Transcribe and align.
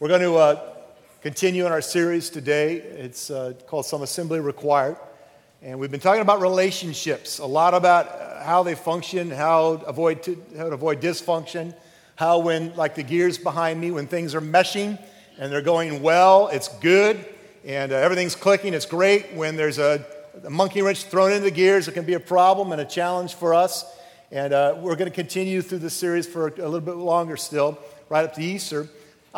We're 0.00 0.06
going 0.06 0.20
to 0.20 0.36
uh, 0.36 0.74
continue 1.22 1.66
in 1.66 1.72
our 1.72 1.80
series 1.80 2.30
today. 2.30 2.76
It's 2.76 3.32
uh, 3.32 3.54
called 3.66 3.84
Some 3.84 4.02
Assembly 4.02 4.38
Required. 4.38 4.96
And 5.60 5.80
we've 5.80 5.90
been 5.90 5.98
talking 5.98 6.22
about 6.22 6.40
relationships, 6.40 7.40
a 7.40 7.46
lot 7.46 7.74
about 7.74 8.44
how 8.44 8.62
they 8.62 8.76
function, 8.76 9.28
how, 9.28 9.82
avoid 9.88 10.22
to, 10.22 10.40
how 10.56 10.68
to 10.68 10.74
avoid 10.74 11.00
dysfunction, 11.00 11.74
how, 12.14 12.38
when, 12.38 12.76
like 12.76 12.94
the 12.94 13.02
gears 13.02 13.38
behind 13.38 13.80
me, 13.80 13.90
when 13.90 14.06
things 14.06 14.36
are 14.36 14.40
meshing 14.40 15.02
and 15.36 15.50
they're 15.50 15.62
going 15.62 16.00
well, 16.00 16.46
it's 16.46 16.68
good, 16.78 17.26
and 17.64 17.90
uh, 17.90 17.96
everything's 17.96 18.36
clicking, 18.36 18.74
it's 18.74 18.86
great. 18.86 19.32
When 19.34 19.56
there's 19.56 19.80
a, 19.80 20.06
a, 20.44 20.48
monkey 20.48 20.80
wrench 20.80 21.06
thrown 21.06 21.32
into 21.32 21.42
the 21.42 21.50
gears, 21.50 21.88
it 21.88 21.94
can 21.94 22.04
be 22.04 22.14
a 22.14 22.20
problem 22.20 22.70
and 22.70 22.80
a 22.80 22.84
challenge 22.84 23.34
for 23.34 23.52
us. 23.52 23.84
And 24.30 24.52
uh, 24.52 24.76
we're 24.78 24.94
going 24.94 25.10
to 25.10 25.16
continue 25.16 25.60
through 25.60 25.80
this 25.80 25.94
series 25.94 26.24
for 26.24 26.46
a 26.46 26.68
little 26.68 26.78
bit 26.78 26.94
longer 26.94 27.36
still, 27.36 27.76
right 28.08 28.24
up 28.24 28.34
to 28.34 28.40
Easter. 28.40 28.88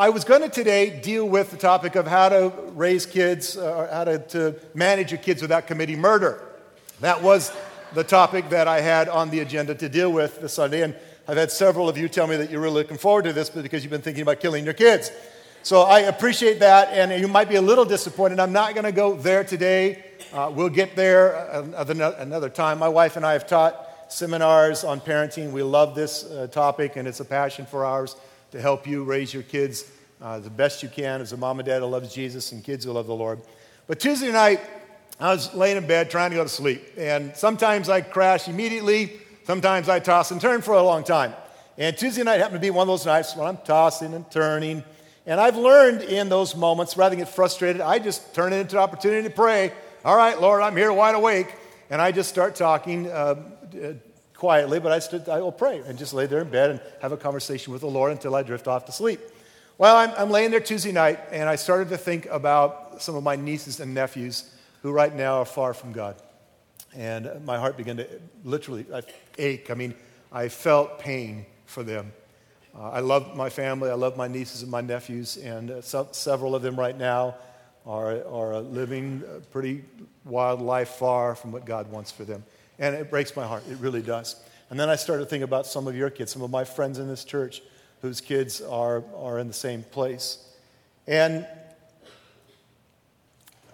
I 0.01 0.09
was 0.09 0.25
going 0.25 0.41
to 0.41 0.49
today 0.49 0.99
deal 0.99 1.29
with 1.29 1.51
the 1.51 1.59
topic 1.59 1.95
of 1.95 2.07
how 2.07 2.31
to 2.31 2.51
raise 2.69 3.05
kids, 3.05 3.59
uh, 3.59 3.87
how 3.93 4.05
to, 4.05 4.19
to 4.29 4.55
manage 4.73 5.11
your 5.11 5.21
kids 5.21 5.43
without 5.43 5.67
committing 5.67 6.01
murder. 6.01 6.43
That 7.01 7.23
was 7.23 7.53
the 7.93 8.03
topic 8.03 8.49
that 8.49 8.67
I 8.67 8.81
had 8.81 9.11
on 9.11 9.29
the 9.29 9.41
agenda 9.41 9.75
to 9.75 9.91
deal 9.91 10.11
with 10.11 10.41
this 10.41 10.55
Sunday. 10.55 10.85
And 10.85 10.97
I've 11.29 11.37
had 11.37 11.51
several 11.51 11.87
of 11.87 11.99
you 11.99 12.09
tell 12.09 12.27
me 12.27 12.37
that 12.37 12.51
you're 12.51 12.63
really 12.63 12.77
looking 12.77 12.97
forward 12.97 13.25
to 13.25 13.35
this 13.35 13.51
because 13.51 13.85
you've 13.85 13.91
been 13.91 14.01
thinking 14.01 14.23
about 14.23 14.41
killing 14.41 14.65
your 14.65 14.73
kids. 14.73 15.13
So 15.63 15.83
I 15.83 15.99
appreciate 15.99 16.61
that, 16.61 16.89
and 16.95 17.21
you 17.21 17.29
might 17.29 17.51
be 17.51 17.57
a 17.57 17.63
little 17.63 17.85
disappointed. 17.85 18.41
I'm 18.41 18.55
not 18.55 18.73
going 18.73 18.87
to 18.87 18.93
go 18.93 19.17
there 19.17 19.45
today. 19.45 20.03
Uh, 20.33 20.51
we'll 20.51 20.71
get 20.71 20.97
there 20.97 21.35
another 22.21 22.49
time. 22.49 22.79
My 22.79 22.89
wife 22.89 23.19
and 23.19 23.27
I 23.27 23.35
have 23.35 23.47
taught 23.47 23.87
seminars 24.09 24.83
on 24.83 24.99
parenting. 25.03 25.53
We 25.53 25.63
love 25.63 25.95
this 25.95 26.25
uh, 26.25 26.47
topic, 26.47 26.97
and 26.97 27.07
it's 27.07 27.21
a 27.21 27.25
passion 27.27 27.67
for 27.67 27.85
ours 27.85 28.17
to 28.51 28.61
help 28.61 28.87
you 28.87 29.05
raise 29.05 29.33
your 29.33 29.43
kids 29.43 29.91
uh, 30.21 30.39
the 30.39 30.51
best 30.51 30.83
you 30.83 30.89
can 30.89 31.21
as 31.21 31.33
a 31.33 31.37
mom 31.37 31.59
and 31.59 31.67
dad 31.67 31.81
who 31.81 31.87
loves 31.87 32.13
Jesus 32.13 32.53
and 32.53 32.63
kids 32.63 32.85
who 32.85 32.93
love 32.93 33.07
the 33.07 33.15
Lord. 33.15 33.41
But 33.87 34.01
Tuesday 34.01 34.31
night, 34.31 34.61
I 35.19 35.33
was 35.33 35.55
laying 35.55 35.77
in 35.77 35.87
bed 35.87 36.11
trying 36.11 36.31
to 36.31 36.37
go 36.37 36.43
to 36.43 36.49
sleep. 36.49 36.83
And 36.97 37.35
sometimes 37.35 37.89
I 37.89 38.01
crash 38.01 38.49
immediately, 38.49 39.13
sometimes 39.45 39.89
I 39.89 39.99
toss 39.99 40.31
and 40.31 40.41
turn 40.41 40.63
for 40.63 40.75
a 40.75 40.83
long 40.83 41.05
time. 41.05 41.35
And 41.79 41.97
Tuesday 41.97 42.23
night 42.23 42.41
happened 42.41 42.57
to 42.57 42.61
be 42.61 42.71
one 42.71 42.83
of 42.83 42.89
those 42.89 43.07
nights 43.07 43.35
when 43.35 43.47
I'm 43.47 43.59
tossing 43.59 44.13
and 44.15 44.31
turning. 44.31 44.85
And 45.27 45.41
I've 45.41 45.57
learned 45.57 46.03
in 46.03 46.29
those 46.29 46.55
moments, 46.57 46.97
rather 46.97 47.17
than 47.17 47.25
get 47.25 47.33
frustrated, 47.33 47.81
I 47.81 47.99
just 47.99 48.35
turn 48.35 48.53
it 48.53 48.59
into 48.59 48.77
an 48.77 48.83
opportunity 48.83 49.29
to 49.29 49.35
pray. 49.35 49.73
All 50.05 50.17
right, 50.17 50.39
Lord, 50.41 50.63
I'm 50.63 50.77
here 50.77 50.93
wide 50.93 51.15
awake. 51.15 51.55
And 51.89 52.01
I 52.01 52.13
just 52.13 52.29
start 52.29 52.55
talking 52.55 53.09
uh, 53.11 53.37
quietly, 54.41 54.81
but 54.81 54.91
I, 54.91 55.01
stood, 55.01 55.29
I 55.29 55.43
will 55.43 55.53
pray 55.53 55.83
and 55.87 55.99
just 55.99 56.15
lay 56.15 56.25
there 56.25 56.41
in 56.41 56.49
bed 56.49 56.71
and 56.71 56.81
have 57.03 57.13
a 57.13 57.17
conversation 57.19 57.75
with 57.75 57.83
the 57.83 57.91
Lord 57.91 58.11
until 58.11 58.35
I 58.35 58.43
drift 58.43 58.67
off 58.67 58.87
to 58.87 58.93
sleep. 58.93 59.21
Well, 59.77 59.95
I'm, 59.95 60.13
I'm 60.17 60.31
laying 60.31 60.51
there 60.51 60.61
Tuesday 60.61 60.93
night, 60.93 61.21
and 61.31 61.47
I 61.47 61.57
started 61.57 61.91
to 61.91 61.99
think 61.99 62.25
about 62.25 63.03
some 63.03 63.17
of 63.17 63.23
my 63.23 63.37
nieces 63.37 63.81
and 63.81 63.93
nephews 63.93 64.51
who 64.81 64.93
right 64.93 65.15
now 65.15 65.41
are 65.41 65.45
far 65.45 65.75
from 65.75 65.93
God. 65.93 66.17
And 66.97 67.45
my 67.45 67.59
heart 67.59 67.77
began 67.77 67.99
to 67.99 68.09
literally 68.43 68.87
ache. 69.37 69.71
I 69.71 69.75
mean, 69.75 69.95
I 70.33 70.49
felt 70.49 70.99
pain 71.01 71.45
for 71.67 71.83
them. 71.83 72.11
Uh, 72.75 72.93
I 72.93 73.01
love 73.01 73.37
my 73.37 73.51
family. 73.51 73.91
I 73.91 73.95
love 73.95 74.17
my 74.17 74.27
nieces 74.27 74.63
and 74.63 74.71
my 74.71 74.81
nephews, 74.81 75.37
and 75.37 75.71
uh, 75.71 75.83
so, 75.83 76.09
several 76.13 76.55
of 76.55 76.63
them 76.63 76.81
right 76.81 76.97
now 76.97 77.37
are, 77.85 78.25
are 78.25 78.61
living 78.61 79.23
a 79.37 79.41
pretty 79.41 79.85
wild 80.25 80.63
life 80.63 80.89
far 80.89 81.35
from 81.35 81.53
what 81.53 81.67
God 81.67 81.91
wants 81.91 82.11
for 82.11 82.25
them. 82.25 82.43
And 82.81 82.97
it 82.97 83.11
breaks 83.11 83.37
my 83.37 83.47
heart. 83.47 83.63
It 83.71 83.79
really 83.79 84.03
does. 84.03 84.35
And 84.71 84.81
then 84.81 84.89
I 84.89 84.97
started 84.97 85.27
thinking 85.29 85.45
about 85.45 85.67
some 85.67 85.87
of 85.87 85.95
your 85.95 86.11
kids, 86.11 86.33
some 86.33 86.43
of 86.43 86.51
my 86.51 86.65
friends 86.65 86.99
in 86.99 87.07
this 87.07 87.25
church 87.25 87.63
whose 88.03 88.21
kids 88.21 88.61
are, 88.61 89.05
are 89.15 89.39
in 89.39 89.47
the 89.47 89.53
same 89.53 89.83
place. 89.83 90.39
And 91.07 91.47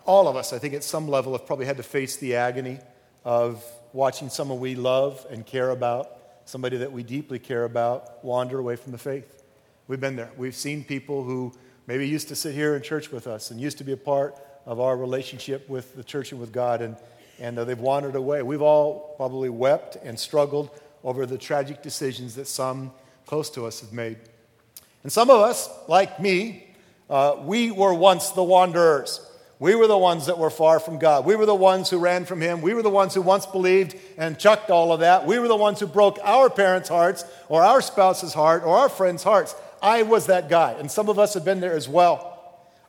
all 0.05 0.27
of 0.29 0.37
us, 0.37 0.53
I 0.53 0.59
think, 0.59 0.75
at 0.75 0.83
some 0.83 1.09
level, 1.09 1.33
have 1.33 1.47
probably 1.47 1.67
had 1.67 1.77
to 1.77 1.83
face 1.83 2.17
the 2.17 2.37
agony 2.37 2.79
of 3.25 3.65
watching 3.93 4.29
someone 4.29 4.59
we 4.59 4.75
love 4.75 5.25
and 5.31 5.47
care 5.47 5.71
about, 5.71 6.11
somebody 6.45 6.77
that 6.79 6.91
we 6.93 7.03
deeply 7.03 7.39
care 7.39 7.65
about, 7.65 8.25
wander 8.25 8.59
away 8.59 8.77
from 8.77 8.93
the 8.93 8.99
faith. 8.99 9.43
We've 9.89 10.01
been 10.01 10.17
there. 10.17 10.31
We've 10.37 10.55
seen 10.55 10.83
people 10.83 11.23
who 11.23 11.53
maybe 11.87 12.09
used 12.09 12.29
to 12.29 12.37
sit 12.37 12.55
here 12.55 12.75
in 12.75 12.83
church 12.83 13.13
with 13.13 13.27
us 13.27 13.51
and 13.51 13.61
used 13.61 13.79
to 13.79 13.85
be 13.85 13.93
a 13.93 13.97
part 13.97 14.37
of 14.65 14.81
our 14.81 14.97
relationship 14.97 15.69
with 15.69 15.95
the 15.95 16.03
church 16.03 16.33
and 16.33 16.41
with 16.41 16.53
God, 16.53 16.83
and 16.83 16.97
and 17.39 17.59
uh, 17.59 17.65
they've 17.65 17.79
wandered 17.79 18.15
away. 18.15 18.43
We've 18.43 18.63
all 18.63 19.15
probably 19.17 19.49
wept 19.49 19.97
and 20.03 20.19
struggled 20.19 20.71
over 21.05 21.27
the 21.27 21.39
tragic 21.39 21.83
decisions 21.83 22.35
that 22.37 22.47
some 22.47 22.93
close 23.27 23.51
to 23.51 23.67
us 23.67 23.81
have 23.81 23.93
made. 23.93 24.17
And 25.03 25.13
some 25.13 25.31
of 25.31 25.41
us, 25.41 25.69
like 25.89 26.21
me, 26.21 26.75
uh, 27.09 27.37
we 27.41 27.71
were 27.71 27.95
once 27.95 28.31
the 28.31 28.43
wanderers. 28.43 29.21
We 29.59 29.75
were 29.75 29.87
the 29.87 29.97
ones 29.97 30.27
that 30.27 30.39
were 30.39 30.51
far 30.51 30.81
from 30.81 30.99
God. 30.99 31.25
We 31.25 31.37
were 31.37 31.47
the 31.47 31.55
ones 31.55 31.89
who 31.89 31.99
ran 31.99 32.25
from 32.25 32.41
Him. 32.41 32.61
We 32.61 32.75
were 32.75 32.83
the 32.83 32.91
ones 32.91 33.15
who 33.15 33.23
once 33.23 33.47
believed 33.47 33.97
and 34.19 34.39
chucked 34.39 34.71
all 34.71 34.93
of 34.93 35.01
that. 35.01 35.27
We 35.27 35.39
were 35.39 35.49
the 35.49 35.57
ones 35.57 35.81
who 35.81 35.87
broke 35.87 36.19
our 36.23 36.51
parents' 36.51 36.89
hearts 36.89 37.25
or 37.49 37.63
our 37.63 37.81
spouse's 37.81 38.35
heart 38.35 38.65
or 38.65 38.77
our 38.77 38.89
friends' 38.89 39.23
hearts. 39.23 39.55
I 39.81 40.03
was 40.03 40.27
that 40.27 40.49
guy, 40.49 40.73
and 40.73 40.91
some 40.91 41.09
of 41.09 41.19
us 41.19 41.35
have 41.35 41.45
been 41.45 41.61
there 41.61 41.77
as 41.77 41.89
well. 41.89 42.35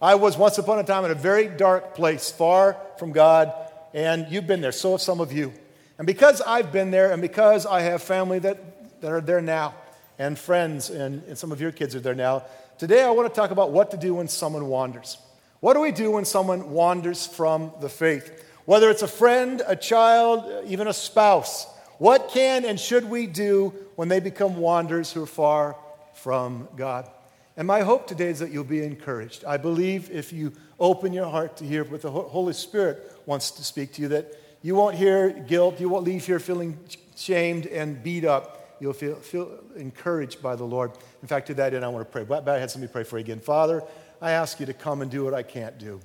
I 0.01 0.15
was 0.15 0.37
once 0.37 0.57
upon 0.57 0.79
a 0.79 0.83
time 0.83 1.05
in 1.05 1.11
a 1.11 1.15
very 1.15 1.47
dark 1.47 1.95
place, 1.95 2.29
far 2.29 2.77
from 2.97 3.11
God, 3.11 3.53
and 3.97 4.27
you've 4.29 4.45
been 4.45 4.61
there. 4.61 4.71
So 4.71 4.91
have 4.91 5.01
some 5.01 5.19
of 5.19 5.33
you. 5.33 5.51
And 5.97 6.05
because 6.05 6.39
I've 6.41 6.71
been 6.71 6.91
there, 6.91 7.11
and 7.11 7.19
because 7.19 7.65
I 7.65 7.81
have 7.81 8.03
family 8.03 8.37
that, 8.39 9.01
that 9.01 9.11
are 9.11 9.21
there 9.21 9.41
now, 9.41 9.73
and 10.19 10.37
friends, 10.37 10.91
and, 10.91 11.23
and 11.23 11.35
some 11.35 11.51
of 11.51 11.59
your 11.59 11.71
kids 11.71 11.95
are 11.95 11.99
there 11.99 12.13
now, 12.13 12.43
today 12.77 13.01
I 13.01 13.09
want 13.09 13.27
to 13.27 13.35
talk 13.35 13.49
about 13.49 13.71
what 13.71 13.89
to 13.91 13.97
do 13.97 14.13
when 14.13 14.27
someone 14.27 14.67
wanders. 14.67 15.17
What 15.61 15.73
do 15.73 15.79
we 15.79 15.91
do 15.91 16.11
when 16.11 16.25
someone 16.25 16.69
wanders 16.69 17.25
from 17.25 17.71
the 17.81 17.89
faith? 17.89 18.45
Whether 18.65 18.91
it's 18.91 19.01
a 19.01 19.07
friend, 19.07 19.63
a 19.65 19.75
child, 19.75 20.65
even 20.67 20.87
a 20.87 20.93
spouse, 20.93 21.65
what 21.97 22.29
can 22.29 22.65
and 22.65 22.79
should 22.79 23.09
we 23.09 23.25
do 23.25 23.73
when 23.95 24.09
they 24.09 24.19
become 24.19 24.57
wanderers 24.57 25.11
who 25.11 25.23
are 25.23 25.25
far 25.25 25.75
from 26.13 26.67
God? 26.75 27.09
And 27.55 27.65
my 27.65 27.81
hope 27.81 28.05
today 28.05 28.27
is 28.27 28.37
that 28.39 28.51
you'll 28.51 28.63
be 28.63 28.83
encouraged. 28.83 29.43
I 29.43 29.57
believe 29.57 30.11
if 30.11 30.31
you 30.31 30.53
open 30.79 31.13
your 31.13 31.25
heart 31.25 31.57
to 31.57 31.65
hear 31.65 31.83
what 31.83 32.03
the 32.03 32.11
Holy 32.11 32.53
Spirit 32.53 33.16
wants 33.27 33.51
to 33.51 33.63
speak 33.63 33.93
to 33.93 34.01
you, 34.01 34.07
that 34.07 34.33
you 34.63 34.73
won't 34.73 34.95
hear 34.95 35.29
guilt, 35.29 35.79
you 35.79 35.89
won't 35.89 36.03
leave 36.03 36.25
here 36.25 36.39
feeling 36.39 36.79
shamed 37.15 37.67
and 37.67 38.01
beat 38.01 38.25
up. 38.25 38.77
You'll 38.79 38.93
feel, 38.93 39.15
feel 39.15 39.59
encouraged 39.75 40.41
by 40.41 40.55
the 40.55 40.63
Lord. 40.63 40.91
In 41.21 41.27
fact, 41.27 41.47
to 41.47 41.53
that 41.55 41.73
end, 41.73 41.85
I 41.85 41.89
want 41.89 42.07
to 42.07 42.11
pray. 42.11 42.23
But 42.23 42.47
I 42.47 42.57
had 42.57 42.71
somebody 42.71 42.91
pray 42.91 43.03
for 43.03 43.17
you 43.17 43.23
again. 43.23 43.39
Father, 43.39 43.83
I 44.21 44.31
ask 44.31 44.59
you 44.59 44.65
to 44.65 44.73
come 44.73 45.01
and 45.01 45.11
do 45.11 45.23
what 45.23 45.33
I 45.33 45.43
can't 45.43 45.77
do. 45.77 45.99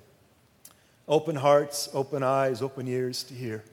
Open 1.09 1.37
hearts, 1.37 1.89
open 1.95 2.23
eyes, 2.23 2.61
open 2.61 2.89
ears 2.89 3.23
to 3.25 3.35
hear. 3.35 3.65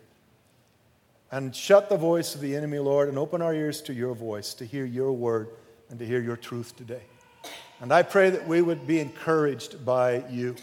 And 1.31 1.55
shut 1.55 1.89
the 1.89 1.97
voice 1.97 2.35
of 2.35 2.41
the 2.41 2.55
enemy, 2.55 2.79
Lord, 2.79 3.07
and 3.07 3.17
open 3.17 3.41
our 3.41 3.53
ears 3.53 3.81
to 3.83 3.93
your 3.93 4.13
voice, 4.15 4.53
to 4.55 4.65
hear 4.65 4.85
your 4.85 5.11
word 5.11 5.49
and 5.89 5.99
to 5.99 6.05
hear 6.05 6.21
your 6.21 6.37
truth 6.37 6.75
today. 6.75 7.03
And 7.81 7.93
I 7.93 8.03
pray 8.03 8.29
that 8.29 8.47
we 8.47 8.61
would 8.61 8.85
be 8.85 8.99
encouraged 8.99 9.85
by 9.85 10.23
you 10.29 10.55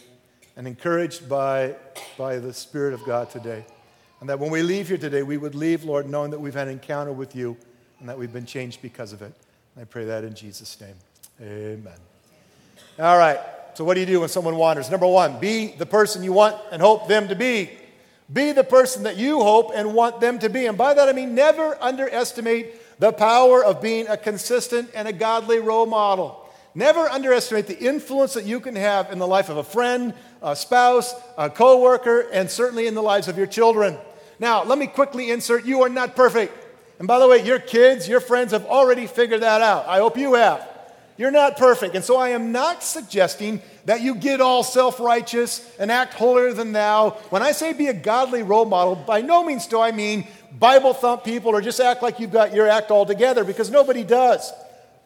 and 0.56 0.67
encouraged 0.67 1.28
by, 1.28 1.75
by 2.17 2.39
the 2.39 2.53
Spirit 2.53 2.94
of 2.94 3.05
God 3.05 3.31
today. 3.31 3.65
And 4.21 4.28
that 4.28 4.39
when 4.39 4.50
we 4.50 4.62
leave 4.62 4.89
here 4.89 4.97
today, 4.97 5.22
we 5.22 5.37
would 5.37 5.55
leave, 5.55 5.84
Lord, 5.84 6.09
knowing 6.09 6.31
that 6.31 6.41
we've 6.41 6.55
had 6.55 6.69
an 6.69 6.72
encounter 6.72 7.12
with 7.12 7.37
you 7.37 7.56
and 8.00 8.09
that 8.09 8.19
we've 8.19 8.33
been 8.33 8.47
changed 8.47 8.81
because 8.81 9.12
of 9.12 9.21
it. 9.22 9.33
And 9.75 9.83
I 9.83 9.84
pray 9.84 10.06
that 10.06 10.25
in 10.25 10.34
Jesus' 10.34 10.81
name. 10.81 10.95
Amen. 11.41 11.99
All 12.99 13.19
right. 13.19 13.39
So, 13.75 13.84
what 13.84 13.95
do 13.95 14.00
you 14.00 14.06
do 14.06 14.21
when 14.21 14.31
someone 14.31 14.56
wanders? 14.56 14.91
Number 14.91 15.06
one, 15.06 15.39
be 15.39 15.69
the 15.69 15.84
person 15.84 16.22
you 16.22 16.33
want 16.33 16.56
and 16.72 16.81
hope 16.81 17.09
them 17.09 17.28
to 17.28 17.34
be. 17.34 17.71
Be 18.33 18.53
the 18.53 18.65
person 18.65 19.03
that 19.03 19.16
you 19.16 19.41
hope 19.41 19.71
and 19.75 19.95
want 19.95 20.21
them 20.21 20.39
to 20.41 20.49
be. 20.49 20.66
And 20.66 20.77
by 20.77 20.95
that 20.95 21.09
I 21.09 21.12
mean 21.12 21.34
never 21.34 21.77
underestimate 21.81 22.99
the 22.99 23.12
power 23.12 23.62
of 23.62 23.83
being 23.83 24.09
a 24.09 24.16
consistent 24.16 24.91
and 24.95 25.06
a 25.06 25.12
godly 25.12 25.59
role 25.59 25.87
model. 25.87 26.46
Never 26.77 27.09
underestimate 27.09 27.69
the 27.69 27.79
influence 27.79 28.35
that 28.35 28.45
you 28.45 28.61
can 28.61 28.77
have 28.77 29.11
in 29.11 29.19
the 29.19 29.27
life 29.27 29.49
of 29.49 29.57
a 29.57 29.65
friend, 29.65 30.13
a 30.43 30.55
spouse, 30.55 31.15
a 31.39 31.49
coworker, 31.49 32.28
and 32.31 32.51
certainly 32.51 32.87
in 32.87 32.95
the 32.95 33.03
lives 33.03 33.28
of 33.28 33.39
your 33.39 33.47
children. 33.47 33.97
Now, 34.39 34.63
let 34.63 34.77
me 34.77 34.87
quickly 34.87 35.31
insert 35.31 35.65
you 35.65 35.81
are 35.84 35.89
not 35.89 36.15
perfect. 36.15 36.53
And 36.99 37.09
by 37.09 37.19
the 37.19 37.27
way, 37.27 37.43
your 37.43 37.59
kids, 37.59 38.07
your 38.07 38.21
friends 38.21 38.53
have 38.53 38.67
already 38.67 39.07
figured 39.07 39.41
that 39.41 39.63
out. 39.63 39.89
I 39.89 40.01
hope 40.01 40.19
you 40.19 40.34
have. 40.34 40.69
You're 41.17 41.31
not 41.31 41.57
perfect. 41.57 41.95
And 41.95 42.05
so 42.05 42.19
I 42.19 42.28
am 42.28 42.53
not 42.53 42.83
suggesting 42.83 43.63
that 43.87 44.03
you 44.03 44.15
get 44.15 44.43
all 44.43 44.63
self 44.63 45.01
righteous 45.01 45.67
and 45.79 45.91
act 45.91 46.13
holier 46.13 46.53
than 46.53 46.72
thou. 46.72 47.13
When 47.31 47.41
I 47.41 47.53
say 47.53 47.72
be 47.72 47.87
a 47.87 47.95
godly 47.95 48.43
role 48.43 48.67
model, 48.67 48.97
by 48.97 49.22
no 49.22 49.43
means 49.43 49.67
do 49.67 49.81
I 49.81 49.93
mean 49.93 50.27
Bible 50.53 50.93
thump 50.93 51.25
people 51.25 51.53
or 51.53 51.63
just 51.63 51.81
act 51.81 52.03
like 52.03 52.21
you've 52.21 52.33
got 52.33 52.53
your 52.53 52.69
act 52.69 52.91
all 52.91 53.07
together 53.07 53.45
because 53.45 53.71
nobody 53.71 54.05
does. 54.05 54.53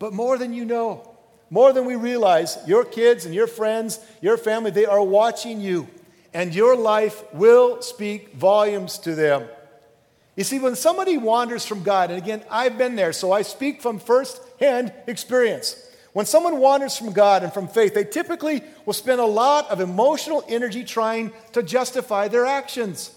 But 0.00 0.12
more 0.12 0.36
than 0.36 0.52
you 0.52 0.64
know, 0.64 1.09
more 1.50 1.72
than 1.72 1.84
we 1.84 1.96
realize, 1.96 2.56
your 2.66 2.84
kids 2.84 3.26
and 3.26 3.34
your 3.34 3.48
friends, 3.48 3.98
your 4.22 4.36
family, 4.36 4.70
they 4.70 4.86
are 4.86 5.02
watching 5.02 5.60
you, 5.60 5.88
and 6.32 6.54
your 6.54 6.76
life 6.76 7.24
will 7.34 7.82
speak 7.82 8.32
volumes 8.34 8.98
to 8.98 9.14
them. 9.16 9.48
You 10.36 10.44
see, 10.44 10.60
when 10.60 10.76
somebody 10.76 11.18
wanders 11.18 11.66
from 11.66 11.82
God, 11.82 12.10
and 12.10 12.18
again, 12.22 12.44
I've 12.48 12.78
been 12.78 12.94
there, 12.94 13.12
so 13.12 13.32
I 13.32 13.42
speak 13.42 13.82
from 13.82 13.98
first 13.98 14.40
hand 14.60 14.92
experience. 15.06 15.76
when 16.12 16.26
someone 16.26 16.58
wanders 16.58 16.96
from 16.96 17.12
God 17.12 17.42
and 17.42 17.52
from 17.52 17.68
faith, 17.68 17.94
they 17.94 18.04
typically 18.04 18.62
will 18.84 18.92
spend 18.92 19.20
a 19.20 19.26
lot 19.26 19.70
of 19.70 19.80
emotional 19.80 20.44
energy 20.48 20.84
trying 20.84 21.32
to 21.52 21.62
justify 21.62 22.28
their 22.28 22.46
actions. 22.46 23.12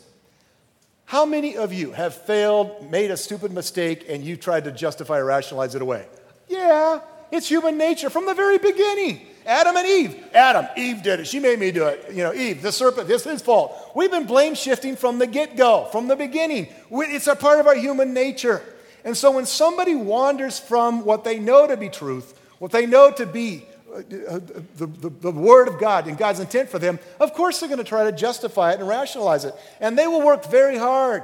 How 1.05 1.25
many 1.25 1.57
of 1.57 1.73
you 1.73 1.91
have 1.91 2.13
failed, 2.13 2.89
made 2.89 3.11
a 3.11 3.17
stupid 3.17 3.51
mistake, 3.51 4.05
and 4.07 4.23
you 4.23 4.37
tried 4.37 4.63
to 4.65 4.71
justify 4.71 5.19
or 5.19 5.25
rationalize 5.25 5.75
it 5.75 5.81
away? 5.81 6.07
Yeah, 6.47 6.99
it's 7.33 7.49
human 7.49 7.77
nature 7.77 8.09
from 8.09 8.25
the 8.25 8.33
very 8.33 8.57
beginning. 8.57 9.21
Adam 9.45 9.75
and 9.75 9.87
Eve. 9.87 10.23
Adam, 10.33 10.67
Eve 10.77 11.03
did 11.03 11.19
it. 11.19 11.27
She 11.27 11.39
made 11.39 11.59
me 11.59 11.71
do 11.71 11.87
it. 11.87 12.11
You 12.11 12.23
know, 12.23 12.33
Eve, 12.33 12.61
the 12.61 12.71
serpent, 12.71 13.07
this 13.07 13.25
is 13.25 13.31
his 13.31 13.41
fault. 13.41 13.91
We've 13.95 14.11
been 14.11 14.25
blame 14.25 14.55
shifting 14.55 14.95
from 14.95 15.19
the 15.19 15.27
get 15.27 15.57
go, 15.57 15.85
from 15.91 16.07
the 16.07 16.15
beginning. 16.15 16.67
It's 16.91 17.27
a 17.27 17.35
part 17.35 17.59
of 17.59 17.67
our 17.67 17.75
human 17.75 18.13
nature. 18.13 18.61
And 19.03 19.17
so 19.17 19.31
when 19.31 19.45
somebody 19.45 19.95
wanders 19.95 20.59
from 20.59 21.03
what 21.03 21.23
they 21.23 21.39
know 21.39 21.67
to 21.67 21.75
be 21.75 21.89
truth, 21.89 22.39
what 22.59 22.71
they 22.71 22.85
know 22.85 23.11
to 23.11 23.25
be 23.25 23.65
uh, 23.91 23.97
uh, 23.97 24.39
the, 24.77 24.87
the, 24.87 25.09
the, 25.09 25.31
Word 25.31 25.67
of 25.67 25.79
God 25.79 26.07
and 26.07 26.17
God's 26.17 26.39
intent 26.39 26.69
for 26.69 26.79
them, 26.79 26.99
of 27.19 27.33
course 27.33 27.59
they're 27.59 27.69
going 27.69 27.79
to 27.79 27.83
try 27.83 28.05
to 28.05 28.11
justify 28.11 28.71
it 28.71 28.79
and 28.79 28.87
rationalize 28.87 29.43
it. 29.43 29.53
And 29.81 29.97
they 29.97 30.07
will 30.07 30.21
work 30.21 30.45
very 30.45 30.77
hard 30.77 31.23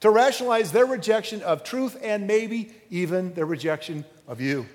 to 0.00 0.10
rationalize 0.10 0.72
their 0.72 0.86
rejection 0.86 1.42
of 1.42 1.64
truth 1.64 1.98
and 2.02 2.26
maybe 2.26 2.72
even 2.90 3.34
their 3.34 3.44
rejection 3.46 4.04
of 4.28 4.40
you. 4.40 4.66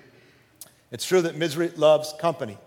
It's 0.95 1.03
true 1.03 1.24
that 1.24 1.36
misery 1.36 1.74
loves 1.75 2.13
company. 2.13 2.57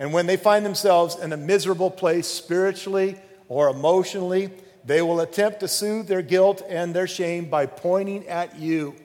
And 0.00 0.12
when 0.12 0.26
they 0.26 0.36
find 0.36 0.66
themselves 0.66 1.14
in 1.14 1.32
a 1.32 1.36
miserable 1.36 1.88
place 1.88 2.26
spiritually 2.26 3.16
or 3.48 3.68
emotionally, 3.68 4.50
they 4.84 5.02
will 5.02 5.20
attempt 5.20 5.60
to 5.60 5.68
soothe 5.68 6.08
their 6.08 6.20
guilt 6.20 6.62
and 6.68 6.92
their 6.92 7.06
shame 7.06 7.48
by 7.48 7.66
pointing 7.66 8.26
at 8.26 8.58
you 8.58 8.96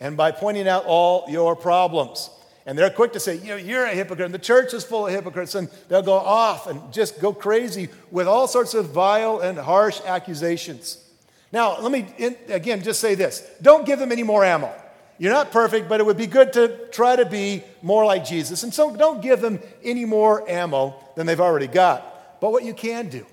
and 0.00 0.16
by 0.16 0.32
pointing 0.32 0.66
out 0.66 0.84
all 0.84 1.26
your 1.28 1.54
problems. 1.54 2.28
And 2.66 2.76
they're 2.76 2.90
quick 2.90 3.12
to 3.12 3.20
say, 3.20 3.36
you 3.36 3.50
know, 3.50 3.56
you're 3.56 3.84
a 3.84 3.94
hypocrite, 3.94 4.24
and 4.26 4.34
the 4.34 4.40
church 4.40 4.74
is 4.74 4.82
full 4.82 5.06
of 5.06 5.12
hypocrites, 5.12 5.54
and 5.54 5.68
they'll 5.88 6.02
go 6.02 6.14
off 6.14 6.66
and 6.66 6.92
just 6.92 7.20
go 7.20 7.32
crazy 7.32 7.88
with 8.10 8.26
all 8.26 8.48
sorts 8.48 8.74
of 8.74 8.86
vile 8.86 9.38
and 9.38 9.56
harsh 9.56 10.00
accusations. 10.04 11.08
Now, 11.52 11.78
let 11.78 11.92
me 11.92 12.34
again 12.48 12.82
just 12.82 12.98
say 12.98 13.14
this 13.14 13.48
don't 13.62 13.86
give 13.86 14.00
them 14.00 14.10
any 14.10 14.24
more 14.24 14.44
ammo. 14.44 14.74
You're 15.22 15.32
not 15.32 15.52
perfect, 15.52 15.88
but 15.88 16.00
it 16.00 16.02
would 16.04 16.16
be 16.16 16.26
good 16.26 16.52
to 16.54 16.88
try 16.90 17.14
to 17.14 17.24
be 17.24 17.62
more 17.80 18.04
like 18.04 18.24
Jesus. 18.24 18.64
And 18.64 18.74
so 18.74 18.96
don't 18.96 19.22
give 19.22 19.40
them 19.40 19.60
any 19.84 20.04
more 20.04 20.42
ammo 20.50 20.96
than 21.14 21.26
they've 21.28 21.40
already 21.40 21.68
got. 21.68 22.40
But 22.40 22.50
what 22.50 22.64
you 22.64 22.74
can 22.74 23.08
do, 23.08 23.24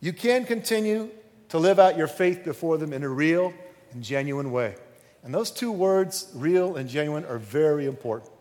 you 0.00 0.12
can 0.12 0.44
continue 0.44 1.10
to 1.50 1.58
live 1.60 1.78
out 1.78 1.96
your 1.96 2.08
faith 2.08 2.42
before 2.42 2.76
them 2.76 2.92
in 2.92 3.04
a 3.04 3.08
real 3.08 3.54
and 3.92 4.02
genuine 4.02 4.50
way. 4.50 4.74
And 5.22 5.32
those 5.32 5.52
two 5.52 5.70
words, 5.70 6.28
real 6.34 6.74
and 6.74 6.90
genuine, 6.90 7.24
are 7.24 7.38
very 7.38 7.86
important. 7.86 8.32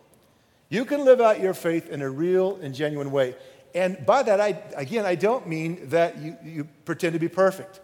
You 0.69 0.83
can 0.83 1.05
live 1.05 1.21
out 1.21 1.39
your 1.39 1.53
faith 1.53 1.91
in 1.91 2.01
a 2.01 2.09
real 2.09 2.55
and 2.63 2.73
genuine 2.73 3.11
way. 3.11 3.35
And 3.75 4.03
by 4.07 4.23
that, 4.23 4.41
I, 4.41 4.59
again, 4.75 5.05
I 5.05 5.13
don't 5.13 5.47
mean 5.47 5.89
that 5.89 6.17
you, 6.17 6.35
you 6.43 6.67
pretend 6.83 7.13
to 7.13 7.19
be 7.19 7.29
perfect. 7.29 7.79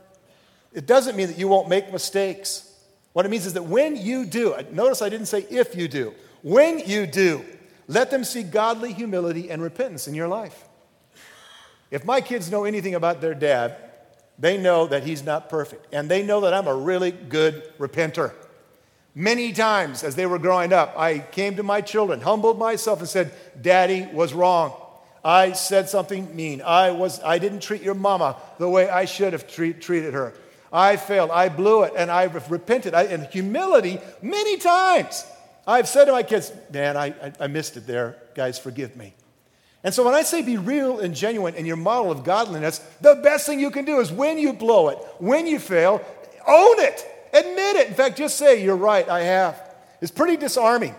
It 0.73 0.87
doesn't 0.87 1.15
mean 1.15 1.27
that 1.27 1.37
you 1.37 1.47
won't 1.47 1.69
make 1.69 1.93
mistakes. 1.93 2.72
What 3.13 3.25
it 3.25 3.29
means 3.29 3.45
is 3.45 3.53
that 3.53 3.63
when 3.63 3.95
you 3.95 4.25
do, 4.25 4.53
uh, 4.53 4.63
notice 4.71 5.01
I 5.01 5.09
didn't 5.09 5.27
say 5.27 5.45
if 5.49 5.75
you 5.75 5.87
do, 5.87 6.13
when 6.41 6.79
you 6.79 7.07
do, 7.07 7.45
let 7.87 8.11
them 8.11 8.23
see 8.23 8.43
godly 8.43 8.91
humility 8.91 9.49
and 9.49 9.61
repentance 9.61 10.07
in 10.07 10.15
your 10.15 10.27
life. 10.27 10.65
If 11.91 12.05
my 12.05 12.21
kids 12.21 12.49
know 12.49 12.65
anything 12.65 12.95
about 12.95 13.21
their 13.21 13.35
dad, 13.35 13.77
they 14.39 14.57
know 14.57 14.87
that 14.87 15.03
he's 15.03 15.23
not 15.23 15.47
perfect. 15.47 15.93
And 15.93 16.09
they 16.09 16.23
know 16.23 16.41
that 16.41 16.53
I'm 16.53 16.67
a 16.67 16.75
really 16.75 17.11
good 17.11 17.71
repenter. 17.77 18.33
Many 19.15 19.53
times 19.53 20.03
as 20.03 20.15
they 20.15 20.25
were 20.25 20.39
growing 20.39 20.73
up, 20.73 20.97
I 20.97 21.19
came 21.19 21.55
to 21.57 21.63
my 21.63 21.81
children, 21.81 22.19
humbled 22.19 22.57
myself, 22.57 22.99
and 22.99 23.07
said, 23.07 23.31
Daddy 23.61 24.07
was 24.11 24.33
wrong. 24.33 24.73
I 25.23 25.51
said 25.51 25.87
something 25.87 26.35
mean. 26.35 26.61
I, 26.63 26.91
was, 26.91 27.21
I 27.23 27.37
didn't 27.37 27.61
treat 27.61 27.83
your 27.83 27.93
mama 27.93 28.37
the 28.57 28.67
way 28.67 28.89
I 28.89 29.05
should 29.05 29.33
have 29.33 29.47
treat, 29.47 29.81
treated 29.81 30.15
her. 30.15 30.33
I 30.73 30.97
failed. 30.97 31.29
I 31.29 31.49
blew 31.49 31.83
it. 31.83 31.93
And 31.95 32.09
I've 32.09 32.49
repented. 32.49 32.95
I, 32.95 33.03
in 33.03 33.25
humility, 33.25 33.99
many 34.21 34.57
times, 34.57 35.25
I've 35.67 35.87
said 35.87 36.05
to 36.05 36.11
my 36.11 36.23
kids, 36.23 36.51
Man, 36.71 36.97
I, 36.97 37.07
I, 37.07 37.33
I 37.41 37.47
missed 37.47 37.77
it 37.77 37.85
there. 37.85 38.17
Guys, 38.33 38.57
forgive 38.57 38.97
me. 38.97 39.13
And 39.83 39.93
so 39.93 40.03
when 40.03 40.13
I 40.13 40.23
say 40.23 40.41
be 40.41 40.57
real 40.57 40.99
and 40.99 41.13
genuine 41.13 41.55
in 41.55 41.65
your 41.65 41.75
model 41.75 42.09
of 42.09 42.23
godliness, 42.23 42.79
the 43.01 43.15
best 43.15 43.45
thing 43.45 43.59
you 43.59 43.69
can 43.69 43.85
do 43.85 43.99
is 43.99 44.11
when 44.11 44.37
you 44.37 44.53
blow 44.53 44.89
it, 44.89 44.97
when 45.19 45.45
you 45.45 45.59
fail, 45.59 46.01
own 46.47 46.79
it. 46.79 47.05
Admit 47.33 47.75
it. 47.75 47.87
In 47.89 47.93
fact, 47.93 48.17
just 48.17 48.37
say, 48.37 48.63
You're 48.63 48.75
right, 48.75 49.07
I 49.07 49.21
have. 49.21 49.61
It's 50.01 50.11
pretty 50.11 50.37
disarming 50.37 50.95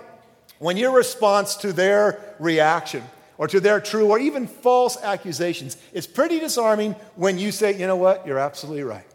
when 0.58 0.76
your 0.76 0.92
response 0.92 1.56
to 1.56 1.72
their 1.72 2.36
reaction 2.38 3.02
or 3.38 3.48
to 3.48 3.60
their 3.60 3.80
true 3.80 4.10
or 4.10 4.18
even 4.18 4.46
false 4.46 4.96
accusations 5.02 5.76
is 5.92 6.06
pretty 6.06 6.38
disarming 6.38 6.92
when 7.16 7.38
you 7.38 7.52
say, 7.52 7.76
You 7.76 7.86
know 7.86 7.96
what? 7.96 8.26
You're 8.26 8.38
absolutely 8.38 8.84
right. 8.84 9.06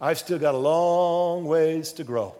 I've 0.00 0.18
still 0.18 0.38
got 0.38 0.54
a 0.54 0.58
long 0.58 1.44
ways 1.44 1.92
to 1.94 2.04
grow. 2.04 2.34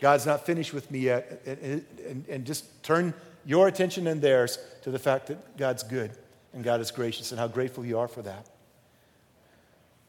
God's 0.00 0.26
not 0.26 0.44
finished 0.44 0.72
with 0.72 0.90
me 0.90 1.00
yet. 1.00 1.42
And, 1.46 1.84
and, 2.06 2.24
and, 2.28 2.44
just 2.44 2.82
turn 2.82 3.14
your 3.44 3.68
attention 3.68 4.06
and 4.06 4.20
theirs 4.20 4.58
to 4.82 4.90
the 4.90 4.98
fact 4.98 5.28
that 5.28 5.56
God's 5.56 5.82
good 5.82 6.12
and 6.52 6.64
God 6.64 6.80
is 6.80 6.90
gracious 6.90 7.30
and 7.30 7.38
how 7.38 7.48
grateful 7.48 7.84
you 7.84 7.98
are 7.98 8.08
for 8.08 8.22
that. 8.22 8.46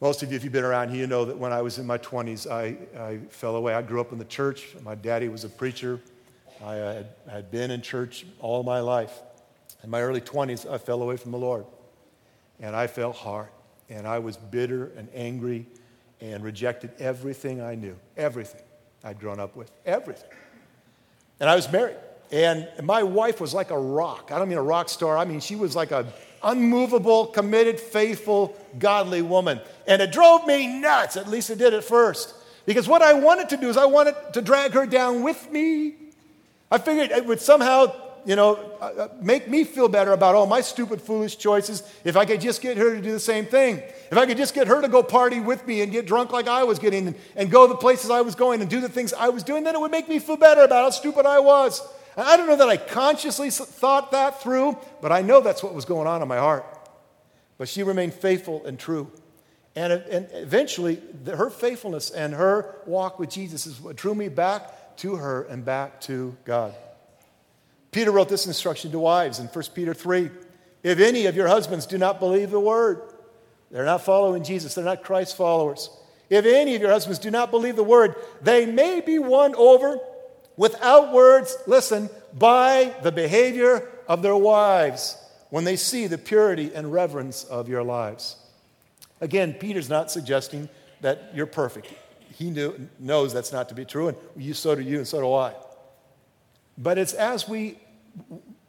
Most 0.01 0.23
of 0.23 0.31
you, 0.31 0.35
if 0.35 0.43
you've 0.43 0.53
been 0.53 0.65
around 0.65 0.89
here, 0.89 0.99
you 0.99 1.07
know 1.07 1.25
that 1.25 1.37
when 1.37 1.53
I 1.53 1.61
was 1.61 1.79
in 1.79 1.85
my 1.85 1.97
20s, 1.97 2.49
I, 2.49 2.77
I 2.99 3.19
fell 3.29 3.55
away. 3.55 3.73
I 3.73 3.81
grew 3.81 4.01
up 4.01 4.11
in 4.11 4.17
the 4.17 4.25
church. 4.25 4.75
My 4.83 4.95
daddy 4.95 5.29
was 5.29 5.43
a 5.43 5.49
preacher. 5.49 6.01
I 6.63 6.79
uh, 6.79 6.93
had, 6.93 7.07
had 7.29 7.51
been 7.51 7.71
in 7.71 7.81
church 7.81 8.25
all 8.39 8.63
my 8.63 8.79
life. 8.79 9.21
In 9.83 9.89
my 9.89 10.01
early 10.01 10.21
20s, 10.21 10.69
I 10.69 10.77
fell 10.77 11.01
away 11.01 11.17
from 11.17 11.31
the 11.31 11.37
Lord. 11.37 11.65
And 12.59 12.75
I 12.75 12.87
fell 12.87 13.13
hard. 13.13 13.47
And 13.89 14.07
I 14.07 14.19
was 14.19 14.35
bitter 14.35 14.91
and 14.97 15.07
angry 15.13 15.67
and 16.33 16.43
rejected 16.43 16.91
everything 16.99 17.61
I 17.61 17.75
knew, 17.75 17.95
everything 18.17 18.61
I'd 19.03 19.19
grown 19.19 19.39
up 19.39 19.55
with, 19.55 19.71
everything. 19.85 20.29
And 21.39 21.49
I 21.49 21.55
was 21.55 21.71
married. 21.71 21.97
And 22.31 22.67
my 22.81 23.03
wife 23.03 23.39
was 23.39 23.53
like 23.53 23.69
a 23.69 23.77
rock. 23.77 24.31
I 24.31 24.39
don't 24.39 24.49
mean 24.49 24.57
a 24.57 24.63
rock 24.63 24.89
star, 24.89 25.17
I 25.17 25.25
mean, 25.25 25.39
she 25.39 25.55
was 25.55 25.75
like 25.75 25.91
a 25.91 26.11
unmovable, 26.43 27.25
committed, 27.27 27.79
faithful, 27.79 28.55
godly 28.77 29.21
woman. 29.21 29.59
And 29.87 30.01
it 30.01 30.11
drove 30.11 30.45
me 30.45 30.79
nuts, 30.79 31.17
at 31.17 31.27
least 31.27 31.49
it 31.49 31.57
did 31.57 31.73
at 31.73 31.83
first. 31.83 32.35
Because 32.65 32.87
what 32.87 33.01
I 33.01 33.13
wanted 33.13 33.49
to 33.49 33.57
do 33.57 33.67
is 33.69 33.77
I 33.77 33.85
wanted 33.85 34.15
to 34.33 34.41
drag 34.41 34.71
her 34.73 34.85
down 34.85 35.23
with 35.23 35.51
me. 35.51 35.95
I 36.71 36.77
figured 36.77 37.11
it 37.11 37.25
would 37.25 37.41
somehow, 37.41 37.93
you 38.25 38.35
know, 38.35 38.55
uh, 38.81 38.83
uh, 38.83 39.07
make 39.21 39.47
me 39.47 39.63
feel 39.63 39.87
better 39.87 40.11
about 40.11 40.33
all 40.33 40.47
my 40.47 40.61
stupid, 40.61 41.01
foolish 41.01 41.37
choices 41.37 41.83
if 42.03 42.17
I 42.17 42.25
could 42.25 42.41
just 42.41 42.61
get 42.61 42.75
her 42.77 42.95
to 42.95 43.01
do 43.01 43.11
the 43.11 43.19
same 43.19 43.45
thing. 43.45 43.77
If 44.11 44.17
I 44.17 44.25
could 44.25 44.37
just 44.37 44.53
get 44.55 44.67
her 44.67 44.81
to 44.81 44.87
go 44.87 45.03
party 45.03 45.39
with 45.39 45.65
me 45.67 45.81
and 45.81 45.91
get 45.91 46.07
drunk 46.07 46.31
like 46.31 46.47
I 46.47 46.63
was 46.63 46.79
getting 46.79 47.07
and, 47.07 47.15
and 47.35 47.51
go 47.51 47.67
the 47.67 47.75
places 47.75 48.09
I 48.09 48.21
was 48.21 48.33
going 48.33 48.61
and 48.61 48.69
do 48.69 48.81
the 48.81 48.89
things 48.89 49.13
I 49.13 49.29
was 49.29 49.43
doing, 49.43 49.63
then 49.63 49.75
it 49.75 49.79
would 49.79 49.91
make 49.91 50.09
me 50.09 50.17
feel 50.19 50.37
better 50.37 50.61
about 50.63 50.83
how 50.83 50.89
stupid 50.89 51.25
I 51.25 51.39
was. 51.39 51.81
And 52.17 52.27
I 52.27 52.35
don't 52.35 52.47
know 52.47 52.55
that 52.55 52.69
I 52.69 52.77
consciously 52.77 53.51
thought 53.51 54.11
that 54.11 54.41
through, 54.41 54.77
but 55.01 55.11
I 55.11 55.21
know 55.21 55.41
that's 55.41 55.61
what 55.61 55.75
was 55.75 55.85
going 55.85 56.07
on 56.07 56.21
in 56.21 56.27
my 56.27 56.37
heart. 56.37 56.65
But 57.57 57.69
she 57.69 57.83
remained 57.83 58.13
faithful 58.13 58.65
and 58.65 58.79
true. 58.79 59.11
And, 59.75 59.93
and 59.93 60.27
eventually, 60.31 61.01
her 61.27 61.49
faithfulness 61.49 62.09
and 62.09 62.33
her 62.33 62.77
walk 62.85 63.19
with 63.19 63.29
Jesus 63.29 63.67
is 63.67 63.79
what 63.79 63.97
drew 63.97 64.15
me 64.15 64.29
back 64.29 64.97
to 64.97 65.17
her 65.17 65.43
and 65.43 65.65
back 65.65 65.99
to 66.01 66.35
God. 66.45 66.73
Peter 67.95 68.11
wrote 68.11 68.27
this 68.27 68.45
instruction 68.45 68.91
to 68.91 68.99
wives 68.99 69.39
in 69.39 69.47
1 69.47 69.63
Peter 69.73 69.93
3 69.93 70.29
If 70.83 70.99
any 70.99 71.27
of 71.27 71.35
your 71.37 71.47
husbands 71.47 71.85
do 71.85 71.97
not 71.97 72.19
believe 72.19 72.51
the 72.51 72.59
word, 72.59 73.01
they're 73.71 73.85
not 73.85 74.01
following 74.01 74.43
Jesus, 74.43 74.75
they're 74.75 74.83
not 74.83 75.05
Christ 75.05 75.37
followers. 75.37 75.89
If 76.29 76.45
any 76.45 76.75
of 76.75 76.81
your 76.81 76.91
husbands 76.91 77.19
do 77.19 77.31
not 77.31 77.51
believe 77.51 77.77
the 77.77 77.83
word, 77.83 78.15
they 78.41 78.65
may 78.65 78.99
be 78.99 79.17
won 79.17 79.55
over 79.55 79.97
without 80.57 81.13
words, 81.13 81.55
listen, 81.67 82.09
by 82.37 82.93
the 83.01 83.13
behavior 83.13 83.89
of 84.09 84.21
their 84.21 84.35
wives 84.35 85.15
when 85.49 85.63
they 85.63 85.77
see 85.77 86.05
the 86.07 86.17
purity 86.17 86.73
and 86.75 86.91
reverence 86.91 87.45
of 87.45 87.69
your 87.69 87.81
lives. 87.81 88.35
Again, 89.21 89.53
Peter's 89.53 89.87
not 89.87 90.11
suggesting 90.11 90.67
that 90.99 91.31
you're 91.33 91.45
perfect. 91.45 91.87
He 92.33 92.49
knew, 92.49 92.89
knows 92.99 93.31
that's 93.31 93.53
not 93.53 93.69
to 93.69 93.75
be 93.75 93.85
true, 93.85 94.09
and 94.09 94.17
you, 94.35 94.53
so 94.53 94.75
do 94.75 94.81
you, 94.81 94.97
and 94.97 95.07
so 95.07 95.21
do 95.21 95.33
I. 95.33 95.53
But 96.77 96.97
it's 96.97 97.13
as 97.13 97.47
we 97.47 97.77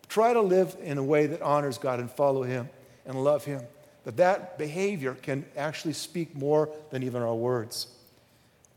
try 0.09 0.33
to 0.33 0.41
live 0.41 0.77
in 0.83 0.99
a 0.99 1.03
way 1.03 1.27
that 1.27 1.43
honors 1.43 1.79
God 1.79 2.01
and 2.01 2.11
follow 2.11 2.43
Him 2.43 2.69
and 3.05 3.23
love 3.23 3.45
Him 3.45 3.63
that 4.05 4.19
that 4.19 4.57
behavior 4.57 5.15
can 5.15 5.45
actually 5.57 5.93
speak 5.93 6.37
more 6.37 6.71
than 6.91 7.03
even 7.03 7.23
our 7.23 7.35
words. 7.35 7.89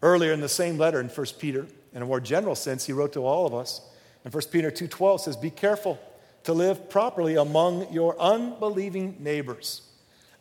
Earlier 0.02 0.34
in 0.34 0.42
the 0.42 0.50
same 0.50 0.80
letter 0.80 1.00
in 1.00 1.08
1 1.08 1.26
Peter, 1.38 1.68
in 1.94 2.02
a 2.02 2.06
more 2.06 2.20
general 2.20 2.56
sense, 2.56 2.86
he 2.86 2.94
wrote 2.94 3.14
to 3.14 3.26
all 3.26 3.46
of 3.46 3.54
us. 3.54 3.82
And 4.26 4.34
1 4.34 4.52
Peter 4.52 4.72
2:12 4.72 5.22
says, 5.22 5.38
"Be 5.38 5.52
careful 5.52 6.00
to 6.44 6.54
live 6.54 6.90
properly 6.90 7.36
among 7.36 7.92
your 7.94 8.20
unbelieving 8.20 9.18
neighbors. 9.20 9.82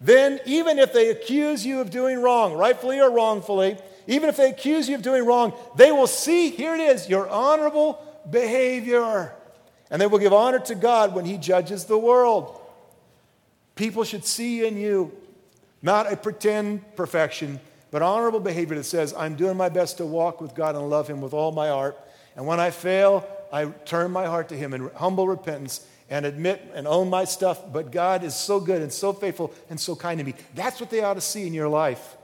Then, 0.00 0.40
even 0.46 0.78
if 0.78 0.92
they 0.92 1.10
accuse 1.10 1.66
you 1.66 1.80
of 1.80 1.90
doing 1.90 2.22
wrong, 2.22 2.54
rightfully 2.54 3.00
or 3.00 3.10
wrongfully, 3.10 3.76
even 4.06 4.28
if 4.28 4.36
they 4.36 4.48
accuse 4.48 4.88
you 4.88 4.94
of 4.94 5.02
doing 5.02 5.26
wrong, 5.26 5.52
they 5.76 5.90
will 5.90 6.06
see, 6.06 6.50
here 6.50 6.74
it 6.74 6.80
is, 6.80 7.08
your 7.08 7.28
honorable 7.28 8.02
behavior. 8.30 9.34
And 9.90 10.00
they 10.00 10.06
will 10.06 10.18
give 10.18 10.32
honor 10.32 10.58
to 10.60 10.74
God 10.74 11.14
when 11.14 11.24
He 11.24 11.38
judges 11.38 11.84
the 11.84 11.98
world. 11.98 12.60
People 13.74 14.04
should 14.04 14.24
see 14.24 14.66
in 14.66 14.76
you 14.76 15.12
not 15.80 16.12
a 16.12 16.16
pretend 16.16 16.96
perfection, 16.96 17.60
but 17.90 18.02
honorable 18.02 18.40
behavior 18.40 18.76
that 18.76 18.84
says, 18.84 19.14
I'm 19.16 19.36
doing 19.36 19.56
my 19.56 19.68
best 19.68 19.98
to 19.98 20.06
walk 20.06 20.40
with 20.40 20.54
God 20.54 20.74
and 20.74 20.90
love 20.90 21.08
Him 21.08 21.20
with 21.20 21.32
all 21.32 21.52
my 21.52 21.68
heart. 21.68 21.98
And 22.36 22.46
when 22.46 22.60
I 22.60 22.70
fail, 22.70 23.26
I 23.52 23.66
turn 23.66 24.10
my 24.10 24.26
heart 24.26 24.48
to 24.50 24.56
Him 24.56 24.74
in 24.74 24.90
humble 24.96 25.28
repentance 25.28 25.86
and 26.10 26.26
admit 26.26 26.70
and 26.74 26.86
own 26.86 27.08
my 27.08 27.24
stuff. 27.24 27.72
But 27.72 27.90
God 27.92 28.24
is 28.24 28.34
so 28.34 28.60
good 28.60 28.82
and 28.82 28.92
so 28.92 29.12
faithful 29.12 29.52
and 29.70 29.78
so 29.78 29.94
kind 29.94 30.18
to 30.18 30.24
me. 30.24 30.34
That's 30.54 30.80
what 30.80 30.90
they 30.90 31.02
ought 31.02 31.14
to 31.14 31.20
see 31.20 31.46
in 31.46 31.54
your 31.54 31.68
life. 31.68 32.16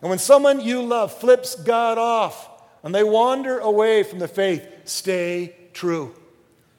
And 0.00 0.10
when 0.10 0.18
someone 0.18 0.60
you 0.60 0.82
love 0.82 1.12
flips 1.12 1.54
God 1.54 1.98
off 1.98 2.48
and 2.82 2.94
they 2.94 3.04
wander 3.04 3.58
away 3.58 4.02
from 4.02 4.18
the 4.18 4.28
faith, 4.28 4.66
stay 4.84 5.54
true. 5.72 6.14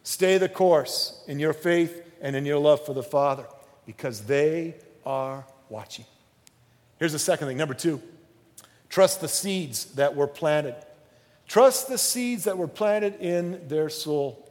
Stay 0.03 0.37
the 0.37 0.49
course 0.49 1.23
in 1.27 1.39
your 1.39 1.53
faith 1.53 2.03
and 2.21 2.35
in 2.35 2.45
your 2.45 2.59
love 2.59 2.85
for 2.85 2.93
the 2.93 3.03
Father 3.03 3.45
because 3.85 4.21
they 4.21 4.75
are 5.05 5.45
watching. 5.69 6.05
Here's 6.99 7.13
the 7.13 7.19
second 7.19 7.47
thing. 7.47 7.57
Number 7.57 7.73
two, 7.73 8.01
trust 8.89 9.21
the 9.21 9.27
seeds 9.27 9.85
that 9.95 10.15
were 10.15 10.27
planted. 10.27 10.75
Trust 11.47 11.87
the 11.87 11.97
seeds 11.97 12.45
that 12.45 12.57
were 12.57 12.67
planted 12.67 13.15
in 13.19 13.67
their 13.67 13.89
soul. 13.89 14.49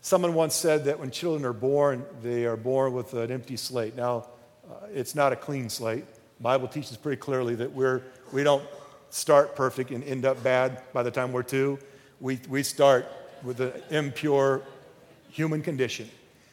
Someone 0.00 0.34
once 0.34 0.54
said 0.54 0.84
that 0.84 1.00
when 1.00 1.10
children 1.10 1.44
are 1.44 1.52
born, 1.52 2.04
they 2.22 2.46
are 2.46 2.56
born 2.56 2.92
with 2.92 3.14
an 3.14 3.30
empty 3.30 3.56
slate. 3.56 3.96
Now, 3.96 4.28
uh, 4.70 4.86
it's 4.92 5.14
not 5.14 5.32
a 5.32 5.36
clean 5.36 5.68
slate. 5.68 6.06
The 6.38 6.42
Bible 6.42 6.68
teaches 6.68 6.96
pretty 6.96 7.20
clearly 7.20 7.54
that 7.56 7.72
we're, 7.72 8.02
we 8.32 8.42
don't 8.44 8.62
start 9.10 9.56
perfect 9.56 9.90
and 9.90 10.04
end 10.04 10.24
up 10.24 10.42
bad 10.42 10.82
by 10.92 11.02
the 11.02 11.10
time 11.10 11.32
we're 11.32 11.42
two. 11.42 11.78
We, 12.20 12.40
we 12.48 12.62
start 12.62 13.06
with 13.42 13.58
the 13.58 13.82
impure 13.90 14.62
human 15.30 15.62
condition. 15.62 16.08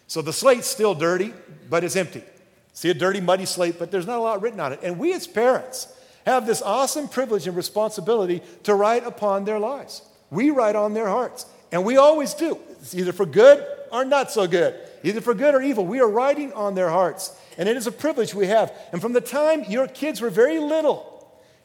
So 0.07 0.21
the 0.21 0.33
slate's 0.33 0.67
still 0.67 0.93
dirty, 0.93 1.33
but 1.69 1.83
it's 1.83 1.95
empty. 1.95 2.23
See 2.73 2.89
a 2.89 2.93
dirty, 2.93 3.21
muddy 3.21 3.45
slate, 3.45 3.79
but 3.79 3.91
there's 3.91 4.07
not 4.07 4.17
a 4.17 4.21
lot 4.21 4.41
written 4.41 4.59
on 4.59 4.73
it. 4.73 4.79
And 4.83 4.99
we 4.99 5.13
as 5.13 5.27
parents 5.27 5.87
have 6.25 6.45
this 6.45 6.61
awesome 6.61 7.07
privilege 7.07 7.47
and 7.47 7.55
responsibility 7.55 8.41
to 8.63 8.73
write 8.73 9.05
upon 9.05 9.45
their 9.45 9.59
lives. 9.59 10.01
We 10.31 10.49
write 10.49 10.75
on 10.75 10.93
their 10.93 11.07
hearts, 11.07 11.45
and 11.71 11.85
we 11.85 11.97
always 11.97 12.33
do. 12.33 12.57
It's 12.81 12.95
either 12.95 13.11
for 13.11 13.25
good 13.25 13.65
or 13.91 14.03
not 14.03 14.31
so 14.31 14.47
good, 14.47 14.75
either 15.03 15.21
for 15.21 15.33
good 15.33 15.53
or 15.53 15.61
evil. 15.61 15.85
We 15.85 15.99
are 15.99 16.09
writing 16.09 16.51
on 16.53 16.73
their 16.73 16.89
hearts, 16.89 17.35
and 17.57 17.69
it 17.69 17.77
is 17.77 17.85
a 17.85 17.91
privilege 17.91 18.33
we 18.33 18.47
have. 18.47 18.75
And 18.91 19.01
from 19.01 19.13
the 19.13 19.21
time 19.21 19.63
your 19.69 19.87
kids 19.87 20.21
were 20.21 20.31
very 20.31 20.59
little, 20.59 21.12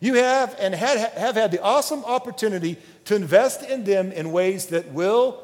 you 0.01 0.15
have 0.15 0.55
and 0.59 0.75
had, 0.75 0.99
have 1.13 1.35
had 1.35 1.51
the 1.51 1.63
awesome 1.63 2.05
opportunity 2.05 2.77
to 3.07 3.17
invest 3.17 3.63
in 3.63 3.85
them 3.85 4.13
in 4.13 4.33
ways 4.33 4.67
that 4.67 4.93
will 4.93 5.43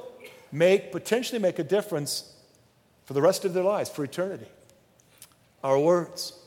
make, 0.52 0.92
potentially 0.92 1.40
make 1.40 1.58
a 1.58 1.64
difference 1.64 2.32
for 3.04 3.14
the 3.14 3.22
rest 3.22 3.44
of 3.44 3.52
their 3.52 3.64
lives, 3.64 3.90
for 3.90 4.04
eternity. 4.04 4.46
Our 5.62 5.78
words, 5.78 6.38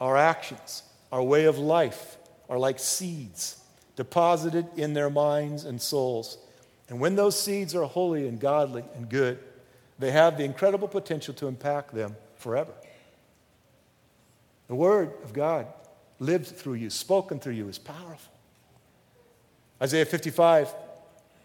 our 0.00 0.16
actions, 0.16 0.82
our 1.12 1.22
way 1.22 1.44
of 1.44 1.58
life 1.58 2.16
are 2.48 2.58
like 2.58 2.78
seeds 2.78 3.62
deposited 3.96 4.66
in 4.76 4.94
their 4.94 5.10
minds 5.10 5.64
and 5.64 5.80
souls. 5.80 6.38
And 6.88 6.98
when 6.98 7.14
those 7.14 7.40
seeds 7.40 7.74
are 7.74 7.84
holy 7.84 8.26
and 8.26 8.40
godly 8.40 8.84
and 8.96 9.08
good, 9.08 9.38
they 9.98 10.10
have 10.10 10.36
the 10.36 10.44
incredible 10.44 10.88
potential 10.88 11.34
to 11.34 11.46
impact 11.46 11.94
them 11.94 12.16
forever. 12.36 12.72
The 14.68 14.74
Word 14.74 15.12
of 15.22 15.32
God 15.32 15.66
lived 16.18 16.46
through 16.46 16.74
you, 16.74 16.90
spoken 16.90 17.40
through 17.40 17.54
you, 17.54 17.68
is 17.68 17.78
powerful. 17.78 18.32
Isaiah 19.80 20.06
55, 20.06 20.74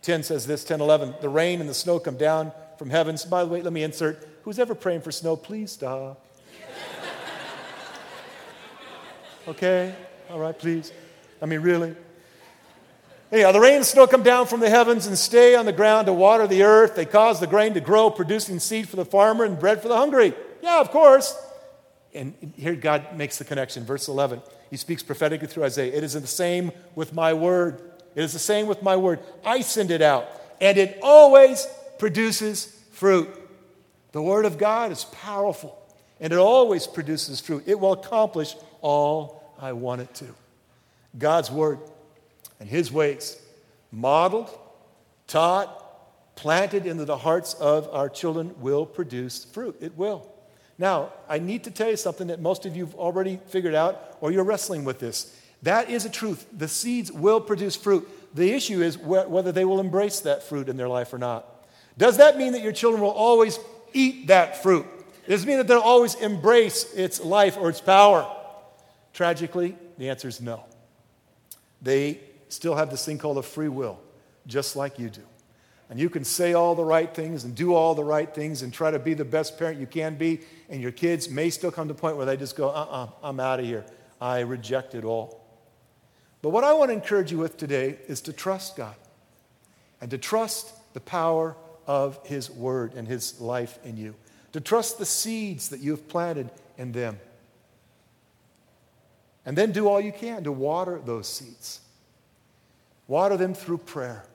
10 0.01 0.23
says 0.23 0.45
this 0.45 0.63
10, 0.63 0.81
11. 0.81 1.15
The 1.21 1.29
rain 1.29 1.59
and 1.59 1.69
the 1.69 1.73
snow 1.73 1.99
come 1.99 2.17
down 2.17 2.51
from 2.77 2.89
heavens. 2.89 3.25
By 3.25 3.43
the 3.43 3.49
way, 3.49 3.61
let 3.61 3.73
me 3.73 3.83
insert 3.83 4.27
who's 4.43 4.59
ever 4.59 4.75
praying 4.75 5.01
for 5.01 5.11
snow, 5.11 5.35
please 5.35 5.71
stop. 5.71 6.23
Okay? 9.47 9.95
All 10.29 10.39
right, 10.39 10.57
please. 10.57 10.91
I 11.41 11.45
mean, 11.45 11.61
really? 11.61 11.95
Anyhow, 13.31 13.51
the 13.51 13.59
rain 13.59 13.77
and 13.77 13.85
snow 13.85 14.07
come 14.07 14.23
down 14.23 14.47
from 14.47 14.59
the 14.59 14.69
heavens 14.69 15.07
and 15.07 15.17
stay 15.17 15.55
on 15.55 15.65
the 15.65 15.73
ground 15.73 16.07
to 16.07 16.13
water 16.13 16.47
the 16.47 16.63
earth. 16.63 16.95
They 16.95 17.05
cause 17.05 17.39
the 17.39 17.47
grain 17.47 17.73
to 17.73 17.81
grow, 17.81 18.09
producing 18.09 18.59
seed 18.59 18.87
for 18.87 18.95
the 18.95 19.05
farmer 19.05 19.43
and 19.43 19.59
bread 19.59 19.81
for 19.81 19.87
the 19.87 19.97
hungry. 19.97 20.33
Yeah, 20.61 20.79
of 20.79 20.91
course. 20.91 21.37
And 22.13 22.53
here 22.55 22.75
God 22.75 23.17
makes 23.17 23.37
the 23.37 23.43
connection. 23.43 23.85
Verse 23.85 24.07
11, 24.07 24.41
he 24.69 24.77
speaks 24.77 25.03
prophetically 25.03 25.47
through 25.47 25.63
Isaiah. 25.63 25.93
It 25.93 26.03
is 26.03 26.13
the 26.13 26.27
same 26.27 26.71
with 26.95 27.13
my 27.13 27.33
word. 27.33 27.81
It 28.15 28.23
is 28.23 28.33
the 28.33 28.39
same 28.39 28.67
with 28.67 28.81
my 28.81 28.95
word. 28.95 29.19
I 29.45 29.61
send 29.61 29.91
it 29.91 30.01
out, 30.01 30.27
and 30.59 30.77
it 30.77 30.99
always 31.01 31.67
produces 31.99 32.65
fruit. 32.91 33.29
The 34.11 34.21
word 34.21 34.45
of 34.45 34.57
God 34.57 34.91
is 34.91 35.05
powerful, 35.05 35.77
and 36.19 36.33
it 36.33 36.39
always 36.39 36.87
produces 36.87 37.39
fruit. 37.39 37.63
It 37.65 37.79
will 37.79 37.93
accomplish 37.93 38.55
all 38.81 39.53
I 39.59 39.73
want 39.73 40.01
it 40.01 40.13
to. 40.15 40.27
God's 41.17 41.49
Word 41.51 41.79
and 42.59 42.69
His 42.69 42.91
ways, 42.91 43.41
modeled, 43.91 44.49
taught, 45.27 46.35
planted 46.35 46.85
into 46.85 47.05
the 47.05 47.17
hearts 47.17 47.53
of 47.55 47.89
our 47.91 48.09
children, 48.09 48.55
will 48.59 48.85
produce 48.85 49.45
fruit. 49.45 49.75
It 49.81 49.97
will. 49.97 50.31
Now, 50.79 51.13
I 51.27 51.39
need 51.39 51.63
to 51.63 51.71
tell 51.71 51.89
you 51.89 51.97
something 51.97 52.27
that 52.27 52.39
most 52.39 52.65
of 52.65 52.75
you 52.75 52.85
have 52.85 52.95
already 52.95 53.39
figured 53.47 53.73
out, 53.73 54.17
or 54.21 54.31
you're 54.31 54.43
wrestling 54.43 54.83
with 54.83 54.99
this. 54.99 55.35
That 55.63 55.89
is 55.89 56.05
a 56.05 56.09
truth. 56.09 56.45
The 56.55 56.67
seeds 56.67 57.11
will 57.11 57.41
produce 57.41 57.75
fruit. 57.75 58.07
The 58.35 58.53
issue 58.53 58.81
is 58.81 58.95
wh- 58.95 59.29
whether 59.29 59.51
they 59.51 59.65
will 59.65 59.79
embrace 59.79 60.19
that 60.21 60.43
fruit 60.43 60.69
in 60.69 60.77
their 60.77 60.87
life 60.87 61.13
or 61.13 61.17
not. 61.17 61.65
Does 61.97 62.17
that 62.17 62.37
mean 62.37 62.53
that 62.53 62.61
your 62.61 62.73
children 62.73 63.01
will 63.01 63.09
always 63.09 63.59
eat 63.93 64.27
that 64.27 64.61
fruit? 64.61 64.85
Does 65.27 65.43
it 65.43 65.47
mean 65.47 65.57
that 65.57 65.67
they'll 65.67 65.79
always 65.79 66.13
embrace 66.15 66.93
its 66.93 67.19
life 67.19 67.57
or 67.57 67.69
its 67.69 67.81
power? 67.81 68.31
Tragically, 69.13 69.75
the 69.97 70.09
answer 70.09 70.27
is 70.27 70.39
no. 70.39 70.63
They 71.81 72.19
still 72.49 72.75
have 72.75 72.91
this 72.91 73.03
thing 73.03 73.17
called 73.17 73.39
a 73.39 73.43
free 73.43 73.67
will, 73.67 73.99
just 74.45 74.75
like 74.75 74.99
you 74.99 75.09
do. 75.09 75.21
And 75.89 75.99
you 75.99 76.09
can 76.09 76.25
say 76.25 76.53
all 76.53 76.75
the 76.75 76.83
right 76.83 77.13
things 77.13 77.45
and 77.45 77.55
do 77.55 77.73
all 77.73 77.95
the 77.95 78.03
right 78.03 78.33
things 78.33 78.61
and 78.61 78.73
try 78.73 78.91
to 78.91 78.99
be 78.99 79.13
the 79.13 79.25
best 79.25 79.57
parent 79.57 79.79
you 79.79 79.87
can 79.87 80.15
be, 80.15 80.41
and 80.69 80.81
your 80.81 80.91
kids 80.91 81.29
may 81.29 81.49
still 81.49 81.71
come 81.71 81.87
to 81.87 81.93
a 81.93 81.97
point 81.97 82.17
where 82.17 82.25
they 82.25 82.35
just 82.35 82.57
go, 82.57 82.69
uh 82.69 82.73
uh-uh, 82.73 83.03
uh, 83.03 83.09
i 83.23 83.29
am 83.29 83.39
out 83.39 83.59
of 83.59 83.65
here. 83.65 83.85
I 84.19 84.39
reject 84.39 84.95
it 84.95 85.05
all. 85.05 85.41
But 86.41 86.49
what 86.49 86.63
I 86.63 86.73
want 86.73 86.89
to 86.89 86.93
encourage 86.93 87.31
you 87.31 87.37
with 87.37 87.57
today 87.57 87.97
is 88.07 88.21
to 88.21 88.33
trust 88.33 88.75
God 88.75 88.95
and 90.01 90.11
to 90.11 90.17
trust 90.17 90.73
the 90.93 90.99
power 90.99 91.55
of 91.85 92.19
His 92.25 92.49
Word 92.51 92.93
and 92.93 93.07
His 93.07 93.39
life 93.39 93.79
in 93.83 93.97
you, 93.97 94.15
to 94.51 94.59
trust 94.59 94.97
the 94.97 95.05
seeds 95.05 95.69
that 95.69 95.79
you 95.79 95.91
have 95.91 96.07
planted 96.09 96.49
in 96.77 96.91
them. 96.91 97.19
And 99.45 99.57
then 99.57 99.71
do 99.71 99.87
all 99.87 100.01
you 100.01 100.11
can 100.11 100.43
to 100.43 100.51
water 100.51 100.99
those 101.03 101.27
seeds. 101.27 101.79
Water 103.07 103.37
them 103.37 103.53
through 103.53 103.77
prayer. 103.77 104.25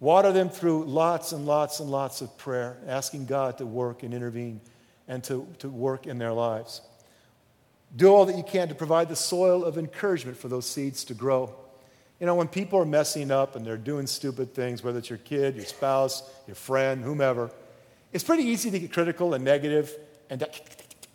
Water 0.00 0.32
them 0.32 0.48
through 0.48 0.86
lots 0.86 1.32
and 1.32 1.46
lots 1.46 1.78
and 1.80 1.90
lots 1.90 2.22
of 2.22 2.36
prayer, 2.38 2.78
asking 2.86 3.26
God 3.26 3.58
to 3.58 3.66
work 3.66 4.02
and 4.02 4.14
intervene 4.14 4.62
and 5.06 5.22
to, 5.24 5.46
to 5.58 5.68
work 5.68 6.06
in 6.06 6.16
their 6.16 6.32
lives. 6.32 6.80
Do 7.94 8.08
all 8.08 8.24
that 8.24 8.36
you 8.36 8.42
can 8.42 8.68
to 8.68 8.74
provide 8.74 9.08
the 9.10 9.16
soil 9.16 9.64
of 9.64 9.76
encouragement 9.76 10.38
for 10.38 10.48
those 10.48 10.64
seeds 10.64 11.04
to 11.04 11.14
grow. 11.14 11.54
You 12.18 12.26
know, 12.26 12.34
when 12.34 12.48
people 12.48 12.78
are 12.78 12.86
messing 12.86 13.30
up 13.30 13.56
and 13.56 13.66
they're 13.66 13.76
doing 13.76 14.06
stupid 14.06 14.54
things, 14.54 14.82
whether 14.82 14.98
it's 14.98 15.10
your 15.10 15.18
kid, 15.18 15.56
your 15.56 15.64
spouse, 15.64 16.22
your 16.46 16.54
friend, 16.54 17.02
whomever, 17.02 17.50
it's 18.12 18.24
pretty 18.24 18.44
easy 18.44 18.70
to 18.70 18.78
get 18.78 18.92
critical 18.92 19.34
and 19.34 19.44
negative 19.44 19.94
and 20.30 20.44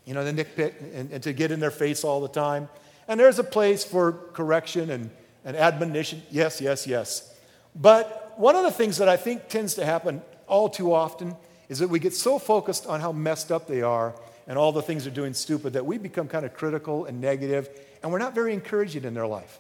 you 0.06 0.14
know, 0.14 0.24
the 0.24 0.32
nitpick 0.32 0.74
and, 0.94 1.12
and 1.12 1.24
to 1.24 1.34
get 1.34 1.52
in 1.52 1.60
their 1.60 1.72
face 1.72 2.04
all 2.04 2.22
the 2.22 2.28
time. 2.28 2.70
And 3.08 3.20
there's 3.20 3.40
a 3.40 3.44
place 3.44 3.84
for 3.84 4.14
correction 4.34 4.90
and, 4.90 5.10
and 5.44 5.56
admonition. 5.56 6.22
Yes, 6.30 6.62
yes, 6.62 6.86
yes. 6.86 7.34
But 7.76 8.25
one 8.38 8.56
of 8.56 8.64
the 8.64 8.72
things 8.72 8.98
that 8.98 9.10
I 9.10 9.18
think 9.18 9.48
tends 9.48 9.76
to 9.76 9.86
happen 9.86 10.22
all 10.48 10.70
too 10.70 10.94
often 10.94 11.36
is 11.70 11.80
that 11.80 11.90
we 11.90 12.00
get 12.00 12.14
so 12.14 12.38
focused 12.40 12.86
on 12.86 13.02
how 13.02 13.12
messed 13.12 13.52
up 13.52 13.68
they 13.68 13.82
are 13.82 14.14
and 14.48 14.58
all 14.58 14.72
the 14.72 14.82
things 14.82 15.04
they're 15.04 15.14
doing 15.14 15.34
stupid 15.34 15.74
that 15.74 15.86
we 15.86 15.98
become 15.98 16.28
kind 16.28 16.46
of 16.46 16.54
critical 16.54 17.06
and 17.06 17.20
negative, 17.20 17.70
and 18.04 18.12
we're 18.12 18.20
not 18.20 18.36
very 18.36 18.54
encouraging 18.54 19.04
in 19.04 19.14
their 19.14 19.28
life. 19.28 19.60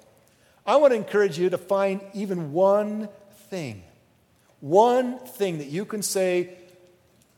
I 0.66 0.76
want 0.78 0.92
to 0.94 0.98
encourage 0.98 1.38
you 1.38 1.50
to 1.50 1.58
find 1.58 2.02
even 2.14 2.52
one 2.52 3.10
thing, 3.50 3.84
one 4.60 5.20
thing 5.20 5.58
that 5.60 5.68
you 5.68 5.86
can 5.86 6.02
say 6.02 6.52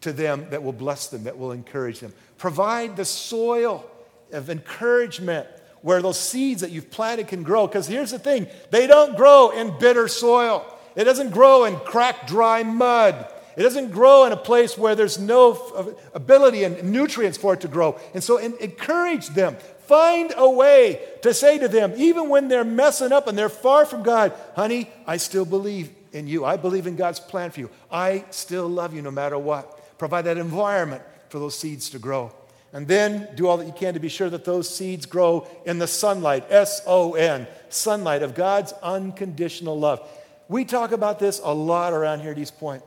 to 0.01 0.11
them 0.11 0.47
that 0.49 0.63
will 0.63 0.73
bless 0.73 1.07
them, 1.07 1.23
that 1.23 1.37
will 1.37 1.51
encourage 1.51 1.99
them. 1.99 2.13
Provide 2.37 2.95
the 2.95 3.05
soil 3.05 3.89
of 4.31 4.49
encouragement 4.49 5.47
where 5.81 6.01
those 6.01 6.19
seeds 6.19 6.61
that 6.61 6.71
you've 6.71 6.91
planted 6.91 7.27
can 7.27 7.43
grow. 7.43 7.67
Because 7.67 7.87
here's 7.87 8.11
the 8.11 8.19
thing 8.19 8.47
they 8.71 8.87
don't 8.87 9.15
grow 9.15 9.51
in 9.51 9.77
bitter 9.79 10.07
soil, 10.07 10.65
it 10.97 11.05
doesn't 11.05 11.29
grow 11.29 11.63
in 11.63 11.77
cracked, 11.77 12.27
dry 12.27 12.63
mud. 12.63 13.31
It 13.55 13.63
doesn't 13.63 13.91
grow 13.91 14.25
in 14.25 14.33
a 14.33 14.37
place 14.37 14.77
where 14.77 14.93
there's 14.93 15.17
no 15.17 15.53
uh, 15.75 15.85
ability 16.13 16.63
and 16.63 16.91
nutrients 16.91 17.37
for 17.37 17.53
it 17.53 17.61
to 17.61 17.67
grow. 17.67 17.99
And 18.13 18.23
so 18.23 18.37
encourage 18.37 19.29
them. 19.29 19.55
Find 19.85 20.33
a 20.35 20.49
way 20.49 20.99
to 21.21 21.33
say 21.33 21.57
to 21.57 21.67
them, 21.67 21.93
even 21.95 22.29
when 22.29 22.49
they're 22.49 22.63
messing 22.63 23.11
up 23.11 23.27
and 23.27 23.37
they're 23.37 23.49
far 23.49 23.85
from 23.85 24.03
God, 24.03 24.33
honey, 24.55 24.91
I 25.07 25.17
still 25.17 25.45
believe 25.45 25.89
in 26.11 26.27
you. 26.27 26.45
I 26.45 26.57
believe 26.57 26.87
in 26.87 26.95
God's 26.95 27.19
plan 27.19 27.51
for 27.51 27.61
you. 27.61 27.69
I 27.89 28.25
still 28.29 28.67
love 28.67 28.93
you 28.93 29.01
no 29.01 29.11
matter 29.11 29.37
what. 29.37 29.97
Provide 29.97 30.23
that 30.25 30.37
environment 30.37 31.01
for 31.29 31.39
those 31.39 31.57
seeds 31.57 31.89
to 31.91 31.99
grow. 31.99 32.31
And 32.73 32.87
then 32.87 33.29
do 33.35 33.47
all 33.47 33.57
that 33.57 33.65
you 33.65 33.73
can 33.73 33.93
to 33.93 33.99
be 33.99 34.09
sure 34.09 34.29
that 34.29 34.45
those 34.45 34.69
seeds 34.69 35.05
grow 35.05 35.47
in 35.65 35.79
the 35.79 35.87
sunlight, 35.87 36.45
S 36.49 36.81
O 36.85 37.13
N, 37.13 37.47
sunlight 37.69 38.23
of 38.23 38.35
God's 38.35 38.73
unconditional 38.83 39.79
love. 39.79 40.07
We 40.49 40.65
talk 40.65 40.91
about 40.91 41.19
this 41.19 41.41
a 41.43 41.53
lot 41.53 41.93
around 41.93 42.21
here 42.21 42.31
at 42.31 42.37
East 42.37 42.57
Point 42.57 42.83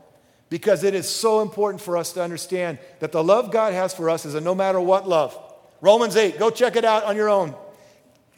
because 0.49 0.83
it 0.83 0.93
is 0.93 1.07
so 1.07 1.41
important 1.41 1.81
for 1.81 1.97
us 1.97 2.13
to 2.13 2.23
understand 2.23 2.79
that 2.99 3.11
the 3.11 3.23
love 3.23 3.51
God 3.51 3.73
has 3.73 3.93
for 3.93 4.09
us 4.09 4.25
is 4.25 4.35
a 4.35 4.41
no 4.41 4.53
matter 4.53 4.81
what 4.81 5.07
love. 5.07 5.37
Romans 5.79 6.15
8, 6.15 6.37
go 6.37 6.49
check 6.49 6.75
it 6.75 6.85
out 6.85 7.03
on 7.03 7.15
your 7.15 7.29
own. 7.29 7.55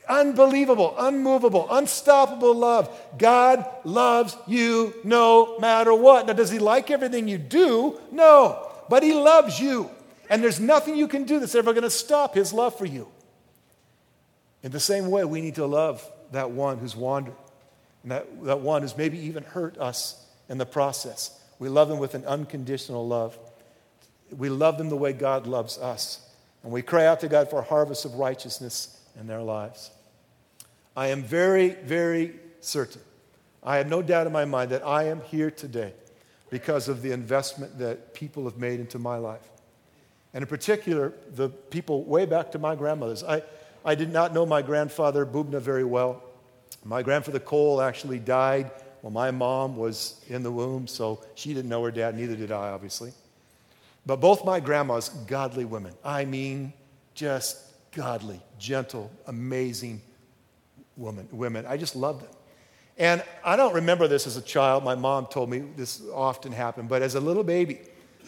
Unbelievable, 0.08 0.96
unmovable, 0.98 1.68
unstoppable 1.72 2.54
love. 2.54 2.90
God 3.18 3.66
loves 3.84 4.36
you 4.48 4.94
no 5.04 5.58
matter 5.60 5.94
what. 5.94 6.28
Now, 6.28 6.34
does 6.34 6.52
He 6.52 6.60
like 6.60 6.92
everything 6.92 7.28
you 7.28 7.38
do? 7.38 8.00
No, 8.12 8.70
but 8.90 9.04
He 9.04 9.14
loves 9.14 9.60
you. 9.60 9.90
And 10.30 10.44
there's 10.44 10.60
nothing 10.60 10.96
you 10.96 11.08
can 11.08 11.24
do 11.24 11.40
that's 11.40 11.56
ever 11.56 11.74
going 11.74 11.84
to 11.84 11.90
stop 11.90 12.36
His 12.36 12.52
love 12.52 12.78
for 12.78 12.86
you. 12.86 13.08
In 14.62 14.72
the 14.72 14.80
same 14.80 15.10
way, 15.10 15.24
we 15.24 15.42
need 15.42 15.56
to 15.56 15.66
love 15.66 16.10
that 16.32 16.52
one 16.52 16.78
who's 16.78 16.96
wandered, 16.96 17.36
and 18.04 18.12
that, 18.12 18.44
that 18.44 18.60
one 18.60 18.82
has 18.82 18.98
maybe 18.98 19.18
even 19.20 19.44
hurt 19.44 19.78
us 19.78 20.24
in 20.50 20.58
the 20.58 20.66
process. 20.66 21.40
We 21.60 21.70
love 21.70 21.88
them 21.88 22.00
with 22.00 22.14
an 22.16 22.26
unconditional 22.26 23.08
love. 23.08 23.38
We 24.36 24.50
love 24.50 24.78
them 24.78 24.90
the 24.90 24.98
way 24.98 25.14
God 25.14 25.48
loves 25.48 25.78
us. 25.78 26.30
And 26.64 26.72
we 26.72 26.82
cry 26.82 27.06
out 27.06 27.22
to 27.22 27.28
God 27.28 27.50
for 27.50 27.60
a 27.60 27.64
harvest 27.64 28.06
of 28.06 28.16
righteousness 28.16 29.00
in 29.20 29.28
their 29.28 29.42
lives. 29.42 29.92
I 30.96 31.08
am 31.08 31.24
very, 31.24 31.70
very 31.70 32.34
certain, 32.60 33.02
I 33.64 33.78
have 33.78 33.88
no 33.88 34.02
doubt 34.02 34.28
in 34.28 34.34
my 34.34 34.46
mind 34.46 34.72
that 34.72 34.86
I 34.86 35.04
am 35.06 35.22
here 35.22 35.50
today 35.50 35.94
because 36.50 36.88
of 36.88 37.02
the 37.02 37.12
investment 37.12 37.80
that 37.80 38.14
people 38.14 38.44
have 38.44 38.58
made 38.58 38.80
into 38.80 39.00
my 39.00 39.18
life. 39.18 39.50
And 40.34 40.42
in 40.42 40.48
particular, 40.48 41.14
the 41.34 41.50
people 41.50 42.04
way 42.04 42.26
back 42.26 42.52
to 42.52 42.60
my 42.60 42.76
grandmother's. 42.76 43.24
I, 43.24 43.44
I 43.86 43.96
did 43.96 44.12
not 44.12 44.34
know 44.34 44.46
my 44.46 44.62
grandfather, 44.62 45.26
Bubna, 45.26 45.62
very 45.62 45.84
well. 45.84 46.24
My 46.84 47.02
grandfather 47.02 47.40
Cole 47.40 47.82
actually 47.82 48.20
died 48.20 48.72
when 49.02 49.14
my 49.14 49.32
mom 49.32 49.76
was 49.76 50.24
in 50.28 50.44
the 50.44 50.52
womb, 50.52 50.88
so 50.88 51.24
she 51.36 51.54
didn't 51.54 51.70
know 51.70 51.84
her 51.84 51.92
dad, 51.92 52.16
neither 52.16 52.36
did 52.36 52.52
I, 52.52 52.70
obviously. 52.70 53.12
But 54.06 54.18
both 54.18 54.46
my 54.46 54.60
grandmas, 54.60 55.10
godly 55.10 55.66
women. 55.66 55.94
I 56.04 56.26
mean, 56.26 56.74
just 57.14 57.58
godly, 57.92 58.42
gentle, 58.60 59.12
amazing 59.28 60.02
women. 60.98 61.28
women. 61.32 61.66
I 61.66 61.78
just 61.78 61.96
loved 61.96 62.22
them. 62.22 62.32
And 62.98 63.24
I 63.44 63.56
don't 63.56 63.74
remember 63.74 64.08
this 64.08 64.28
as 64.28 64.38
a 64.38 64.42
child. 64.42 64.84
My 64.84 64.96
mom 64.96 65.26
told 65.28 65.50
me 65.50 65.60
this 65.76 66.02
often 66.14 66.52
happened, 66.52 66.90
but 66.90 67.02
as 67.02 67.16
a 67.16 67.20
little 67.20 67.44
baby, 67.44 67.80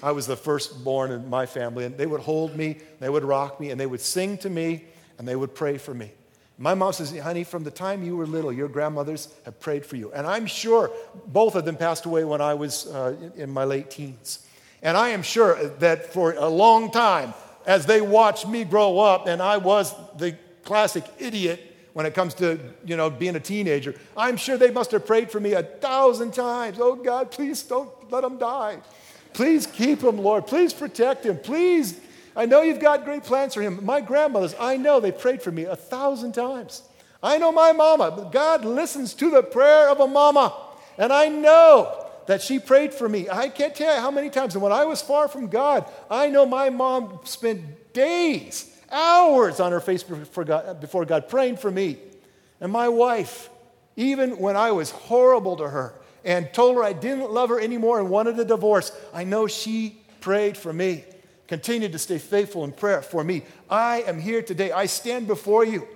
I 0.02 0.12
was 0.12 0.28
the 0.28 0.36
firstborn 0.36 1.12
in 1.12 1.30
my 1.30 1.46
family, 1.46 1.86
and 1.86 1.98
they 1.98 2.06
would 2.06 2.22
hold 2.22 2.56
me, 2.56 2.78
they 3.00 3.10
would 3.10 3.24
rock 3.24 3.60
me, 3.60 3.70
and 3.70 3.80
they 3.80 3.86
would 3.86 4.02
sing 4.02 4.38
to 4.40 4.50
me, 4.50 4.86
and 5.18 5.28
they 5.28 5.36
would 5.36 5.54
pray 5.56 5.78
for 5.78 5.94
me. 5.94 6.12
My 6.58 6.74
mom 6.74 6.94
says, 6.94 7.18
honey, 7.18 7.44
from 7.44 7.64
the 7.64 7.72
time 7.72 8.04
you 8.04 8.16
were 8.16 8.26
little, 8.26 8.52
your 8.52 8.70
grandmothers 8.70 9.28
have 9.44 9.60
prayed 9.60 9.86
for 9.86 9.98
you. 9.98 10.12
And 10.14 10.26
I'm 10.26 10.46
sure 10.46 10.90
both 11.28 11.56
of 11.56 11.66
them 11.66 11.76
passed 11.76 12.06
away 12.06 12.24
when 12.24 12.40
I 12.40 12.54
was 12.54 12.88
uh, 12.88 13.16
in 13.36 13.50
my 13.50 13.66
late 13.66 13.92
teens. 13.92 14.48
And 14.82 14.96
I 14.96 15.10
am 15.10 15.22
sure 15.22 15.68
that 15.80 16.14
for 16.14 16.34
a 16.34 16.48
long 16.48 16.92
time, 16.92 17.34
as 17.66 17.86
they 17.86 18.00
watched 18.00 18.48
me 18.48 18.64
grow 18.64 19.00
up, 19.00 19.28
and 19.28 19.42
I 19.42 19.58
was 19.58 19.94
the 20.18 20.38
classic 20.64 21.04
idiot 21.20 21.76
when 21.94 22.06
it 22.06 22.14
comes 22.14 22.34
to 22.36 22.60
you 22.84 22.98
know 22.98 23.10
being 23.10 23.36
a 23.36 23.40
teenager, 23.40 23.96
I'm 24.16 24.38
sure 24.38 24.58
they 24.58 24.72
must 24.72 24.92
have 24.92 25.06
prayed 25.06 25.32
for 25.32 25.40
me 25.40 25.54
a 25.54 25.64
thousand 25.64 26.34
times. 26.34 26.78
Oh 26.80 26.96
God, 26.96 27.32
please 27.32 27.64
don't 27.64 27.90
let 28.12 28.24
him 28.24 28.38
die. 28.38 28.80
Please 29.34 29.66
keep 29.66 30.02
him, 30.02 30.18
Lord. 30.18 30.46
Please 30.46 30.74
protect 30.74 31.26
him. 31.26 31.38
Please 31.38 32.00
I 32.36 32.46
know 32.46 32.62
you've 32.62 32.80
got 32.80 33.06
great 33.06 33.24
plans 33.24 33.54
for 33.54 33.62
him. 33.62 33.80
My 33.84 34.01
grandmothers, 34.01 34.56
I 34.60 34.77
know 34.77 35.00
they 35.00 35.12
prayed 35.12 35.42
for 35.42 35.51
me 35.51 35.63
a 35.63 35.75
thousand 35.75 36.34
times. 36.34 36.82
I 37.24 37.38
know 37.38 37.52
my 37.52 37.71
mama. 37.71 38.30
God 38.32 38.65
listens 38.65 39.13
to 39.15 39.32
the 39.32 39.41
prayer 39.41 39.89
of 39.89 40.00
a 40.00 40.08
mama. 40.08 40.54
And 40.98 41.12
I 41.12 41.30
know 41.30 42.06
that 42.28 42.41
she 42.41 42.60
prayed 42.60 42.93
for 42.93 43.08
me. 43.08 43.30
I 43.30 43.50
can't 43.50 43.74
tell 43.74 43.95
you 43.95 44.02
how 44.02 44.12
many 44.12 44.30
times. 44.30 44.56
And 44.56 44.62
when 44.63 44.71
I 44.71 44.86
was 44.86 45.02
far 45.02 45.28
from 45.28 45.48
God, 45.48 45.89
I 46.10 46.30
know 46.30 46.45
my 46.45 46.69
mom 46.69 47.19
spent 47.24 47.93
days, 47.93 48.69
hours 48.91 49.60
on 49.60 49.71
her 49.71 49.80
face 49.80 50.04
before 50.04 50.43
God, 51.06 51.30
praying 51.30 51.58
for 51.58 51.71
me. 51.71 51.98
And 52.60 52.71
my 52.71 52.89
wife, 52.89 53.50
even 53.95 54.38
when 54.38 54.56
I 54.56 54.71
was 54.71 54.91
horrible 54.91 55.58
to 55.58 55.69
her 55.69 55.93
and 56.24 56.52
told 56.54 56.76
her 56.76 56.84
I 56.84 56.93
didn't 56.93 57.32
love 57.32 57.50
her 57.50 57.60
anymore 57.60 58.00
and 58.00 58.10
wanted 58.10 58.39
a 58.39 58.45
divorce, 58.45 58.91
I 59.13 59.24
know 59.24 59.48
she 59.48 60.02
prayed 60.19 60.58
for 60.58 60.74
me. 60.74 61.06
Continue 61.47 61.89
to 61.89 61.99
stay 61.99 62.17
faithful 62.17 62.63
in 62.63 62.71
prayer 62.71 63.01
for 63.01 63.23
me. 63.23 63.43
I 63.69 64.01
am 64.03 64.19
here 64.19 64.41
today. 64.41 64.71
I 64.71 64.88
stand 64.88 65.27
before 65.27 65.63
you 65.63 65.88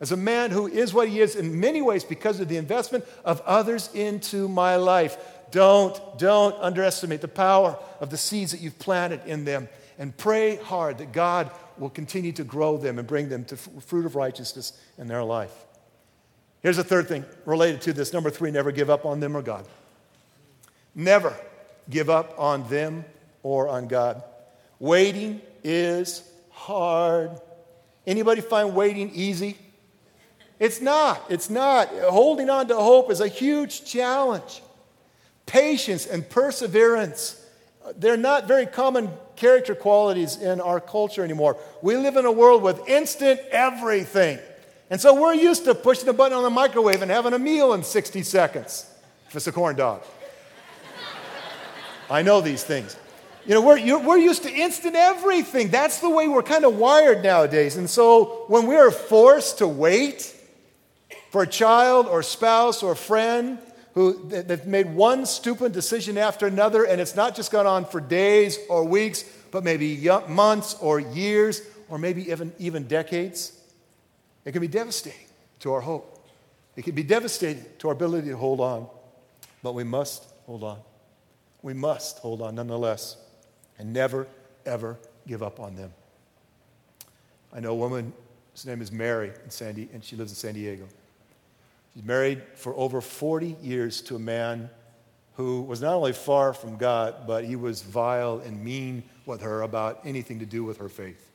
as 0.00 0.12
a 0.12 0.16
man 0.16 0.50
who 0.50 0.66
is 0.66 0.94
what 0.94 1.08
he 1.08 1.20
is 1.20 1.36
in 1.36 1.60
many 1.60 1.82
ways 1.82 2.04
because 2.04 2.40
of 2.40 2.48
the 2.48 2.56
investment 2.56 3.04
of 3.24 3.40
others 3.42 3.90
into 3.94 4.48
my 4.48 4.76
life. 4.76 5.16
Don't, 5.50 6.18
don't 6.18 6.54
underestimate 6.60 7.20
the 7.20 7.28
power 7.28 7.78
of 8.00 8.10
the 8.10 8.16
seeds 8.16 8.52
that 8.52 8.60
you've 8.60 8.78
planted 8.78 9.20
in 9.26 9.44
them 9.44 9.68
and 9.98 10.16
pray 10.16 10.56
hard 10.56 10.98
that 10.98 11.12
God 11.12 11.50
will 11.78 11.90
continue 11.90 12.32
to 12.32 12.44
grow 12.44 12.76
them 12.76 12.98
and 12.98 13.06
bring 13.06 13.28
them 13.28 13.44
to 13.46 13.56
fruit 13.56 14.06
of 14.06 14.16
righteousness 14.16 14.72
in 14.98 15.06
their 15.06 15.22
life. 15.22 15.54
Here's 16.62 16.78
a 16.78 16.84
third 16.84 17.08
thing 17.08 17.24
related 17.44 17.82
to 17.82 17.92
this. 17.92 18.12
Number 18.12 18.30
three, 18.30 18.50
never 18.50 18.72
give 18.72 18.88
up 18.88 19.04
on 19.04 19.20
them 19.20 19.36
or 19.36 19.42
God. 19.42 19.66
Never 20.94 21.36
give 21.90 22.08
up 22.08 22.34
on 22.38 22.66
them 22.68 23.04
or 23.42 23.68
on 23.68 23.86
God. 23.86 24.22
Waiting 24.78 25.40
is 25.62 26.22
hard. 26.50 27.30
Anybody 28.06 28.40
find 28.40 28.74
waiting 28.74 29.10
easy? 29.14 29.56
It's 30.58 30.80
not. 30.80 31.22
It's 31.28 31.50
not. 31.50 31.88
Holding 32.08 32.50
on 32.50 32.68
to 32.68 32.76
hope 32.76 33.10
is 33.10 33.20
a 33.20 33.28
huge 33.28 33.84
challenge. 33.84 34.62
Patience 35.46 36.06
and 36.06 36.28
perseverance, 36.28 37.44
they're 37.96 38.16
not 38.16 38.46
very 38.46 38.66
common 38.66 39.10
character 39.36 39.74
qualities 39.74 40.36
in 40.36 40.60
our 40.60 40.80
culture 40.80 41.24
anymore. 41.24 41.56
We 41.82 41.96
live 41.96 42.16
in 42.16 42.24
a 42.24 42.32
world 42.32 42.62
with 42.62 42.88
instant 42.88 43.40
everything. 43.50 44.38
And 44.90 45.00
so 45.00 45.20
we're 45.20 45.34
used 45.34 45.64
to 45.64 45.74
pushing 45.74 46.08
a 46.08 46.12
button 46.12 46.36
on 46.36 46.44
the 46.44 46.50
microwave 46.50 47.02
and 47.02 47.10
having 47.10 47.32
a 47.32 47.38
meal 47.38 47.74
in 47.74 47.82
60 47.82 48.22
seconds, 48.22 48.86
if 49.28 49.36
it's 49.36 49.46
a 49.46 49.52
corn 49.52 49.76
dog. 49.76 50.02
I 52.08 52.22
know 52.22 52.40
these 52.40 52.62
things. 52.62 52.96
You 53.46 53.52
know, 53.52 53.60
we're, 53.60 53.98
we're 53.98 54.18
used 54.18 54.44
to 54.44 54.52
instant 54.52 54.96
everything. 54.96 55.68
That's 55.68 56.00
the 56.00 56.08
way 56.08 56.28
we're 56.28 56.42
kind 56.42 56.64
of 56.64 56.76
wired 56.78 57.22
nowadays. 57.22 57.76
And 57.76 57.90
so 57.90 58.44
when 58.48 58.66
we 58.66 58.76
are 58.76 58.90
forced 58.90 59.58
to 59.58 59.68
wait 59.68 60.34
for 61.30 61.42
a 61.42 61.46
child 61.46 62.06
or 62.06 62.22
spouse 62.22 62.82
or 62.82 62.94
friend 62.94 63.58
who 63.92 64.28
they've 64.28 64.66
made 64.66 64.94
one 64.94 65.26
stupid 65.26 65.72
decision 65.72 66.16
after 66.16 66.46
another, 66.46 66.84
and 66.84 67.00
it's 67.00 67.14
not 67.14 67.36
just 67.36 67.52
gone 67.52 67.66
on 67.66 67.84
for 67.84 68.00
days 68.00 68.58
or 68.70 68.82
weeks, 68.84 69.24
but 69.50 69.62
maybe 69.62 70.08
months 70.28 70.74
or 70.80 70.98
years 70.98 71.60
or 71.90 71.98
maybe 71.98 72.30
even, 72.30 72.50
even 72.58 72.88
decades, 72.88 73.52
it 74.46 74.52
can 74.52 74.62
be 74.62 74.68
devastating 74.68 75.26
to 75.60 75.72
our 75.72 75.82
hope. 75.82 76.26
It 76.76 76.82
can 76.82 76.94
be 76.94 77.02
devastating 77.02 77.64
to 77.80 77.88
our 77.88 77.94
ability 77.94 78.28
to 78.28 78.36
hold 78.38 78.60
on, 78.60 78.88
but 79.62 79.74
we 79.74 79.84
must 79.84 80.24
hold 80.46 80.64
on. 80.64 80.78
We 81.62 81.74
must 81.74 82.18
hold 82.18 82.40
on 82.40 82.54
nonetheless 82.54 83.18
and 83.78 83.92
never, 83.92 84.26
ever 84.66 84.98
give 85.26 85.42
up 85.42 85.60
on 85.60 85.74
them. 85.74 85.92
I 87.52 87.60
know 87.60 87.70
a 87.70 87.76
woman, 87.76 88.12
her 88.62 88.70
name 88.70 88.82
is 88.82 88.90
Mary, 88.90 89.32
in 89.44 89.50
San 89.50 89.88
and 89.92 90.04
she 90.04 90.16
lives 90.16 90.32
in 90.32 90.36
San 90.36 90.54
Diego. 90.54 90.86
She's 91.94 92.04
married 92.04 92.42
for 92.54 92.74
over 92.76 93.00
40 93.00 93.56
years 93.62 94.00
to 94.02 94.16
a 94.16 94.18
man 94.18 94.68
who 95.36 95.62
was 95.62 95.80
not 95.80 95.94
only 95.94 96.12
far 96.12 96.52
from 96.52 96.76
God, 96.76 97.26
but 97.26 97.44
he 97.44 97.56
was 97.56 97.82
vile 97.82 98.40
and 98.44 98.62
mean 98.62 99.02
with 99.26 99.40
her 99.42 99.62
about 99.62 100.00
anything 100.04 100.40
to 100.40 100.46
do 100.46 100.64
with 100.64 100.78
her 100.78 100.88
faith. 100.88 101.30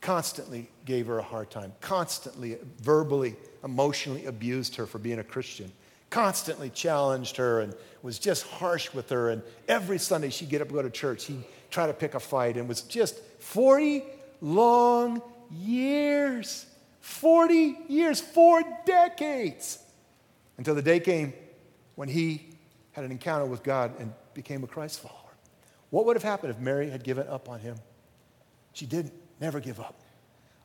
Constantly 0.00 0.70
gave 0.86 1.06
her 1.08 1.18
a 1.18 1.22
hard 1.22 1.50
time, 1.50 1.72
constantly, 1.80 2.58
verbally, 2.80 3.36
emotionally 3.62 4.26
abused 4.26 4.76
her 4.76 4.86
for 4.86 4.98
being 4.98 5.18
a 5.18 5.24
Christian 5.24 5.70
constantly 6.10 6.70
challenged 6.70 7.36
her 7.36 7.60
and 7.60 7.74
was 8.02 8.18
just 8.18 8.46
harsh 8.46 8.92
with 8.92 9.08
her. 9.10 9.30
And 9.30 9.42
every 9.68 9.98
Sunday 9.98 10.30
she'd 10.30 10.48
get 10.48 10.60
up 10.60 10.68
and 10.68 10.76
go 10.76 10.82
to 10.82 10.90
church. 10.90 11.24
He'd 11.26 11.44
try 11.70 11.86
to 11.86 11.92
pick 11.92 12.14
a 12.14 12.20
fight 12.20 12.56
and 12.56 12.68
was 12.68 12.82
just 12.82 13.18
40 13.38 14.04
long 14.40 15.22
years. 15.50 16.66
40 17.00 17.78
years, 17.88 18.20
four 18.20 18.62
decades. 18.84 19.78
Until 20.58 20.74
the 20.74 20.82
day 20.82 21.00
came 21.00 21.32
when 21.94 22.08
he 22.08 22.50
had 22.92 23.04
an 23.04 23.10
encounter 23.10 23.46
with 23.46 23.62
God 23.62 23.98
and 23.98 24.12
became 24.34 24.62
a 24.64 24.66
Christ 24.66 25.00
follower. 25.00 25.16
What 25.90 26.06
would 26.06 26.16
have 26.16 26.22
happened 26.22 26.50
if 26.50 26.58
Mary 26.58 26.90
had 26.90 27.02
given 27.02 27.26
up 27.28 27.48
on 27.48 27.60
him? 27.60 27.76
She 28.72 28.86
didn't, 28.86 29.14
never 29.40 29.60
give 29.60 29.80
up. 29.80 30.00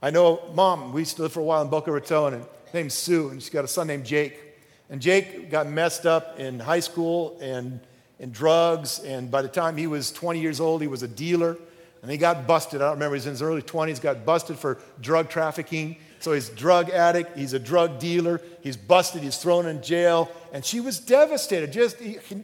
I 0.02 0.12
know 0.12 0.52
mom, 0.54 0.94
we 0.94 1.02
used 1.02 1.16
to 1.16 1.24
live 1.24 1.32
for 1.32 1.40
a 1.40 1.44
while 1.44 1.62
in 1.62 1.70
Boca 1.70 1.92
Raton, 1.92 2.34
and 2.36 2.46
named 2.74 2.92
Sue, 2.92 3.30
and 3.30 3.42
she's 3.42 3.50
got 3.50 3.66
a 3.66 3.68
son 3.68 3.88
named 3.88 4.06
Jake. 4.06 4.45
And 4.90 5.02
Jake 5.02 5.50
got 5.50 5.68
messed 5.68 6.06
up 6.06 6.40
in 6.40 6.60
high 6.60 6.80
school 6.80 7.38
and 7.42 7.80
in 8.20 8.32
drugs. 8.32 9.00
And 9.00 9.32
by 9.32 9.42
the 9.42 9.48
time 9.48 9.78
he 9.78 9.88
was 9.88 10.12
20 10.12 10.40
years 10.40 10.60
old, 10.60 10.82
he 10.82 10.88
was 10.88 11.04
a 11.04 11.08
dealer. 11.08 11.58
And 12.02 12.12
he 12.12 12.18
got 12.18 12.46
busted. 12.46 12.82
I 12.82 12.86
don't 12.86 12.94
remember, 12.94 13.16
he's 13.16 13.26
in 13.26 13.32
his 13.32 13.42
early 13.42 13.64
20s, 13.64 14.00
got 14.00 14.26
busted 14.26 14.58
for 14.58 14.78
drug 15.02 15.30
trafficking. 15.30 15.98
So 16.20 16.34
he's 16.34 16.50
a 16.50 16.56
drug 16.56 16.90
addict, 16.90 17.38
he's 17.38 17.54
a 17.54 17.60
drug 17.60 18.00
dealer, 18.00 18.42
he's 18.62 18.78
busted, 18.78 19.22
he's 19.22 19.38
thrown 19.38 19.68
in 19.68 19.82
jail. 19.84 20.32
And 20.54 20.64
she 20.64 20.80
was 20.80 21.00
devastated. 21.00 21.72
Just, 21.72 21.98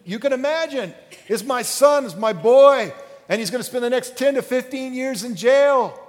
you 0.06 0.20
can 0.20 0.34
imagine, 0.34 0.94
it's 1.28 1.44
my 1.44 1.62
son, 1.62 2.06
it's 2.06 2.16
my 2.16 2.34
boy, 2.34 2.94
and 3.30 3.40
he's 3.40 3.50
going 3.50 3.64
to 3.64 3.68
spend 3.68 3.84
the 3.84 3.90
next 3.90 4.18
10 4.18 4.36
to 4.36 4.42
15 4.42 4.94
years 4.94 5.24
in 5.24 5.36
jail. 5.36 6.00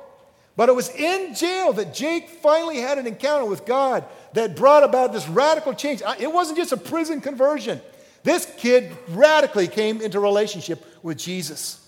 But 0.57 0.69
it 0.69 0.73
was 0.73 0.91
in 0.91 1.35
jail 1.35 1.73
that 1.75 1.95
Jake 1.95 2.29
finally 2.29 2.79
had 2.79 2.99
an 2.99 3.07
encounter 3.07 3.47
with 3.47 3.65
God 3.65 4.05
that 4.35 4.57
brought 4.57 4.85
about 4.85 5.13
this 5.13 5.29
radical 5.29 5.75
change. 5.75 6.03
It 6.19 6.33
wasn't 6.33 6.59
just 6.59 6.73
a 6.73 6.77
prison 6.77 7.21
conversion. 7.21 7.81
This 8.23 8.51
kid 8.57 8.97
radically 9.09 9.69
came 9.69 10.01
into 10.01 10.21
relationship 10.21 10.85
with 11.03 11.19
Jesus. 11.19 11.79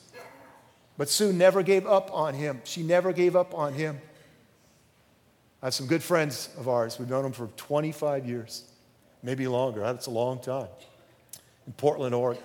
But 0.97 1.09
Sue 1.09 1.33
never 1.33 1.63
gave 1.63 1.87
up 1.87 2.11
on 2.13 2.35
him. 2.35 2.61
She 2.65 2.83
never 2.83 3.13
gave 3.13 3.37
up 3.37 3.55
on 3.55 3.73
him. 3.73 4.01
I 5.63 5.67
have 5.67 5.75
some 5.75 5.87
good 5.87 6.03
friends 6.03 6.51
of 6.59 6.69
ours. 6.69 6.99
We've 6.99 7.09
known 7.09 7.23
them 7.23 7.33
for 7.33 7.47
25 7.57 8.27
years, 8.27 8.65
maybe 9.23 9.47
longer. 9.47 9.81
That's 9.81 10.07
a 10.07 10.11
long 10.11 10.41
time. 10.41 10.69
In 11.67 11.73
Portland, 11.73 12.15
Oregon. 12.15 12.43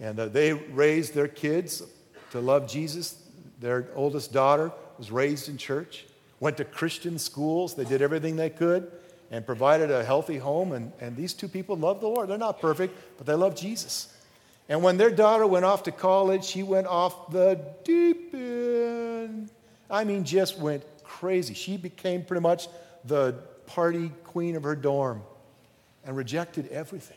And 0.00 0.18
uh, 0.18 0.26
they 0.26 0.52
raised 0.52 1.14
their 1.14 1.28
kids 1.28 1.82
to 2.32 2.40
love 2.40 2.68
Jesus. 2.68 3.22
Their 3.60 3.88
oldest 3.94 4.32
daughter 4.32 4.72
was 4.98 5.10
raised 5.10 5.48
in 5.48 5.56
church, 5.56 6.06
went 6.40 6.56
to 6.56 6.64
Christian 6.64 7.18
schools. 7.18 7.74
They 7.74 7.84
did 7.84 8.02
everything 8.02 8.36
they 8.36 8.50
could 8.50 8.90
and 9.30 9.46
provided 9.46 9.90
a 9.90 10.02
healthy 10.04 10.38
home. 10.38 10.72
And, 10.72 10.92
and 11.00 11.16
these 11.16 11.34
two 11.34 11.48
people 11.48 11.76
love 11.76 12.00
the 12.00 12.08
Lord. 12.08 12.28
They're 12.28 12.38
not 12.38 12.60
perfect, 12.60 12.96
but 13.16 13.26
they 13.26 13.34
love 13.34 13.54
Jesus. 13.54 14.12
And 14.68 14.82
when 14.82 14.96
their 14.96 15.10
daughter 15.10 15.46
went 15.46 15.64
off 15.64 15.84
to 15.84 15.92
college, 15.92 16.44
she 16.44 16.62
went 16.62 16.86
off 16.86 17.30
the 17.30 17.60
deep 17.84 18.34
end. 18.34 19.50
I 19.90 20.04
mean, 20.04 20.24
just 20.24 20.58
went 20.58 20.84
crazy. 21.02 21.54
She 21.54 21.76
became 21.76 22.24
pretty 22.24 22.40
much 22.40 22.68
the 23.04 23.34
party 23.66 24.10
queen 24.24 24.56
of 24.56 24.62
her 24.62 24.76
dorm 24.76 25.22
and 26.04 26.16
rejected 26.16 26.68
everything. 26.68 27.16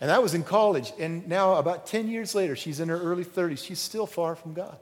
And 0.00 0.10
that 0.10 0.22
was 0.22 0.34
in 0.34 0.42
college. 0.42 0.92
And 0.98 1.28
now, 1.28 1.54
about 1.54 1.86
10 1.86 2.08
years 2.08 2.34
later, 2.34 2.56
she's 2.56 2.80
in 2.80 2.88
her 2.88 3.00
early 3.00 3.24
30s. 3.24 3.64
She's 3.64 3.78
still 3.78 4.06
far 4.06 4.34
from 4.34 4.52
God. 4.52 4.76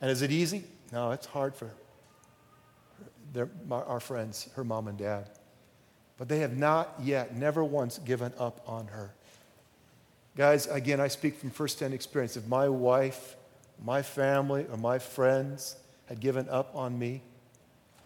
And 0.00 0.10
is 0.10 0.22
it 0.22 0.32
easy? 0.32 0.64
No, 0.92 1.12
it's 1.12 1.26
hard 1.26 1.54
for 1.54 1.70
their, 3.32 3.48
our 3.70 4.00
friends, 4.00 4.48
her 4.54 4.64
mom 4.64 4.88
and 4.88 4.98
dad. 4.98 5.30
But 6.16 6.28
they 6.28 6.40
have 6.40 6.56
not 6.56 6.94
yet, 7.02 7.36
never 7.36 7.62
once 7.62 7.98
given 7.98 8.32
up 8.38 8.60
on 8.66 8.88
her. 8.88 9.14
Guys, 10.36 10.66
again, 10.66 11.00
I 11.00 11.08
speak 11.08 11.36
from 11.36 11.50
firsthand 11.50 11.94
experience. 11.94 12.36
If 12.36 12.46
my 12.46 12.68
wife, 12.68 13.36
my 13.84 14.02
family, 14.02 14.66
or 14.70 14.76
my 14.76 14.98
friends 14.98 15.76
had 16.06 16.20
given 16.20 16.48
up 16.48 16.74
on 16.74 16.98
me, 16.98 17.22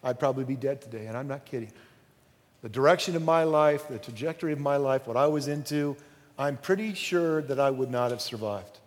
I'd 0.03 0.19
probably 0.19 0.45
be 0.45 0.57
dead 0.57 0.81
today, 0.83 1.07
and 1.07 1.17
I'm 1.17 1.29
not 1.29 1.45
kidding. 1.45 1.71
The 2.63 2.69
direction 2.69 3.17
of 3.17 3.23
my 3.23 3.45
life, 3.45 3.89
the 3.89 3.99
trajectory 3.99 4.53
of 4.53 4.61
my 4.61 4.77
life, 4.77 5.07
what 5.07 5.17
I 5.17 5.27
was 5.27 5.49
into, 5.49 5.97
I'm 6.39 6.57
pretty 6.57 6.95
sure 6.95 7.43
that 7.43 7.61
I 7.61 7.71
would 7.71 7.91
not 7.91 8.11
have 8.11 8.21
survived. 8.21 8.79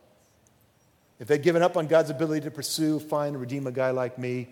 If 1.19 1.27
they'd 1.27 1.41
given 1.41 1.61
up 1.61 1.77
on 1.77 1.87
God's 1.87 2.09
ability 2.09 2.41
to 2.41 2.51
pursue, 2.51 2.99
find, 2.99 3.35
and 3.35 3.41
redeem 3.41 3.67
a 3.67 3.71
guy 3.71 3.91
like 3.91 4.17
me, 4.17 4.49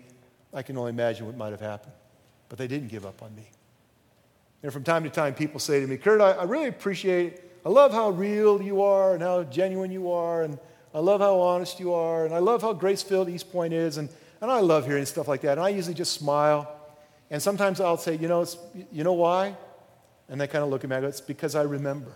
I 0.54 0.62
can 0.62 0.78
only 0.78 0.90
imagine 0.90 1.26
what 1.26 1.36
might 1.36 1.50
have 1.50 1.60
happened. 1.60 1.92
But 2.48 2.58
they 2.58 2.68
didn't 2.68 2.88
give 2.88 3.04
up 3.04 3.22
on 3.22 3.34
me. 3.34 3.50
And 4.62 4.72
from 4.72 4.84
time 4.84 5.04
to 5.04 5.10
time, 5.10 5.34
people 5.34 5.60
say 5.60 5.80
to 5.80 5.86
me, 5.86 5.96
Kurt, 5.96 6.20
I, 6.20 6.32
I 6.32 6.44
really 6.44 6.68
appreciate, 6.68 7.40
I 7.66 7.68
love 7.68 7.92
how 7.92 8.10
real 8.10 8.62
you 8.62 8.82
are 8.82 9.12
and 9.12 9.22
how 9.22 9.42
genuine 9.42 9.90
you 9.90 10.10
are, 10.10 10.42
and 10.42 10.58
I 10.94 11.00
love 11.00 11.20
how 11.20 11.38
honest 11.40 11.80
you 11.80 11.92
are, 11.92 12.24
and 12.24 12.32
I 12.32 12.38
love 12.38 12.62
how 12.62 12.72
grace 12.72 13.02
filled 13.02 13.28
East 13.28 13.52
Point 13.52 13.74
is, 13.74 13.98
and, 13.98 14.08
and 14.40 14.50
I 14.50 14.60
love 14.60 14.86
hearing 14.86 15.04
stuff 15.04 15.28
like 15.28 15.42
that. 15.42 15.58
And 15.58 15.60
I 15.60 15.70
usually 15.70 15.94
just 15.94 16.12
smile. 16.12 16.70
And 17.30 17.42
sometimes 17.42 17.80
I'll 17.80 17.98
say, 17.98 18.16
you 18.16 18.28
know, 18.28 18.46
you 18.92 19.04
know 19.04 19.12
why? 19.12 19.56
And 20.28 20.40
they 20.40 20.46
kind 20.46 20.64
of 20.64 20.70
look 20.70 20.84
at 20.84 20.88
me, 20.88 20.96
I 20.96 21.00
go, 21.00 21.08
it's 21.08 21.20
because 21.20 21.54
I 21.54 21.62
remember. 21.62 22.12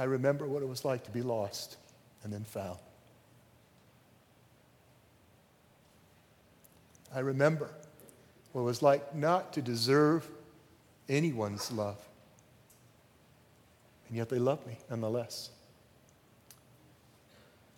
I 0.00 0.04
remember 0.04 0.48
what 0.48 0.62
it 0.62 0.66
was 0.66 0.82
like 0.82 1.04
to 1.04 1.10
be 1.10 1.20
lost 1.20 1.76
and 2.24 2.32
then 2.32 2.42
found. 2.42 2.78
I 7.14 7.18
remember 7.18 7.70
what 8.52 8.62
it 8.62 8.64
was 8.64 8.80
like 8.80 9.14
not 9.14 9.52
to 9.52 9.60
deserve 9.60 10.26
anyone's 11.06 11.70
love. 11.70 11.98
And 14.08 14.16
yet 14.16 14.30
they 14.30 14.38
loved 14.38 14.66
me 14.66 14.78
nonetheless. 14.88 15.50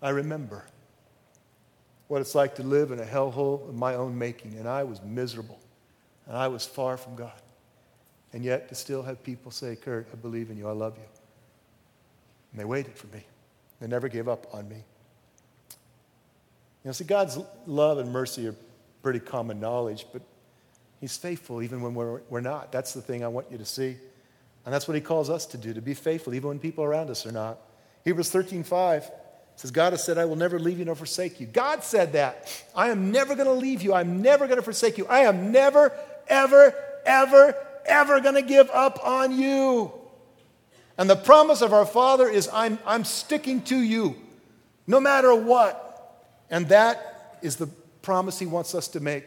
I 0.00 0.10
remember 0.10 0.64
what 2.06 2.20
it's 2.20 2.36
like 2.36 2.54
to 2.54 2.62
live 2.62 2.92
in 2.92 3.00
a 3.00 3.04
hellhole 3.04 3.68
of 3.68 3.74
my 3.74 3.96
own 3.96 4.16
making, 4.16 4.54
and 4.54 4.68
I 4.68 4.84
was 4.84 5.02
miserable, 5.02 5.58
and 6.28 6.36
I 6.36 6.46
was 6.46 6.64
far 6.64 6.96
from 6.96 7.16
God. 7.16 7.42
And 8.32 8.44
yet 8.44 8.68
to 8.68 8.76
still 8.76 9.02
have 9.02 9.24
people 9.24 9.50
say, 9.50 9.74
Kurt, 9.74 10.06
I 10.12 10.14
believe 10.14 10.50
in 10.50 10.56
you, 10.56 10.68
I 10.68 10.72
love 10.72 10.96
you. 10.96 11.21
And 12.52 12.60
they 12.60 12.64
waited 12.64 12.94
for 12.96 13.08
me. 13.08 13.24
They 13.80 13.86
never 13.88 14.08
gave 14.08 14.28
up 14.28 14.46
on 14.54 14.68
me. 14.68 14.76
You 16.84 16.88
know, 16.88 16.92
see, 16.92 17.04
God's 17.04 17.38
love 17.66 17.98
and 17.98 18.12
mercy 18.12 18.46
are 18.46 18.54
pretty 19.02 19.20
common 19.20 19.58
knowledge, 19.60 20.06
but 20.12 20.22
He's 21.00 21.16
faithful 21.16 21.62
even 21.62 21.82
when 21.82 21.94
we're, 21.94 22.20
we're 22.28 22.40
not. 22.40 22.70
That's 22.70 22.92
the 22.94 23.00
thing 23.00 23.24
I 23.24 23.28
want 23.28 23.50
you 23.50 23.58
to 23.58 23.64
see. 23.64 23.96
And 24.64 24.72
that's 24.72 24.86
what 24.86 24.94
He 24.94 25.00
calls 25.00 25.30
us 25.30 25.46
to 25.46 25.56
do, 25.56 25.74
to 25.74 25.80
be 25.80 25.94
faithful 25.94 26.34
even 26.34 26.48
when 26.48 26.58
people 26.58 26.84
around 26.84 27.10
us 27.10 27.26
are 27.26 27.32
not. 27.32 27.58
Hebrews 28.04 28.30
13 28.30 28.62
5 28.62 29.10
says, 29.56 29.70
God 29.70 29.92
has 29.92 30.02
said, 30.04 30.18
I 30.18 30.24
will 30.24 30.36
never 30.36 30.58
leave 30.58 30.78
you 30.78 30.84
nor 30.84 30.94
forsake 30.94 31.40
you. 31.40 31.46
God 31.46 31.84
said 31.84 32.12
that. 32.12 32.64
I 32.74 32.90
am 32.90 33.10
never 33.10 33.34
going 33.34 33.46
to 33.46 33.52
leave 33.52 33.82
you. 33.82 33.94
I'm 33.94 34.22
never 34.22 34.46
going 34.46 34.58
to 34.58 34.62
forsake 34.62 34.98
you. 34.98 35.06
I 35.06 35.20
am 35.20 35.52
never, 35.52 35.92
ever, 36.26 36.74
ever, 37.04 37.54
ever 37.84 38.20
going 38.20 38.34
to 38.34 38.42
give 38.42 38.70
up 38.70 39.04
on 39.04 39.38
you. 39.38 39.92
And 40.98 41.08
the 41.08 41.16
promise 41.16 41.62
of 41.62 41.72
our 41.72 41.86
Father 41.86 42.28
is, 42.28 42.48
I'm, 42.52 42.78
I'm 42.86 43.04
sticking 43.04 43.62
to 43.62 43.76
you 43.76 44.16
no 44.86 45.00
matter 45.00 45.34
what. 45.34 45.88
And 46.50 46.68
that 46.68 47.38
is 47.42 47.56
the 47.56 47.68
promise 48.02 48.38
He 48.38 48.46
wants 48.46 48.74
us 48.74 48.88
to 48.88 49.00
make. 49.00 49.26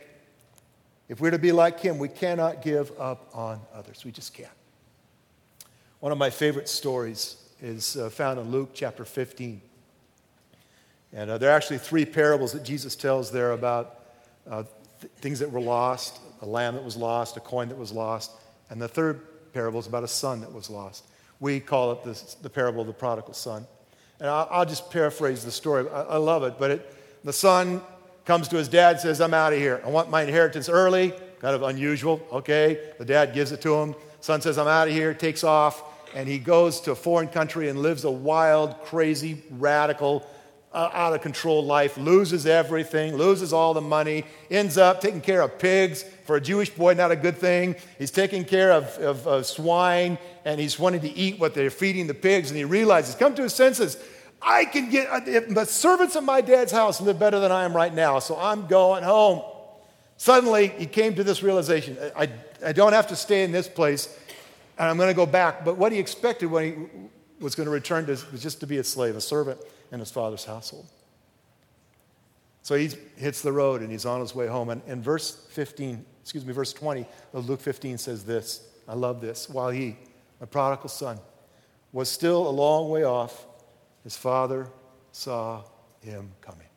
If 1.08 1.20
we're 1.20 1.32
to 1.32 1.40
be 1.40 1.52
like 1.52 1.80
Him, 1.80 1.98
we 1.98 2.08
cannot 2.08 2.62
give 2.62 2.92
up 3.00 3.30
on 3.34 3.60
others. 3.74 4.06
We 4.06 4.12
just 4.12 4.34
can't. 4.34 4.50
One 6.00 6.12
of 6.12 6.18
my 6.18 6.30
favorite 6.30 6.70
stories 6.70 7.38
is 7.62 7.98
uh, 7.98 8.10
found 8.10 8.40
in 8.40 8.52
Luke 8.52 8.72
chapter 8.74 9.06
15. 9.06 9.62
And 11.14 11.30
uh, 11.32 11.38
there 11.38 11.50
are 11.50 11.56
actually 11.56 11.78
three 11.78 12.06
parables 12.06 12.52
that 12.52 12.64
Jesus 12.64 12.96
tells 12.96 13.32
there 13.32 13.54
about 13.54 14.00
uh, 14.50 14.64
th- 15.02 15.12
things 15.22 15.40
that 15.40 15.52
were 15.52 15.62
lost 15.62 16.20
a 16.42 16.46
lamb 16.46 16.76
that 16.76 16.84
was 16.84 16.96
lost, 16.96 17.38
a 17.38 17.40
coin 17.40 17.70
that 17.70 17.78
was 17.78 17.92
lost, 17.92 18.32
and 18.70 18.82
the 18.82 18.88
third 18.88 19.22
parable 19.54 19.80
is 19.80 19.88
about 19.88 20.04
a 20.04 20.08
son 20.08 20.42
that 20.42 20.52
was 20.52 20.70
lost. 20.70 21.06
We 21.40 21.60
call 21.60 21.92
it 21.92 22.04
the, 22.04 22.36
the 22.42 22.50
parable 22.50 22.82
of 22.82 22.88
the 22.88 22.94
prodigal 22.94 23.34
son. 23.34 23.68
And 24.20 24.30
I'll, 24.30 24.48
I'll 24.50 24.66
just 24.66 24.90
paraphrase 24.92 25.44
the 25.44 25.52
story. 25.52 25.88
I, 25.90 26.02
I 26.02 26.18
love 26.18 26.44
it. 26.44 26.56
But 26.58 26.72
it, 26.72 26.96
the 27.24 27.34
son 27.34 27.82
comes 28.24 28.48
to 28.50 28.58
his 28.58 28.68
dad 28.68 29.00
says, 29.00 29.22
I'm 29.22 29.34
out 29.34 29.54
of 29.54 29.60
here. 29.60 29.82
I 29.86 29.90
want 29.90 30.10
my 30.10 30.24
inheritance 30.24 30.70
early. 30.70 31.14
Kind 31.40 31.56
of 31.56 31.64
unusual. 31.64 32.26
Okay. 32.32 32.94
The 32.98 33.06
dad 33.06 33.34
gives 33.34 33.52
it 33.52 33.62
to 33.62 33.76
him. 33.76 33.96
Son 34.22 34.42
says, 34.42 34.58
I'm 34.58 34.68
out 34.68 34.88
of 34.88 34.94
here, 34.94 35.14
takes 35.14 35.44
off, 35.44 35.84
and 36.16 36.28
he 36.28 36.40
goes 36.40 36.82
to 36.82 36.92
a 36.92 36.96
foreign 36.96 37.28
country 37.28 37.70
and 37.70 37.80
lives 37.80 38.06
a 38.06 38.10
wild, 38.10 38.82
crazy, 38.86 39.44
radical, 39.52 40.26
uh, 40.76 40.90
out 40.94 41.14
of 41.14 41.22
control 41.22 41.64
life, 41.64 41.98
loses 41.98 42.46
everything, 42.46 43.16
loses 43.16 43.54
all 43.54 43.74
the 43.74 43.80
money, 43.80 44.26
ends 44.52 44.78
up 44.78 45.00
taking 45.00 45.22
care 45.22 45.42
of 45.42 45.58
pigs. 45.58 46.04
For 46.26 46.36
a 46.36 46.42
Jewish 46.42 46.70
boy, 46.70 46.96
not 46.96 47.12
a 47.12 47.16
good 47.16 47.38
thing. 47.38 47.76
He's 47.98 48.12
taking 48.12 48.44
care 48.44 48.74
of, 48.74 48.86
of, 48.98 49.26
of 49.26 49.46
swine 49.46 50.18
and 50.44 50.60
he's 50.60 50.78
wanting 50.78 51.00
to 51.02 51.10
eat 51.10 51.40
what 51.40 51.54
they're 51.54 51.70
feeding 51.70 52.08
the 52.08 52.14
pigs. 52.14 52.52
And 52.52 52.58
he 52.58 52.66
realizes, 52.66 53.16
come 53.16 53.34
to 53.36 53.44
his 53.44 53.54
senses, 53.54 53.98
I 54.42 54.66
can 54.66 54.90
get, 54.90 55.08
uh, 55.08 55.22
the 55.48 55.66
servants 55.66 56.18
of 56.18 56.26
my 56.26 56.42
dad's 56.42 56.74
house 56.74 57.00
live 57.00 57.18
better 57.18 57.40
than 57.40 57.54
I 57.54 57.64
am 57.64 57.74
right 57.74 57.94
now, 57.94 58.20
so 58.20 58.38
I'm 58.38 58.68
going 58.68 59.04
home. 59.04 59.44
Suddenly, 60.18 60.68
he 60.68 60.86
came 60.86 61.16
to 61.16 61.24
this 61.24 61.42
realization 61.42 61.98
I, 62.16 62.30
I 62.64 62.74
don't 62.74 62.94
have 62.94 63.08
to 63.08 63.16
stay 63.16 63.44
in 63.44 63.52
this 63.52 63.68
place, 63.68 64.18
and 64.78 64.90
I'm 64.90 64.98
going 64.98 65.10
to 65.10 65.16
go 65.16 65.26
back. 65.26 65.64
But 65.64 65.78
what 65.78 65.94
he 65.94 66.00
expected 66.00 66.48
when 66.48 66.64
he 66.66 67.10
was 67.40 67.56
going 67.56 67.66
to 67.66 67.72
return 67.72 68.06
to 68.06 68.16
just 68.38 68.60
to 68.62 68.68
be 68.68 68.78
a 68.78 68.84
slave, 68.84 69.16
a 69.16 69.22
servant 69.22 69.60
in 69.92 70.00
his 70.00 70.12
father's 70.12 70.46
household. 70.46 70.86
So 72.62 72.76
he 72.76 72.90
hits 73.18 73.42
the 73.42 73.52
road 73.52 73.82
and 73.82 73.92
he's 73.92 74.06
on 74.06 74.22
his 74.22 74.34
way 74.34 74.48
home. 74.48 74.70
And 74.70 74.82
in 74.88 75.02
verse 75.02 75.46
15, 75.52 76.04
excuse 76.22 76.46
me, 76.46 76.54
verse 76.54 76.74
20 76.74 77.06
of 77.34 77.48
Luke 77.48 77.62
15 77.62 77.98
says 77.98 78.24
this. 78.26 78.68
I 78.88 78.96
love 78.96 79.22
this. 79.22 79.50
While 79.50 79.70
he, 79.70 79.98
the 80.40 80.48
prodigal 80.48 80.90
son, 80.90 81.20
was 81.92 82.10
still 82.10 82.48
a 82.48 82.50
long 82.50 82.90
way 82.90 83.04
off, 83.04 83.46
his 84.04 84.18
father 84.18 84.68
saw 85.12 85.64
him 86.02 86.32
coming. 86.42 86.68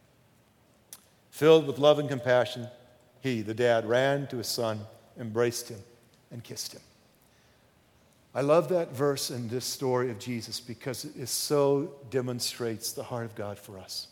Filled 1.31 1.67
with 1.67 1.79
love 1.79 1.99
and 1.99 2.09
compassion, 2.09 2.69
he, 3.21 3.43
the 3.43 3.55
dad, 3.55 3.89
ran 3.89 4.27
to 4.29 4.37
his 4.39 4.47
son, 4.47 4.81
embraced 5.19 5.69
him, 5.69 5.81
and 6.31 6.45
kissed 6.45 6.73
him. 6.73 6.83
I 8.35 8.43
love 8.43 8.69
that 8.69 8.93
verse 8.93 9.31
in 9.31 9.49
this 9.49 9.65
story 9.65 10.11
of 10.11 10.19
Jesus 10.19 10.61
because 10.61 11.05
it 11.05 11.29
so 11.29 11.95
demonstrates 12.11 12.93
the 12.93 13.03
heart 13.03 13.25
of 13.25 13.35
God 13.35 13.59
for 13.59 13.79
us. 13.79 14.09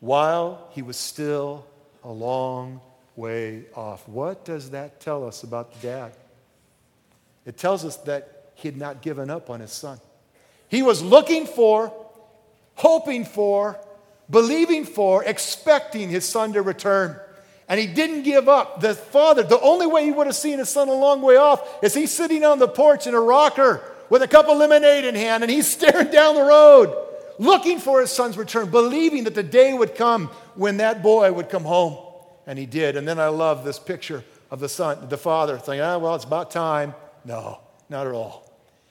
While 0.00 0.68
he 0.72 0.82
was 0.82 0.96
still 0.96 1.66
a 2.02 2.10
long 2.10 2.80
way 3.16 3.64
off, 3.74 4.08
what 4.08 4.44
does 4.44 4.70
that 4.70 5.00
tell 5.00 5.26
us 5.26 5.42
about 5.42 5.72
the 5.74 5.86
dad? 5.86 6.12
It 7.44 7.56
tells 7.56 7.84
us 7.84 7.96
that 7.98 8.50
he 8.54 8.68
had 8.68 8.76
not 8.76 9.02
given 9.02 9.30
up 9.30 9.50
on 9.50 9.60
his 9.60 9.72
son. 9.72 10.00
He 10.68 10.82
was 10.82 11.02
looking 11.02 11.46
for, 11.46 11.92
hoping 12.74 13.24
for, 13.24 13.78
believing 14.28 14.84
for, 14.84 15.22
expecting 15.24 16.08
his 16.08 16.28
son 16.28 16.54
to 16.54 16.62
return. 16.62 17.20
And 17.68 17.80
he 17.80 17.86
didn't 17.86 18.22
give 18.22 18.48
up. 18.48 18.80
The 18.80 18.94
father, 18.94 19.42
the 19.42 19.60
only 19.60 19.86
way 19.86 20.04
he 20.04 20.12
would 20.12 20.26
have 20.26 20.36
seen 20.36 20.58
his 20.58 20.68
son 20.68 20.88
a 20.88 20.92
long 20.92 21.20
way 21.20 21.36
off 21.36 21.82
is 21.82 21.94
he's 21.94 22.12
sitting 22.12 22.44
on 22.44 22.58
the 22.58 22.68
porch 22.68 23.06
in 23.06 23.14
a 23.14 23.20
rocker 23.20 23.82
with 24.08 24.22
a 24.22 24.28
cup 24.28 24.48
of 24.48 24.56
lemonade 24.56 25.04
in 25.04 25.14
hand 25.14 25.42
and 25.42 25.50
he's 25.50 25.66
staring 25.70 26.10
down 26.10 26.36
the 26.36 26.42
road, 26.42 26.96
looking 27.38 27.78
for 27.78 28.00
his 28.00 28.10
son's 28.10 28.38
return, 28.38 28.70
believing 28.70 29.24
that 29.24 29.34
the 29.34 29.42
day 29.42 29.74
would 29.74 29.94
come 29.96 30.28
when 30.54 30.76
that 30.76 31.02
boy 31.02 31.32
would 31.32 31.48
come 31.48 31.64
home. 31.64 31.98
And 32.46 32.58
he 32.58 32.66
did. 32.66 32.96
And 32.96 33.08
then 33.08 33.18
I 33.18 33.28
love 33.28 33.64
this 33.64 33.78
picture 33.78 34.22
of 34.50 34.60
the 34.60 34.68
son, 34.68 35.08
the 35.08 35.18
father, 35.18 35.58
thinking, 35.58 35.80
ah, 35.80 35.98
well, 35.98 36.14
it's 36.14 36.24
about 36.24 36.52
time. 36.52 36.94
No, 37.24 37.58
not 37.88 38.06
at 38.06 38.12
all. 38.12 38.48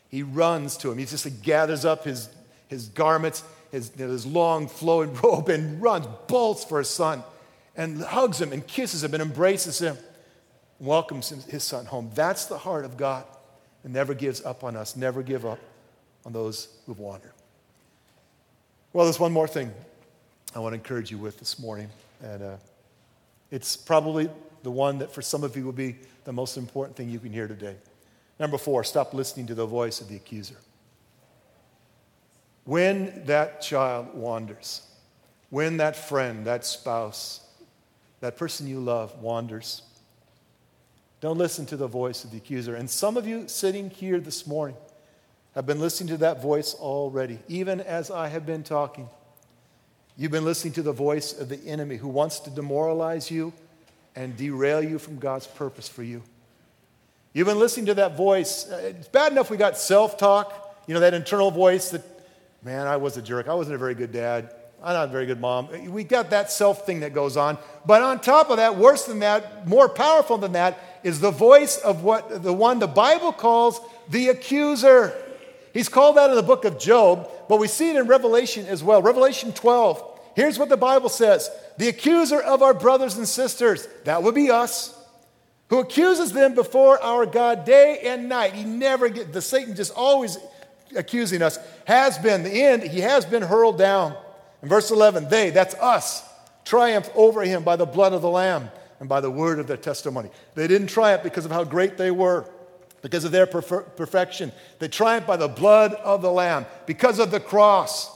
He 0.10 0.24
runs 0.24 0.76
to 0.78 0.92
him. 0.92 0.98
He 0.98 1.06
just 1.06 1.26
like, 1.26 1.42
gathers 1.42 1.86
up 1.86 2.04
his, 2.04 2.28
his 2.68 2.90
garments, 2.90 3.44
his, 3.72 3.90
his 3.92 4.26
long 4.26 4.68
flowing 4.68 5.14
robe, 5.24 5.48
and 5.48 5.82
runs, 5.82 6.08
bolts 6.28 6.66
for 6.66 6.80
his 6.80 6.90
son, 6.90 7.24
and 7.76 8.02
hugs 8.02 8.42
him 8.42 8.52
and 8.52 8.66
kisses 8.66 9.04
him 9.04 9.14
and 9.14 9.22
embraces 9.22 9.80
him, 9.80 9.98
welcomes 10.80 11.30
his 11.30 11.64
son 11.64 11.86
home. 11.86 12.12
That's 12.16 12.46
the 12.46 12.58
heart 12.58 12.86
of 12.86 12.98
God 12.98 13.26
and 13.84 13.94
never 13.94 14.14
gives 14.14 14.44
up 14.44 14.64
on 14.64 14.76
us, 14.76 14.96
never 14.96 15.22
give 15.24 15.46
up 15.46 15.60
on 16.26 16.34
those 16.34 16.68
who've 16.86 17.00
wandered. 17.00 17.32
Well, 18.94 19.06
there's 19.06 19.20
one 19.20 19.32
more 19.32 19.48
thing 19.48 19.72
I 20.56 20.60
want 20.60 20.74
to 20.74 20.78
encourage 20.78 21.12
you 21.12 21.18
with 21.18 21.38
this 21.38 21.60
morning, 21.60 21.90
and 22.24 22.42
uh, 22.42 22.56
it's 23.52 23.78
probably 23.78 24.30
the 24.64 24.72
one 24.72 24.98
that 25.00 25.12
for 25.12 25.22
some 25.22 25.44
of 25.44 25.56
you 25.56 25.66
will 25.66 25.72
be 25.72 25.98
the 26.24 26.34
most 26.34 26.58
important 26.58 26.96
thing 26.98 27.10
you 27.10 27.20
can 27.20 27.32
hear 27.32 27.48
today. 27.48 27.76
Number 28.40 28.58
four, 28.58 28.84
stop 28.84 29.14
listening 29.14 29.48
to 29.48 29.56
the 29.56 29.66
voice 29.66 30.02
of 30.02 30.08
the 30.08 30.16
accuser. 30.16 30.56
When 32.64 33.26
that 33.26 33.62
child 33.62 34.16
wanders, 34.16 34.82
when 35.52 35.78
that 35.78 35.96
friend, 35.96 36.46
that 36.48 36.66
spouse, 36.66 37.45
that 38.22 38.38
person 38.38 38.68
you 38.68 38.80
love 38.80 39.18
wanders, 39.20 39.82
don't 41.22 41.38
listen 41.38 41.66
to 41.68 41.78
the 41.78 41.88
voice 41.88 42.24
of 42.24 42.32
the 42.32 42.38
accuser. 42.38 42.76
And 42.76 42.90
some 42.90 43.18
of 43.18 43.28
you 43.28 43.48
sitting 43.48 43.90
here 43.90 44.20
this 44.20 44.46
morning 44.46 44.78
have 45.56 45.66
been 45.66 45.80
listening 45.80 46.10
to 46.10 46.18
that 46.18 46.42
voice 46.42 46.76
already, 46.76 47.40
even 47.48 47.82
as 47.82 48.12
I 48.12 48.28
have 48.28 48.46
been 48.46 48.64
talking. 48.64 49.10
You've 50.18 50.32
been 50.32 50.46
listening 50.46 50.74
to 50.74 50.82
the 50.82 50.92
voice 50.92 51.38
of 51.38 51.50
the 51.50 51.58
enemy 51.66 51.98
who 51.98 52.08
wants 52.08 52.40
to 52.42 52.50
demoralize 52.50 53.32
you 53.32 53.54
and 54.16 54.36
derail 54.38 54.84
you 54.84 55.00
from 55.00 55.18
God's 55.18 55.48
purpose 55.48 55.88
for 55.88 56.04
you. 56.04 56.22
You've 57.34 57.48
been 57.48 57.60
listening 57.60 57.88
to 57.88 57.96
that 57.96 58.16
voice. 58.16 58.70
Uh, 58.70 58.94
it's 58.98 59.10
bad 59.10 59.34
enough 59.34 59.50
we 59.50 59.58
got 59.58 59.78
self 59.78 60.18
talk, 60.18 60.78
you 60.88 60.94
know, 60.94 61.02
that 61.02 61.14
internal 61.14 61.52
voice 61.52 61.90
that, 61.90 62.02
man, 62.64 62.88
I 62.88 62.96
was 62.96 63.18
a 63.18 63.22
jerk. 63.22 63.50
I 63.50 63.54
wasn't 63.54 63.76
a 63.76 63.78
very 63.78 63.94
good 63.94 64.14
dad. 64.14 64.54
I'm 64.86 64.94
not 64.94 65.10
a 65.10 65.12
very 65.12 65.26
good 65.26 65.42
mom. 65.42 65.68
We 65.92 66.04
got 66.04 66.30
that 66.30 66.52
self 66.52 66.86
thing 66.86 67.00
that 67.00 67.12
goes 67.12 67.38
on. 67.38 67.58
But 67.88 68.04
on 68.04 68.20
top 68.20 68.52
of 68.52 68.58
that, 68.58 68.78
worse 68.78 69.06
than 69.06 69.18
that, 69.20 69.68
more 69.68 69.90
powerful 69.90 70.38
than 70.38 70.52
that, 70.52 70.80
is 71.02 71.20
the 71.20 71.32
voice 71.32 71.78
of 71.78 72.04
what 72.04 72.44
the 72.44 72.54
one 72.54 72.78
the 72.78 72.88
Bible 72.88 73.34
calls 73.34 73.82
the 74.10 74.30
accuser. 74.30 75.20
He's 75.74 75.90
called 75.90 76.18
that 76.18 76.30
in 76.30 76.36
the 76.36 76.44
book 76.44 76.66
of 76.66 76.78
Job, 76.78 77.32
but 77.50 77.58
we 77.58 77.68
see 77.68 77.90
it 77.90 77.96
in 77.96 78.06
Revelation 78.06 78.68
as 78.68 78.84
well. 78.84 79.02
Revelation 79.02 79.54
12. 79.54 80.20
Here's 80.36 80.60
what 80.60 80.70
the 80.70 80.78
Bible 80.78 81.10
says 81.10 81.50
The 81.80 81.88
accuser 81.88 82.40
of 82.40 82.62
our 82.62 82.76
brothers 82.76 83.18
and 83.18 83.28
sisters, 83.28 83.88
that 84.04 84.22
would 84.22 84.36
be 84.36 84.52
us 84.52 84.96
who 85.70 85.80
accuses 85.80 86.32
them 86.32 86.54
before 86.54 87.02
our 87.02 87.26
God 87.26 87.66
day 87.66 88.02
and 88.04 88.30
night. 88.30 88.54
He 88.54 88.64
never 88.64 89.10
get 89.10 89.34
the 89.34 89.42
Satan 89.42 89.76
just 89.76 89.94
always 89.96 90.38
accusing 90.96 91.42
us 91.42 91.58
has 91.86 92.20
been 92.20 92.44
the 92.44 92.52
end. 92.52 92.84
He 92.84 93.00
has 93.00 93.26
been 93.26 93.42
hurled 93.42 93.80
down. 93.80 94.16
In 94.66 94.70
verse 94.70 94.90
11, 94.90 95.30
they, 95.30 95.52
that's 95.52 95.76
us, 95.76 96.28
triumphed 96.64 97.12
over 97.14 97.44
him 97.44 97.64
by 97.64 97.76
the 97.76 97.86
blood 97.86 98.14
of 98.14 98.24
the 98.24 98.30
Lamb 98.32 98.72
and 99.00 99.08
by 99.08 99.22
the 99.22 99.30
word 99.30 99.60
of 99.60 99.68
their 99.68 99.78
testimony. 99.78 100.32
They 100.56 100.68
didn't 100.68 100.88
triumph 100.88 101.22
because 101.22 101.46
of 101.46 101.52
how 101.52 101.64
great 101.64 101.98
they 101.98 102.10
were, 102.10 102.50
because 103.04 103.26
of 103.26 103.32
their 103.32 103.46
perfection. 103.46 104.52
They 104.80 104.88
triumphed 104.88 105.28
by 105.28 105.38
the 105.38 105.48
blood 105.48 105.94
of 105.94 106.24
the 106.24 106.32
Lamb, 106.32 106.66
because 106.88 107.20
of 107.20 107.30
the 107.30 107.40
cross. 107.40 108.10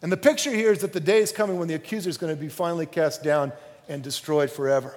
And 0.00 0.10
the 0.10 0.16
picture 0.16 0.50
here 0.50 0.72
is 0.72 0.78
that 0.78 0.94
the 0.94 0.98
day 0.98 1.18
is 1.18 1.30
coming 1.30 1.58
when 1.58 1.68
the 1.68 1.74
accuser 1.74 2.08
is 2.08 2.16
going 2.16 2.34
to 2.34 2.40
be 2.40 2.48
finally 2.48 2.86
cast 2.86 3.22
down 3.22 3.52
and 3.86 4.02
destroyed 4.02 4.50
forever. 4.50 4.96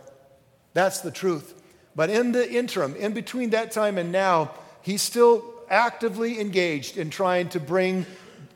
That's 0.74 1.02
the 1.02 1.12
truth. 1.12 1.62
But 1.94 2.10
in 2.10 2.32
the 2.32 2.50
interim, 2.50 2.96
in 2.96 3.12
between 3.12 3.50
that 3.50 3.72
time 3.72 3.98
and 3.98 4.14
now, 4.14 4.52
he's 4.82 5.02
still 5.02 5.44
actively 5.70 6.40
engaged 6.40 6.96
in 6.96 7.10
trying 7.10 7.50
to 7.50 7.60
bring 7.60 8.06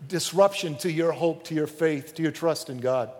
disruption 0.07 0.75
to 0.77 0.91
your 0.91 1.11
hope, 1.11 1.43
to 1.45 1.55
your 1.55 1.67
faith, 1.67 2.15
to 2.15 2.23
your 2.23 2.31
trust 2.31 2.69
in 2.69 2.79
God. 2.79 3.11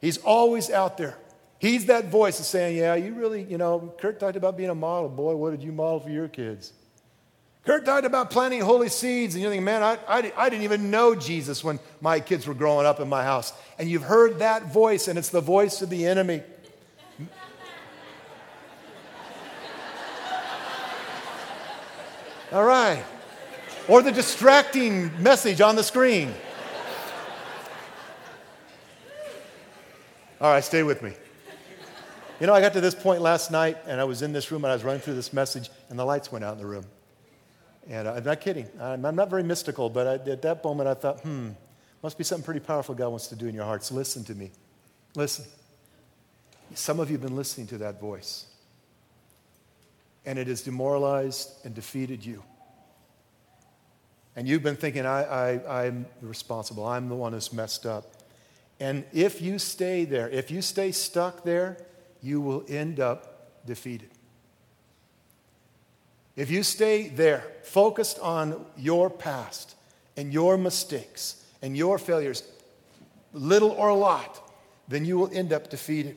He's 0.00 0.18
always 0.18 0.70
out 0.70 0.96
there. 0.96 1.16
He's 1.58 1.86
that 1.86 2.06
voice 2.06 2.38
that's 2.38 2.48
saying, 2.48 2.76
Yeah, 2.78 2.94
you 2.94 3.14
really, 3.14 3.42
you 3.42 3.58
know, 3.58 3.92
Kurt 3.98 4.18
talked 4.18 4.36
about 4.36 4.56
being 4.56 4.70
a 4.70 4.74
model. 4.74 5.10
Boy, 5.10 5.34
what 5.36 5.50
did 5.50 5.62
you 5.62 5.72
model 5.72 6.00
for 6.00 6.08
your 6.08 6.26
kids? 6.28 6.72
Kurt 7.66 7.84
talked 7.84 8.06
about 8.06 8.30
planting 8.30 8.62
holy 8.62 8.88
seeds, 8.88 9.34
and 9.34 9.42
you're 9.42 9.50
thinking, 9.50 9.66
Man, 9.66 9.82
I, 9.82 9.98
I, 10.08 10.32
I 10.36 10.48
didn't 10.48 10.64
even 10.64 10.90
know 10.90 11.14
Jesus 11.14 11.62
when 11.62 11.78
my 12.00 12.18
kids 12.20 12.46
were 12.46 12.54
growing 12.54 12.86
up 12.86 12.98
in 12.98 13.08
my 13.10 13.22
house. 13.22 13.52
And 13.78 13.90
you've 13.90 14.04
heard 14.04 14.38
that 14.38 14.72
voice, 14.72 15.06
and 15.06 15.18
it's 15.18 15.28
the 15.28 15.42
voice 15.42 15.82
of 15.82 15.90
the 15.90 16.06
enemy. 16.06 16.42
All 22.52 22.64
right. 22.64 23.04
Or 23.90 24.02
the 24.02 24.12
distracting 24.12 25.10
message 25.20 25.60
on 25.60 25.74
the 25.74 25.82
screen. 25.82 26.32
All 30.40 30.52
right, 30.52 30.62
stay 30.62 30.84
with 30.84 31.02
me. 31.02 31.12
You 32.38 32.46
know, 32.46 32.54
I 32.54 32.60
got 32.60 32.72
to 32.74 32.80
this 32.80 32.94
point 32.94 33.20
last 33.20 33.50
night 33.50 33.78
and 33.88 34.00
I 34.00 34.04
was 34.04 34.22
in 34.22 34.32
this 34.32 34.52
room 34.52 34.64
and 34.64 34.70
I 34.70 34.76
was 34.76 34.84
running 34.84 35.00
through 35.00 35.16
this 35.16 35.32
message 35.32 35.70
and 35.88 35.98
the 35.98 36.04
lights 36.04 36.30
went 36.30 36.44
out 36.44 36.52
in 36.52 36.60
the 36.60 36.66
room. 36.66 36.84
And 37.88 38.06
uh, 38.06 38.12
I'm 38.12 38.22
not 38.22 38.40
kidding. 38.40 38.68
I'm, 38.80 39.02
not 39.02 39.28
very 39.28 39.42
mystical, 39.42 39.90
but 39.90 40.06
I, 40.06 40.30
at 40.30 40.42
that 40.42 40.62
moment 40.62 40.88
I 40.88 40.94
thought, 40.94 41.18
hmm, 41.22 41.48
must 42.00 42.16
be 42.16 42.22
something 42.22 42.44
pretty 42.44 42.60
powerful 42.60 42.94
God 42.94 43.08
wants 43.08 43.26
to 43.26 43.34
do 43.34 43.48
in 43.48 43.56
your 43.56 43.64
hearts. 43.64 43.90
Listen 43.90 44.22
to 44.22 44.36
me. 44.36 44.52
Listen. 45.16 45.46
Some 46.76 47.00
of 47.00 47.10
you 47.10 47.14
have 47.14 47.26
been 47.26 47.34
listening 47.34 47.66
to 47.66 47.78
that 47.78 48.00
voice 48.00 48.46
and 50.24 50.38
it 50.38 50.46
has 50.46 50.62
demoralized 50.62 51.66
and 51.66 51.74
defeated 51.74 52.24
you. 52.24 52.44
And 54.36 54.46
you've 54.46 54.62
been 54.62 54.76
thinking, 54.76 55.06
I, 55.06 55.22
I, 55.22 55.84
I'm 55.86 56.06
responsible, 56.22 56.86
I'm 56.86 57.08
the 57.08 57.16
one 57.16 57.32
who's 57.32 57.52
messed 57.52 57.84
up. 57.84 58.12
And 58.78 59.04
if 59.12 59.42
you 59.42 59.58
stay 59.58 60.04
there, 60.04 60.28
if 60.30 60.50
you 60.50 60.62
stay 60.62 60.92
stuck 60.92 61.44
there, 61.44 61.76
you 62.22 62.40
will 62.40 62.64
end 62.68 63.00
up 63.00 63.66
defeated. 63.66 64.10
If 66.36 66.50
you 66.50 66.62
stay 66.62 67.08
there, 67.08 67.44
focused 67.62 68.18
on 68.20 68.64
your 68.76 69.10
past 69.10 69.74
and 70.16 70.32
your 70.32 70.56
mistakes 70.56 71.44
and 71.60 71.76
your 71.76 71.98
failures, 71.98 72.42
little 73.32 73.72
or 73.72 73.88
a 73.88 73.94
lot, 73.94 74.50
then 74.88 75.04
you 75.04 75.18
will 75.18 75.30
end 75.32 75.52
up 75.52 75.68
defeated. 75.68 76.16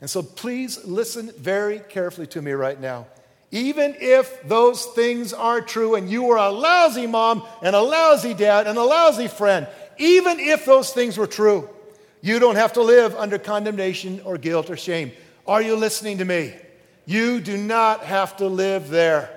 And 0.00 0.08
so 0.08 0.22
please 0.22 0.84
listen 0.84 1.32
very 1.38 1.80
carefully 1.80 2.26
to 2.28 2.42
me 2.42 2.52
right 2.52 2.80
now. 2.80 3.06
Even 3.54 3.94
if 4.00 4.42
those 4.48 4.84
things 4.84 5.32
are 5.32 5.60
true 5.60 5.94
and 5.94 6.10
you 6.10 6.24
were 6.24 6.38
a 6.38 6.50
lousy 6.50 7.06
mom 7.06 7.46
and 7.62 7.76
a 7.76 7.80
lousy 7.80 8.34
dad 8.34 8.66
and 8.66 8.76
a 8.76 8.82
lousy 8.82 9.28
friend, 9.28 9.68
even 9.96 10.40
if 10.40 10.64
those 10.64 10.92
things 10.92 11.16
were 11.16 11.28
true, 11.28 11.70
you 12.20 12.40
don't 12.40 12.56
have 12.56 12.72
to 12.72 12.82
live 12.82 13.14
under 13.14 13.38
condemnation 13.38 14.20
or 14.24 14.38
guilt 14.38 14.70
or 14.70 14.76
shame. 14.76 15.12
Are 15.46 15.62
you 15.62 15.76
listening 15.76 16.18
to 16.18 16.24
me? 16.24 16.52
You 17.06 17.40
do 17.40 17.56
not 17.56 18.02
have 18.02 18.36
to 18.38 18.48
live 18.48 18.88
there. 18.88 19.30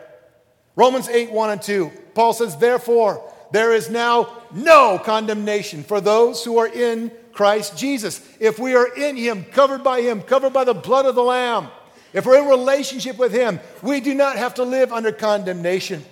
Romans 0.75 1.07
8, 1.07 1.31
1 1.31 1.49
and 1.51 1.61
2. 1.61 1.91
Paul 2.15 2.33
says, 2.33 2.57
Therefore, 2.57 3.31
there 3.51 3.71
is 3.71 3.87
now 3.87 4.35
no 4.51 4.97
condemnation 4.97 5.83
for 5.83 6.01
those 6.01 6.43
who 6.43 6.57
are 6.57 6.67
in 6.67 7.11
Christ 7.33 7.77
Jesus. 7.77 8.27
If 8.39 8.57
we 8.57 8.73
are 8.73 8.87
in 8.95 9.15
Him, 9.15 9.43
covered 9.43 9.83
by 9.83 10.01
Him, 10.01 10.23
covered 10.23 10.53
by 10.53 10.63
the 10.63 10.73
blood 10.73 11.05
of 11.05 11.13
the 11.13 11.23
Lamb, 11.23 11.67
if 12.13 12.25
we're 12.25 12.41
in 12.41 12.47
relationship 12.47 13.17
with 13.17 13.33
Him, 13.33 13.59
we 13.81 13.99
do 13.99 14.13
not 14.13 14.37
have 14.37 14.55
to 14.55 14.63
live 14.63 14.91
under 14.91 15.11
condemnation. 15.11 16.03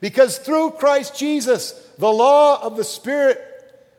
Because 0.00 0.38
through 0.38 0.72
Christ 0.72 1.16
Jesus, 1.16 1.72
the 1.98 2.10
law 2.10 2.62
of 2.62 2.76
the 2.76 2.84
Spirit 2.84 3.38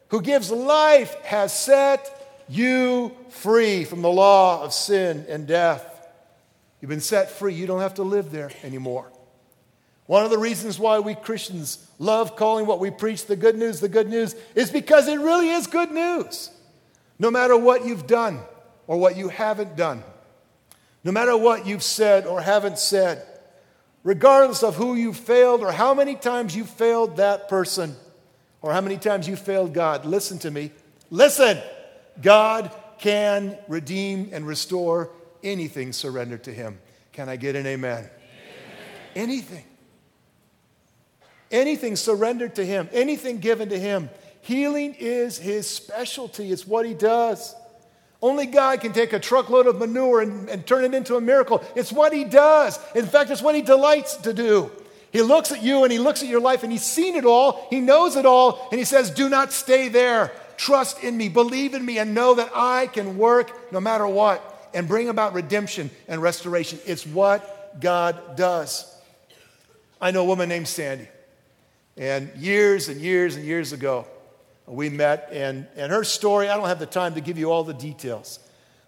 who 0.09 0.21
gives 0.21 0.51
life 0.51 1.13
has 1.23 1.57
set 1.57 2.43
you 2.49 3.15
free 3.29 3.85
from 3.85 4.01
the 4.01 4.09
law 4.09 4.63
of 4.63 4.73
sin 4.73 5.25
and 5.29 5.47
death. 5.47 5.87
You've 6.81 6.89
been 6.89 6.99
set 6.99 7.29
free. 7.31 7.53
You 7.53 7.67
don't 7.67 7.81
have 7.81 7.93
to 7.95 8.03
live 8.03 8.31
there 8.31 8.51
anymore. 8.63 9.11
One 10.07 10.25
of 10.25 10.31
the 10.31 10.37
reasons 10.37 10.77
why 10.77 10.99
we 10.99 11.15
Christians 11.15 11.87
love 11.97 12.35
calling 12.35 12.65
what 12.65 12.79
we 12.79 12.91
preach 12.91 13.27
the 13.27 13.37
good 13.37 13.55
news 13.55 13.79
the 13.79 13.87
good 13.87 14.09
news 14.09 14.35
is 14.55 14.69
because 14.69 15.07
it 15.07 15.19
really 15.19 15.49
is 15.49 15.67
good 15.67 15.91
news. 15.91 16.49
No 17.17 17.31
matter 17.31 17.55
what 17.55 17.85
you've 17.85 18.07
done 18.07 18.41
or 18.87 18.97
what 18.97 19.15
you 19.15 19.29
haven't 19.29 19.77
done, 19.77 20.03
no 21.03 21.11
matter 21.11 21.35
what 21.35 21.65
you've 21.65 21.83
said 21.83 22.25
or 22.25 22.41
haven't 22.41 22.77
said, 22.77 23.25
regardless 24.03 24.63
of 24.63 24.75
who 24.75 24.95
you 24.95 25.13
failed 25.13 25.61
or 25.61 25.71
how 25.71 25.93
many 25.93 26.15
times 26.15 26.55
you 26.55 26.63
failed 26.63 27.17
that 27.17 27.49
person 27.49 27.95
or 28.61 28.71
how 28.71 28.81
many 28.81 28.97
times 28.97 29.27
you 29.27 29.35
failed 29.35 29.73
God, 29.73 30.05
listen 30.05 30.37
to 30.39 30.51
me. 30.51 30.71
Listen, 31.09 31.57
God 32.21 32.71
can 32.99 33.57
redeem 33.67 34.29
and 34.31 34.45
restore 34.45 35.09
anything 35.43 35.91
surrendered 35.91 36.43
to 36.43 36.53
Him. 36.53 36.79
Can 37.13 37.29
I 37.29 37.35
get 37.35 37.55
an 37.55 37.65
amen? 37.65 37.97
amen? 37.97 38.09
Anything. 39.15 39.65
Anything 41.49 41.95
surrendered 41.95 42.55
to 42.55 42.65
Him, 42.65 42.87
anything 42.93 43.39
given 43.39 43.69
to 43.69 43.79
Him. 43.79 44.09
Healing 44.41 44.95
is 44.97 45.37
His 45.37 45.67
specialty, 45.67 46.51
it's 46.51 46.65
what 46.65 46.85
He 46.85 46.93
does. 46.93 47.55
Only 48.21 48.45
God 48.45 48.81
can 48.81 48.93
take 48.93 49.13
a 49.13 49.19
truckload 49.19 49.65
of 49.65 49.79
manure 49.79 50.21
and, 50.21 50.47
and 50.47 50.65
turn 50.65 50.85
it 50.85 50.93
into 50.93 51.15
a 51.15 51.21
miracle. 51.21 51.63
It's 51.75 51.91
what 51.91 52.13
He 52.13 52.23
does. 52.23 52.79
In 52.95 53.05
fact, 53.05 53.31
it's 53.31 53.41
what 53.41 53.55
He 53.55 53.61
delights 53.61 54.17
to 54.17 54.33
do. 54.33 54.71
He 55.11 55.21
looks 55.21 55.51
at 55.51 55.63
you 55.63 55.83
and 55.83 55.91
He 55.91 55.99
looks 55.99 56.21
at 56.21 56.29
your 56.29 56.39
life 56.39 56.63
and 56.63 56.71
He's 56.71 56.85
seen 56.85 57.15
it 57.15 57.25
all, 57.25 57.67
He 57.69 57.79
knows 57.79 58.15
it 58.15 58.25
all, 58.25 58.67
and 58.71 58.79
He 58.79 58.85
says, 58.85 59.09
Do 59.09 59.27
not 59.27 59.51
stay 59.51 59.87
there. 59.87 60.31
Trust 60.57 61.03
in 61.03 61.17
me, 61.17 61.29
believe 61.29 61.73
in 61.73 61.83
me, 61.83 61.97
and 61.97 62.13
know 62.13 62.35
that 62.35 62.51
I 62.53 62.87
can 62.87 63.17
work 63.17 63.71
no 63.71 63.79
matter 63.79 64.07
what 64.07 64.69
and 64.75 64.87
bring 64.87 65.09
about 65.09 65.33
redemption 65.33 65.89
and 66.07 66.21
restoration. 66.21 66.79
It's 66.85 67.05
what 67.05 67.81
God 67.81 68.35
does. 68.35 68.87
I 69.99 70.11
know 70.11 70.21
a 70.21 70.25
woman 70.25 70.49
named 70.49 70.67
Sandy, 70.67 71.07
and 71.97 72.31
years 72.35 72.89
and 72.89 73.01
years 73.01 73.35
and 73.35 73.45
years 73.45 73.73
ago, 73.73 74.05
we 74.67 74.89
met, 74.89 75.29
and, 75.31 75.67
and 75.75 75.91
her 75.91 76.03
story, 76.03 76.49
I 76.49 76.55
don't 76.55 76.67
have 76.67 76.79
the 76.79 76.85
time 76.85 77.15
to 77.15 77.21
give 77.21 77.37
you 77.37 77.51
all 77.51 77.63
the 77.63 77.73
details, 77.73 78.39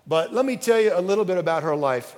but 0.08 0.34
let 0.34 0.46
me 0.46 0.58
tell 0.58 0.80
you 0.80 0.94
a 0.94 1.02
little 1.02 1.26
bit 1.26 1.38
about 1.38 1.64
her 1.64 1.76
life. 1.76 2.16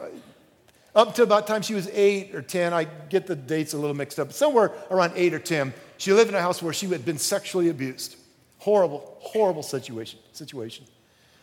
Up 0.96 1.16
to 1.16 1.24
about 1.24 1.46
time 1.46 1.62
she 1.62 1.74
was 1.74 1.90
eight 1.90 2.34
or 2.34 2.42
10, 2.42 2.74
I 2.74 2.86
get 2.86 3.28
the 3.28 3.36
dates 3.36 3.74
a 3.74 3.78
little 3.78 3.96
mixed 3.96 4.20
up, 4.20 4.32
somewhere 4.32 4.72
around 4.90 5.14
eight 5.16 5.34
or 5.34 5.40
10, 5.40 5.74
she 5.98 6.14
lived 6.14 6.30
in 6.30 6.36
a 6.36 6.42
house 6.42 6.62
where 6.62 6.74
she 6.74 6.88
had 6.88 7.06
been 7.06 7.18
sexually 7.18 7.70
abused. 7.70 8.18
Horrible, 8.60 9.18
horrible 9.20 9.64
situation. 9.64 10.20
situation. 10.34 10.86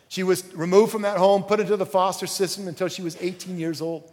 She 0.09 0.23
was 0.23 0.53
removed 0.55 0.93
from 0.93 1.03
that 1.03 1.17
home, 1.17 1.43
put 1.43 1.61
into 1.61 1.77
the 1.77 1.87
foster 1.87 2.27
system 2.27 2.69
until 2.69 2.89
she 2.89 3.03
was 3.03 3.17
18 3.21 3.59
years 3.59 3.81
old. 3.81 4.11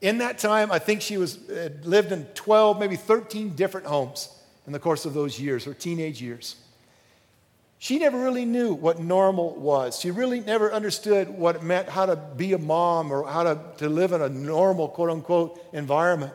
In 0.00 0.18
that 0.18 0.38
time, 0.38 0.72
I 0.72 0.78
think 0.78 1.02
she 1.02 1.18
was, 1.18 1.38
lived 1.84 2.10
in 2.10 2.24
12, 2.34 2.80
maybe 2.80 2.96
13 2.96 3.50
different 3.50 3.86
homes 3.86 4.34
in 4.66 4.72
the 4.72 4.78
course 4.78 5.04
of 5.04 5.14
those 5.14 5.38
years, 5.38 5.64
her 5.64 5.74
teenage 5.74 6.22
years. 6.22 6.56
She 7.82 7.98
never 7.98 8.18
really 8.18 8.44
knew 8.44 8.74
what 8.74 8.98
normal 8.98 9.54
was. 9.54 9.98
She 9.98 10.10
really 10.10 10.40
never 10.40 10.70
understood 10.70 11.30
what 11.30 11.56
it 11.56 11.62
meant 11.62 11.88
how 11.88 12.04
to 12.04 12.14
be 12.14 12.52
a 12.52 12.58
mom 12.58 13.10
or 13.10 13.26
how 13.26 13.42
to, 13.42 13.58
to 13.78 13.88
live 13.88 14.12
in 14.12 14.20
a 14.20 14.28
normal, 14.28 14.86
quote 14.86 15.08
unquote, 15.08 15.58
environment. 15.72 16.34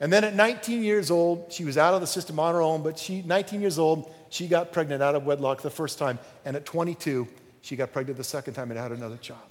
And 0.00 0.10
then 0.10 0.24
at 0.24 0.34
19 0.34 0.82
years 0.82 1.10
old, 1.10 1.52
she 1.52 1.66
was 1.66 1.76
out 1.76 1.92
of 1.92 2.00
the 2.00 2.06
system 2.06 2.40
on 2.40 2.54
her 2.54 2.62
own, 2.62 2.82
but 2.82 2.98
she, 2.98 3.20
19 3.20 3.60
years 3.60 3.78
old, 3.78 4.10
she 4.30 4.48
got 4.48 4.72
pregnant 4.72 5.02
out 5.02 5.14
of 5.14 5.26
wedlock 5.26 5.60
the 5.60 5.68
first 5.68 5.98
time. 5.98 6.18
And 6.46 6.56
at 6.56 6.64
22, 6.64 7.28
she 7.60 7.76
got 7.76 7.92
pregnant 7.92 8.16
the 8.16 8.24
second 8.24 8.54
time 8.54 8.70
and 8.70 8.80
had 8.80 8.90
another 8.90 9.18
child. 9.18 9.42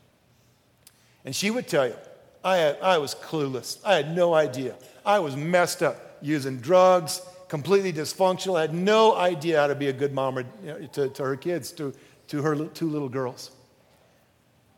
And 1.25 1.36
she 1.36 1.51
would 1.51 1.67
tell 1.67 1.86
you, 1.86 1.95
I, 2.43 2.57
had, 2.57 2.79
I 2.81 2.97
was 2.97 3.13
clueless. 3.13 3.77
I 3.86 3.97
had 3.97 4.15
no 4.15 4.33
idea. 4.33 4.73
I 5.05 5.19
was 5.19 5.36
messed 5.36 5.83
up 5.83 6.17
using 6.23 6.57
drugs, 6.57 7.21
completely 7.47 7.93
dysfunctional, 7.93 8.60
had 8.60 8.73
no 8.73 9.15
idea 9.15 9.60
how 9.60 9.67
to 9.67 9.75
be 9.75 9.88
a 9.88 9.93
good 9.93 10.13
mom 10.13 10.38
or, 10.38 10.41
you 10.63 10.67
know, 10.67 10.88
to, 10.88 11.10
to 11.10 11.23
her 11.23 11.36
kids, 11.36 11.71
to, 11.73 11.93
to 12.27 12.41
her 12.41 12.55
two 12.67 12.89
little 12.89 13.10
girls. 13.10 13.51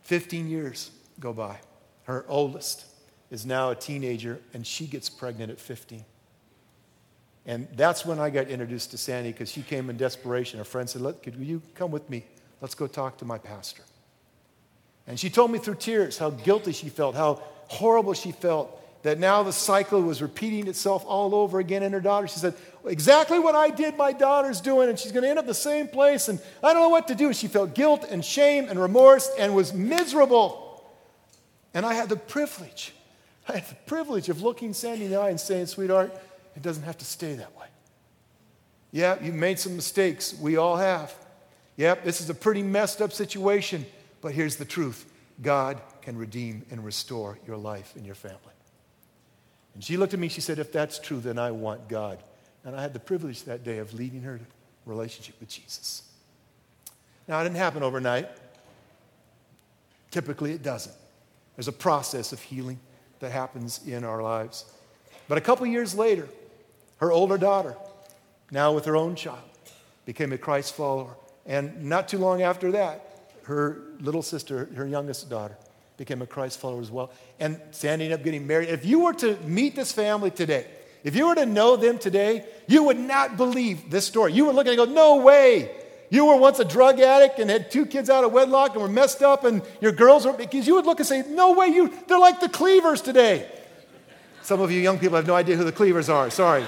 15 0.02 0.48
years 0.48 0.90
go 1.18 1.32
by. 1.32 1.58
Her 2.04 2.24
oldest 2.28 2.86
is 3.30 3.46
now 3.46 3.70
a 3.70 3.74
teenager, 3.74 4.40
and 4.52 4.66
she 4.66 4.86
gets 4.86 5.08
pregnant 5.08 5.50
at 5.50 5.60
15. 5.60 6.04
And 7.46 7.68
that's 7.74 8.04
when 8.04 8.18
I 8.18 8.30
got 8.30 8.48
introduced 8.48 8.90
to 8.90 8.98
Sandy 8.98 9.32
because 9.32 9.50
she 9.50 9.62
came 9.62 9.88
in 9.88 9.96
desperation. 9.96 10.60
A 10.60 10.64
friend 10.64 10.88
said, 10.88 11.02
Look, 11.02 11.22
could 11.22 11.36
you 11.36 11.62
come 11.74 11.90
with 11.90 12.08
me? 12.10 12.24
Let's 12.60 12.74
go 12.74 12.86
talk 12.86 13.16
to 13.18 13.24
my 13.24 13.38
pastor. 13.38 13.82
And 15.06 15.18
she 15.18 15.30
told 15.30 15.50
me 15.50 15.58
through 15.58 15.76
tears 15.76 16.18
how 16.18 16.30
guilty 16.30 16.72
she 16.72 16.88
felt, 16.88 17.14
how 17.14 17.42
horrible 17.68 18.12
she 18.12 18.32
felt, 18.32 18.79
that 19.02 19.18
now 19.18 19.42
the 19.42 19.52
cycle 19.52 20.02
was 20.02 20.20
repeating 20.20 20.66
itself 20.68 21.04
all 21.06 21.34
over 21.34 21.58
again 21.58 21.82
in 21.82 21.92
her 21.92 22.00
daughter. 22.00 22.28
She 22.28 22.38
said, 22.38 22.54
Exactly 22.84 23.38
what 23.38 23.54
I 23.54 23.70
did, 23.70 23.96
my 23.96 24.12
daughter's 24.12 24.60
doing, 24.60 24.88
and 24.88 24.98
she's 24.98 25.12
going 25.12 25.22
to 25.22 25.28
end 25.28 25.38
up 25.38 25.46
the 25.46 25.54
same 25.54 25.88
place, 25.88 26.28
and 26.28 26.40
I 26.62 26.72
don't 26.72 26.82
know 26.82 26.88
what 26.88 27.08
to 27.08 27.14
do. 27.14 27.32
She 27.32 27.46
felt 27.48 27.74
guilt 27.74 28.06
and 28.08 28.24
shame 28.24 28.68
and 28.68 28.80
remorse 28.80 29.30
and 29.38 29.54
was 29.54 29.72
miserable. 29.72 30.84
And 31.72 31.86
I 31.86 31.94
had 31.94 32.08
the 32.08 32.16
privilege, 32.16 32.92
I 33.48 33.54
had 33.54 33.68
the 33.68 33.74
privilege 33.86 34.28
of 34.28 34.42
looking 34.42 34.72
Sandy 34.72 35.06
in 35.06 35.10
the 35.10 35.20
eye 35.20 35.30
and 35.30 35.40
saying, 35.40 35.66
Sweetheart, 35.66 36.12
it 36.56 36.62
doesn't 36.62 36.82
have 36.82 36.98
to 36.98 37.04
stay 37.04 37.34
that 37.34 37.56
way. 37.56 37.66
Yeah, 38.92 39.22
you 39.22 39.32
made 39.32 39.58
some 39.58 39.76
mistakes. 39.76 40.34
We 40.38 40.56
all 40.56 40.76
have. 40.76 41.14
Yep, 41.76 42.04
this 42.04 42.20
is 42.20 42.28
a 42.28 42.34
pretty 42.34 42.62
messed 42.62 43.00
up 43.00 43.12
situation, 43.12 43.86
but 44.20 44.32
here's 44.32 44.56
the 44.56 44.64
truth 44.64 45.06
God 45.40 45.80
can 46.02 46.18
redeem 46.18 46.66
and 46.70 46.84
restore 46.84 47.38
your 47.46 47.56
life 47.56 47.94
and 47.96 48.04
your 48.04 48.14
family. 48.14 48.38
And 49.74 49.84
she 49.84 49.96
looked 49.96 50.14
at 50.14 50.20
me, 50.20 50.28
she 50.28 50.40
said, 50.40 50.58
If 50.58 50.72
that's 50.72 50.98
true, 50.98 51.20
then 51.20 51.38
I 51.38 51.50
want 51.50 51.88
God. 51.88 52.22
And 52.64 52.76
I 52.76 52.82
had 52.82 52.92
the 52.92 53.00
privilege 53.00 53.44
that 53.44 53.64
day 53.64 53.78
of 53.78 53.94
leading 53.94 54.22
her 54.22 54.40
relationship 54.84 55.34
with 55.40 55.48
Jesus. 55.48 56.02
Now, 57.28 57.40
it 57.40 57.44
didn't 57.44 57.56
happen 57.56 57.82
overnight. 57.82 58.28
Typically, 60.10 60.52
it 60.52 60.62
doesn't. 60.62 60.94
There's 61.56 61.68
a 61.68 61.72
process 61.72 62.32
of 62.32 62.40
healing 62.40 62.78
that 63.20 63.30
happens 63.30 63.80
in 63.86 64.04
our 64.04 64.22
lives. 64.22 64.64
But 65.28 65.38
a 65.38 65.40
couple 65.40 65.66
years 65.66 65.94
later, 65.94 66.28
her 66.96 67.12
older 67.12 67.38
daughter, 67.38 67.76
now 68.50 68.72
with 68.72 68.84
her 68.86 68.96
own 68.96 69.14
child, 69.14 69.38
became 70.04 70.32
a 70.32 70.38
Christ 70.38 70.74
follower. 70.74 71.14
And 71.46 71.84
not 71.84 72.08
too 72.08 72.18
long 72.18 72.42
after 72.42 72.72
that, 72.72 73.06
her 73.44 73.82
little 74.00 74.22
sister, 74.22 74.68
her 74.74 74.86
youngest 74.86 75.30
daughter, 75.30 75.56
became 76.00 76.22
a 76.22 76.26
Christ 76.26 76.58
follower 76.58 76.80
as 76.80 76.90
well. 76.90 77.10
And 77.38 77.60
ended 77.84 78.12
up 78.12 78.24
getting 78.24 78.46
married. 78.46 78.70
If 78.70 78.86
you 78.86 79.00
were 79.00 79.12
to 79.12 79.36
meet 79.44 79.76
this 79.76 79.92
family 79.92 80.30
today, 80.30 80.64
if 81.04 81.14
you 81.14 81.28
were 81.28 81.34
to 81.34 81.44
know 81.44 81.76
them 81.76 81.98
today, 81.98 82.46
you 82.66 82.84
would 82.84 82.98
not 82.98 83.36
believe 83.36 83.90
this 83.90 84.06
story. 84.06 84.32
You 84.32 84.46
would 84.46 84.54
look 84.54 84.66
and 84.66 84.78
go, 84.78 84.86
No 84.86 85.16
way. 85.16 85.70
You 86.08 86.24
were 86.24 86.36
once 86.36 86.58
a 86.58 86.64
drug 86.64 87.00
addict 87.00 87.38
and 87.38 87.50
had 87.50 87.70
two 87.70 87.84
kids 87.84 88.08
out 88.08 88.24
of 88.24 88.32
wedlock 88.32 88.72
and 88.72 88.80
were 88.80 88.88
messed 88.88 89.22
up, 89.22 89.44
and 89.44 89.60
your 89.82 89.92
girls 89.92 90.24
were, 90.24 90.32
because 90.32 90.66
you 90.66 90.74
would 90.76 90.86
look 90.86 91.00
and 91.00 91.06
say, 91.06 91.22
No 91.28 91.52
way, 91.52 91.66
you, 91.66 91.92
they're 92.08 92.18
like 92.18 92.40
the 92.40 92.48
Cleavers 92.48 93.02
today. 93.02 93.46
Some 94.40 94.62
of 94.62 94.70
you 94.70 94.80
young 94.80 94.98
people 94.98 95.16
have 95.16 95.26
no 95.26 95.34
idea 95.34 95.54
who 95.54 95.64
the 95.64 95.70
Cleavers 95.70 96.08
are. 96.08 96.30
Sorry. 96.30 96.64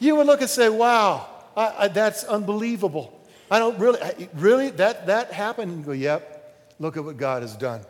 you 0.00 0.16
would 0.16 0.26
look 0.26 0.40
and 0.40 0.50
say, 0.50 0.68
Wow, 0.68 1.28
I, 1.56 1.74
I, 1.78 1.88
that's 1.88 2.24
unbelievable. 2.24 3.12
I 3.52 3.60
don't 3.60 3.78
really, 3.78 4.00
really, 4.34 4.70
that, 4.70 5.06
that 5.06 5.30
happened? 5.32 5.72
And 5.72 5.84
go, 5.84 5.92
Yep, 5.92 6.35
Look 6.78 6.96
at 6.96 7.04
what 7.04 7.16
God 7.16 7.42
has 7.42 7.56
done. 7.56 7.82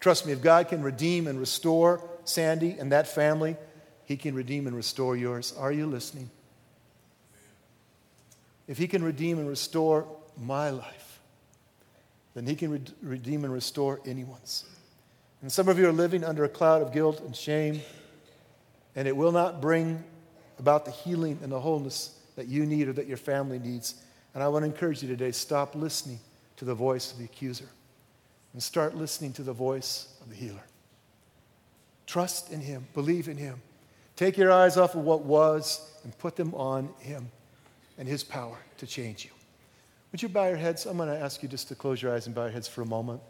Trust 0.00 0.26
me, 0.26 0.32
if 0.32 0.42
God 0.42 0.68
can 0.68 0.82
redeem 0.82 1.26
and 1.26 1.40
restore 1.40 2.02
Sandy 2.24 2.76
and 2.78 2.92
that 2.92 3.08
family, 3.08 3.56
He 4.04 4.16
can 4.16 4.34
redeem 4.34 4.66
and 4.66 4.76
restore 4.76 5.16
yours. 5.16 5.54
Are 5.58 5.72
you 5.72 5.86
listening? 5.86 6.30
If 8.66 8.78
He 8.78 8.86
can 8.86 9.02
redeem 9.02 9.38
and 9.38 9.48
restore 9.48 10.06
my 10.36 10.70
life, 10.70 11.20
then 12.34 12.46
He 12.46 12.54
can 12.54 12.70
re- 12.70 12.80
redeem 13.02 13.44
and 13.44 13.52
restore 13.52 14.00
anyone's. 14.06 14.64
And 15.42 15.50
some 15.50 15.68
of 15.68 15.78
you 15.78 15.88
are 15.88 15.92
living 15.92 16.24
under 16.24 16.44
a 16.44 16.48
cloud 16.48 16.82
of 16.82 16.92
guilt 16.92 17.20
and 17.20 17.34
shame, 17.34 17.80
and 18.94 19.08
it 19.08 19.16
will 19.16 19.32
not 19.32 19.60
bring 19.60 20.04
about 20.58 20.84
the 20.84 20.90
healing 20.90 21.38
and 21.42 21.50
the 21.50 21.60
wholeness 21.60 22.18
that 22.36 22.46
you 22.46 22.66
need 22.66 22.88
or 22.88 22.92
that 22.92 23.06
your 23.06 23.16
family 23.16 23.58
needs. 23.58 23.94
And 24.34 24.42
I 24.42 24.48
want 24.48 24.64
to 24.64 24.70
encourage 24.70 25.02
you 25.02 25.08
today 25.08 25.32
stop 25.32 25.74
listening 25.74 26.20
to 26.56 26.64
the 26.64 26.74
voice 26.74 27.12
of 27.12 27.18
the 27.18 27.24
accuser 27.24 27.68
and 28.52 28.62
start 28.62 28.96
listening 28.96 29.32
to 29.34 29.42
the 29.42 29.52
voice 29.52 30.08
of 30.20 30.30
the 30.30 30.34
healer. 30.34 30.64
Trust 32.06 32.52
in 32.52 32.60
Him, 32.60 32.86
believe 32.94 33.28
in 33.28 33.36
Him. 33.36 33.60
Take 34.16 34.36
your 34.36 34.50
eyes 34.50 34.76
off 34.76 34.94
of 34.94 35.02
what 35.02 35.24
was 35.24 35.90
and 36.04 36.16
put 36.18 36.36
them 36.36 36.54
on 36.54 36.88
Him 36.98 37.30
and 37.98 38.08
His 38.08 38.24
power 38.24 38.58
to 38.78 38.86
change 38.86 39.24
you. 39.24 39.30
Would 40.12 40.22
you 40.22 40.28
bow 40.28 40.48
your 40.48 40.56
heads? 40.56 40.86
I'm 40.86 40.96
going 40.96 41.08
to 41.10 41.18
ask 41.18 41.42
you 41.42 41.48
just 41.48 41.68
to 41.68 41.74
close 41.74 42.00
your 42.00 42.14
eyes 42.14 42.26
and 42.26 42.34
bow 42.34 42.44
your 42.44 42.52
heads 42.52 42.66
for 42.66 42.82
a 42.82 42.86
moment. 42.86 43.20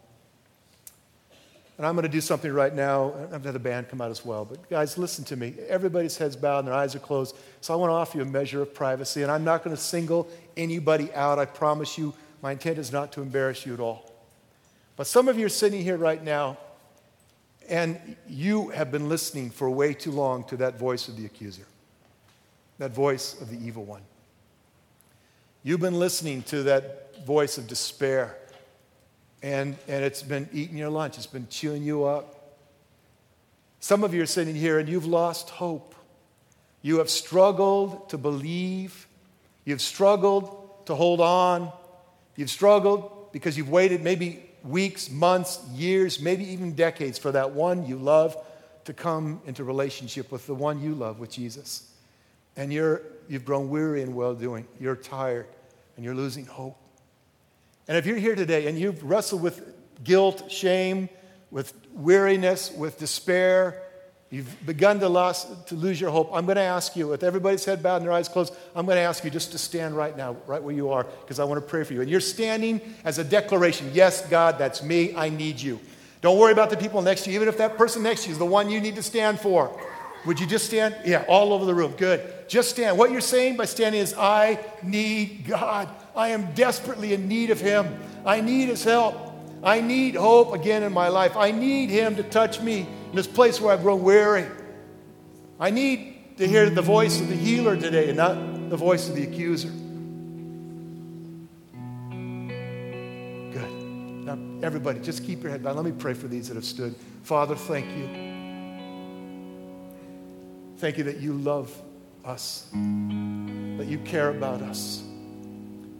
And 1.77 1.85
I'm 1.85 1.95
going 1.95 2.03
to 2.03 2.09
do 2.09 2.21
something 2.21 2.51
right 2.51 2.73
now. 2.73 3.11
To 3.11 3.27
have 3.31 3.43
the 3.43 3.59
band 3.59 3.87
come 3.87 4.01
out 4.01 4.11
as 4.11 4.25
well. 4.25 4.43
But 4.43 4.69
guys, 4.69 4.97
listen 4.97 5.23
to 5.25 5.37
me. 5.37 5.55
Everybody's 5.69 6.17
heads 6.17 6.35
bowed 6.35 6.59
and 6.59 6.67
their 6.67 6.75
eyes 6.75 6.95
are 6.95 6.99
closed. 6.99 7.37
So 7.61 7.73
I 7.73 7.77
want 7.77 7.89
to 7.89 7.93
offer 7.93 8.17
you 8.17 8.23
a 8.23 8.27
measure 8.27 8.61
of 8.61 8.73
privacy. 8.73 9.23
And 9.23 9.31
I'm 9.31 9.45
not 9.45 9.63
going 9.63 9.75
to 9.75 9.81
single 9.81 10.29
anybody 10.57 11.13
out. 11.13 11.39
I 11.39 11.45
promise 11.45 11.97
you, 11.97 12.13
my 12.41 12.51
intent 12.51 12.79
is 12.79 12.91
not 12.91 13.13
to 13.13 13.21
embarrass 13.21 13.65
you 13.65 13.73
at 13.73 13.79
all. 13.79 14.08
But 14.99 15.07
some 15.07 15.29
of 15.29 15.39
you 15.39 15.45
are 15.45 15.47
sitting 15.47 15.81
here 15.81 15.95
right 15.95 16.21
now, 16.21 16.57
and 17.69 18.17
you 18.27 18.67
have 18.71 18.91
been 18.91 19.07
listening 19.07 19.49
for 19.49 19.69
way 19.69 19.93
too 19.93 20.11
long 20.11 20.43
to 20.47 20.57
that 20.57 20.77
voice 20.77 21.07
of 21.07 21.15
the 21.15 21.25
accuser, 21.25 21.65
that 22.79 22.91
voice 22.91 23.39
of 23.39 23.49
the 23.49 23.57
evil 23.65 23.85
one. 23.85 24.01
You've 25.63 25.79
been 25.79 25.97
listening 25.97 26.41
to 26.47 26.63
that 26.63 27.25
voice 27.25 27.57
of 27.57 27.65
despair 27.65 28.35
and, 29.41 29.77
and 29.87 30.03
it's 30.03 30.21
been 30.21 30.49
eating 30.51 30.75
your 30.75 30.89
lunch, 30.89 31.15
it's 31.15 31.25
been 31.25 31.47
chewing 31.47 31.83
you 31.83 32.03
up. 32.03 32.57
Some 33.79 34.03
of 34.03 34.13
you 34.13 34.21
are 34.21 34.25
sitting 34.25 34.53
here 34.53 34.79
and 34.79 34.89
you've 34.89 35.05
lost 35.05 35.49
hope. 35.49 35.95
You 36.81 36.97
have 36.97 37.09
struggled 37.09 38.09
to 38.09 38.17
believe. 38.17 39.07
You've 39.63 39.79
struggled 39.79 40.85
to 40.87 40.95
hold 40.95 41.21
on. 41.21 41.71
You've 42.35 42.49
struggled 42.49 43.31
because 43.31 43.57
you've 43.57 43.69
waited 43.69 44.03
maybe 44.03 44.48
weeks, 44.63 45.09
months, 45.09 45.59
years, 45.73 46.19
maybe 46.19 46.43
even 46.51 46.73
decades 46.73 47.17
for 47.17 47.31
that 47.31 47.51
one 47.51 47.85
you 47.85 47.97
love 47.97 48.35
to 48.85 48.93
come 48.93 49.41
into 49.45 49.63
relationship 49.63 50.31
with 50.31 50.47
the 50.47 50.55
one 50.55 50.81
you 50.81 50.95
love, 50.95 51.19
with 51.19 51.31
Jesus. 51.31 51.91
And 52.55 52.73
you're, 52.73 53.01
you've 53.27 53.45
grown 53.45 53.69
weary 53.69 54.01
in 54.01 54.15
well 54.15 54.33
doing. 54.33 54.67
You're 54.79 54.95
tired 54.95 55.47
and 55.95 56.03
you're 56.03 56.15
losing 56.15 56.45
hope. 56.45 56.77
And 57.87 57.97
if 57.97 58.05
you're 58.05 58.17
here 58.17 58.35
today 58.35 58.67
and 58.67 58.77
you've 58.77 59.03
wrestled 59.03 59.41
with 59.41 59.73
guilt, 60.03 60.51
shame, 60.51 61.09
with 61.51 61.73
weariness, 61.93 62.71
with 62.71 62.99
despair, 62.99 63.81
you've 64.29 64.65
begun 64.65 64.99
to, 64.99 65.09
lose, 65.09 65.45
to 65.67 65.75
lose 65.75 65.99
your 65.99 66.11
hope, 66.11 66.29
I'm 66.33 66.45
going 66.45 66.57
to 66.57 66.61
ask 66.61 66.95
you, 66.95 67.07
with 67.07 67.23
everybody's 67.23 67.65
head 67.65 67.81
bowed 67.81 67.97
and 67.97 68.05
their 68.05 68.11
eyes 68.11 68.29
closed, 68.29 68.53
I'm 68.75 68.85
going 68.85 68.97
to 68.97 69.01
ask 69.01 69.23
you 69.23 69.29
just 69.29 69.51
to 69.53 69.57
stand 69.57 69.95
right 69.95 70.15
now, 70.15 70.37
right 70.45 70.61
where 70.61 70.75
you 70.75 70.91
are, 70.91 71.03
because 71.03 71.39
I 71.39 71.43
want 71.45 71.61
to 71.61 71.67
pray 71.67 71.83
for 71.83 71.93
you. 71.93 72.01
And 72.01 72.09
you're 72.09 72.19
standing 72.19 72.79
as 73.03 73.17
a 73.17 73.23
declaration 73.23 73.89
yes, 73.93 74.27
God, 74.27 74.57
that's 74.57 74.83
me, 74.83 75.15
I 75.15 75.29
need 75.29 75.59
you. 75.59 75.79
Don't 76.21 76.37
worry 76.37 76.51
about 76.51 76.69
the 76.69 76.77
people 76.77 77.01
next 77.01 77.23
to 77.23 77.31
you, 77.31 77.37
even 77.37 77.47
if 77.47 77.57
that 77.57 77.77
person 77.77 78.03
next 78.03 78.23
to 78.23 78.29
you 78.29 78.33
is 78.33 78.39
the 78.39 78.45
one 78.45 78.69
you 78.69 78.81
need 78.81 78.95
to 78.95 79.03
stand 79.03 79.39
for. 79.39 79.71
Would 80.25 80.39
you 80.39 80.45
just 80.45 80.65
stand? 80.65 80.95
Yeah, 81.05 81.23
all 81.29 81.53
over 81.53 81.65
the 81.65 81.73
room. 81.73 81.93
Good. 81.93 82.49
Just 82.49 82.71
stand. 82.71 82.97
What 82.97 83.09
you're 83.09 83.21
saying 83.21 83.55
by 83.55 83.65
standing 83.65 84.01
is, 84.01 84.13
I 84.13 84.59
need 84.83 85.45
God. 85.47 85.87
I 86.15 86.29
am 86.29 86.53
desperately 86.53 87.13
in 87.13 87.29
need 87.29 87.51
of 87.51 87.61
Him. 87.61 87.97
I 88.25 88.41
need 88.41 88.67
His 88.67 88.83
help. 88.83 89.15
I 89.63 89.79
need 89.79 90.15
hope 90.15 90.53
again 90.53 90.83
in 90.83 90.91
my 90.91 91.07
life. 91.07 91.37
I 91.37 91.51
need 91.51 91.89
Him 91.89 92.17
to 92.17 92.23
touch 92.23 92.59
me 92.59 92.85
in 93.09 93.15
this 93.15 93.27
place 93.27 93.59
where 93.59 93.73
I've 93.73 93.81
grown 93.81 94.03
weary. 94.03 94.45
I 95.59 95.69
need 95.71 96.37
to 96.37 96.47
hear 96.47 96.69
the 96.69 96.81
voice 96.81 97.19
of 97.19 97.27
the 97.27 97.35
healer 97.35 97.75
today 97.75 98.09
and 98.09 98.17
not 98.17 98.69
the 98.69 98.77
voice 98.77 99.09
of 99.09 99.15
the 99.15 99.23
accuser. 99.23 99.69
Good. 103.51 103.71
Now, 104.25 104.37
everybody, 104.65 104.99
just 104.99 105.25
keep 105.25 105.43
your 105.43 105.51
head 105.51 105.63
down. 105.63 105.75
Let 105.75 105.85
me 105.85 105.91
pray 105.91 106.13
for 106.13 106.27
these 106.27 106.47
that 106.47 106.55
have 106.55 106.65
stood. 106.65 106.95
Father, 107.23 107.55
thank 107.55 107.85
you. 107.97 108.07
Thank 110.77 110.97
you 110.97 111.03
that 111.05 111.17
you 111.17 111.33
love 111.33 111.69
us, 112.23 112.69
that 112.71 113.85
you 113.87 113.99
care 114.05 114.29
about 114.29 114.61
us 114.61 115.03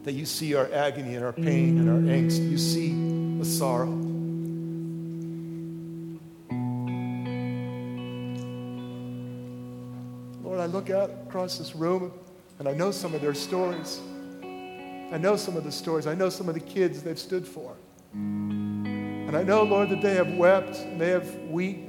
that 0.03 0.14
you 0.14 0.26
see 0.26 0.55
our 0.55 0.72
agony 0.74 1.16
and 1.16 1.24
our 1.24 1.34
pain 1.34 1.78
and 1.78 1.89
our 1.89 1.97
angst. 1.97 2.49
You 2.49 2.57
see 2.57 3.38
the 3.38 3.45
sorrow. 3.45 4.09
Lord, 10.60 10.72
I 10.72 10.74
look 10.74 10.89
out 10.89 11.10
across 11.26 11.57
this 11.57 11.74
room 11.74 12.12
and 12.60 12.68
I 12.68 12.74
know 12.74 12.91
some 12.91 13.16
of 13.16 13.22
their 13.22 13.34
stories. 13.34 14.01
I 14.43 15.18
know 15.18 15.38
some 15.38 15.55
of 15.55 15.64
the 15.64 15.72
stories. 15.72 16.05
I 16.05 16.16
know 16.16 16.28
some 16.28 16.49
of 16.49 16.53
the 16.53 16.60
kids 16.60 17.01
they've 17.01 17.18
stood 17.18 17.47
for. 17.47 17.78
And 18.12 19.38
I 19.38 19.41
know, 19.41 19.64
Lord, 19.64 19.88
that 19.89 20.01
they 20.01 20.16
have 20.16 20.34
wept 20.34 20.76
and 20.80 20.99
they 20.99 21.12
have 21.12 21.34
wept 21.45 21.80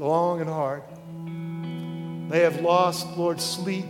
long 0.00 0.40
and 0.40 0.50
hard. 0.50 0.82
They 2.28 2.40
have 2.40 2.60
lost, 2.60 3.06
Lord, 3.16 3.40
sleep. 3.40 3.86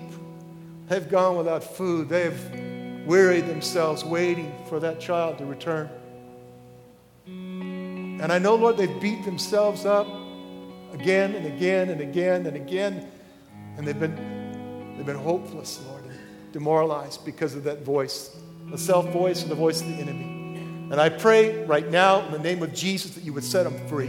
They've 0.88 1.08
gone 1.08 1.38
without 1.38 1.64
food. 1.64 2.10
They 2.10 2.24
have 2.24 3.06
wearied 3.06 3.46
themselves 3.46 4.04
waiting 4.04 4.52
for 4.68 4.78
that 4.80 5.00
child 5.00 5.38
to 5.38 5.46
return. 5.46 5.88
And 7.24 8.30
I 8.30 8.38
know, 8.38 8.56
Lord, 8.56 8.76
they've 8.76 9.00
beat 9.00 9.24
themselves 9.24 9.86
up 9.86 10.06
again 10.92 11.34
and 11.34 11.46
again 11.46 11.88
and 11.88 12.02
again 12.02 12.44
and 12.44 12.56
again. 12.56 13.10
And 13.76 13.86
they've 13.86 13.98
been, 13.98 14.94
they've 14.96 15.06
been 15.06 15.16
hopeless, 15.16 15.80
Lord, 15.88 16.04
and 16.04 16.52
demoralized 16.52 17.24
because 17.24 17.54
of 17.54 17.64
that 17.64 17.82
voice, 17.82 18.36
the 18.70 18.78
self 18.78 19.08
voice 19.10 19.42
and 19.42 19.50
the 19.50 19.56
voice 19.56 19.80
of 19.80 19.88
the 19.88 19.94
enemy. 19.94 20.36
And 20.90 21.00
I 21.00 21.08
pray 21.08 21.64
right 21.64 21.88
now 21.90 22.24
in 22.24 22.32
the 22.32 22.38
name 22.38 22.62
of 22.62 22.72
Jesus 22.72 23.14
that 23.16 23.24
you 23.24 23.32
would 23.32 23.44
set 23.44 23.64
them 23.64 23.88
free. 23.88 24.06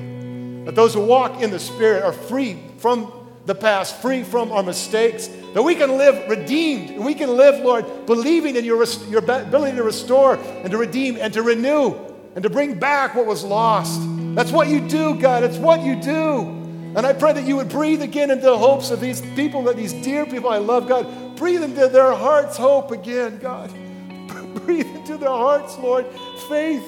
That 0.66 0.76
those 0.76 0.94
who 0.94 1.02
walk 1.02 1.42
in 1.42 1.50
the 1.50 1.60
Spirit 1.60 2.04
are 2.04 2.14
free 2.14 2.60
from 2.78 3.12
the 3.46 3.56
past, 3.56 4.02
free 4.02 4.24
from 4.24 4.52
our 4.52 4.62
mistakes, 4.62 5.28
that 5.54 5.64
we 5.64 5.74
can 5.74 5.98
live 5.98 6.30
redeemed. 6.30 6.92
And 6.92 7.04
we 7.04 7.16
can 7.16 7.36
live, 7.36 7.64
Lord, 7.64 8.06
believing 8.06 8.56
in 8.58 8.66
your, 8.66 8.84
your 9.10 9.20
ability 9.20 9.78
to 9.78 9.84
restore 9.84 10.36
and 10.36 10.70
to 10.70 10.78
redeem 10.78 11.18
and 11.18 11.34
to 11.34 11.42
renew 11.42 11.96
and 12.36 12.44
to 12.44 12.50
bring 12.50 12.78
back 12.78 13.16
what 13.16 13.26
was 13.26 13.44
lost. 13.44 14.02
That's 14.36 14.52
what 14.52 14.68
you 14.68 14.88
do, 14.88 15.20
God. 15.20 15.44
It's 15.44 15.58
what 15.58 15.82
you 15.82 15.96
do. 15.96 16.57
And 16.98 17.06
I 17.06 17.14
pray 17.14 17.32
that 17.32 17.46
you 17.46 17.56
would 17.58 17.70
breathe 17.70 18.02
again 18.02 18.32
into 18.32 18.48
the 18.48 18.58
hopes 18.58 18.90
of 18.90 19.00
these 19.00 19.22
people, 19.36 19.62
that 19.66 19.78
these 19.78 19.94
dear 19.94 20.26
people 20.26 20.50
I 20.50 20.58
love, 20.58 20.88
God. 20.88 21.36
Breathe 21.36 21.62
into 21.62 21.88
their 21.88 22.12
hearts 22.14 22.58
hope 22.58 22.90
again, 22.90 23.38
God. 23.38 23.72
breathe 24.66 24.88
into 24.88 25.16
their 25.16 25.30
hearts, 25.30 25.78
Lord, 25.78 26.08
faith 26.50 26.84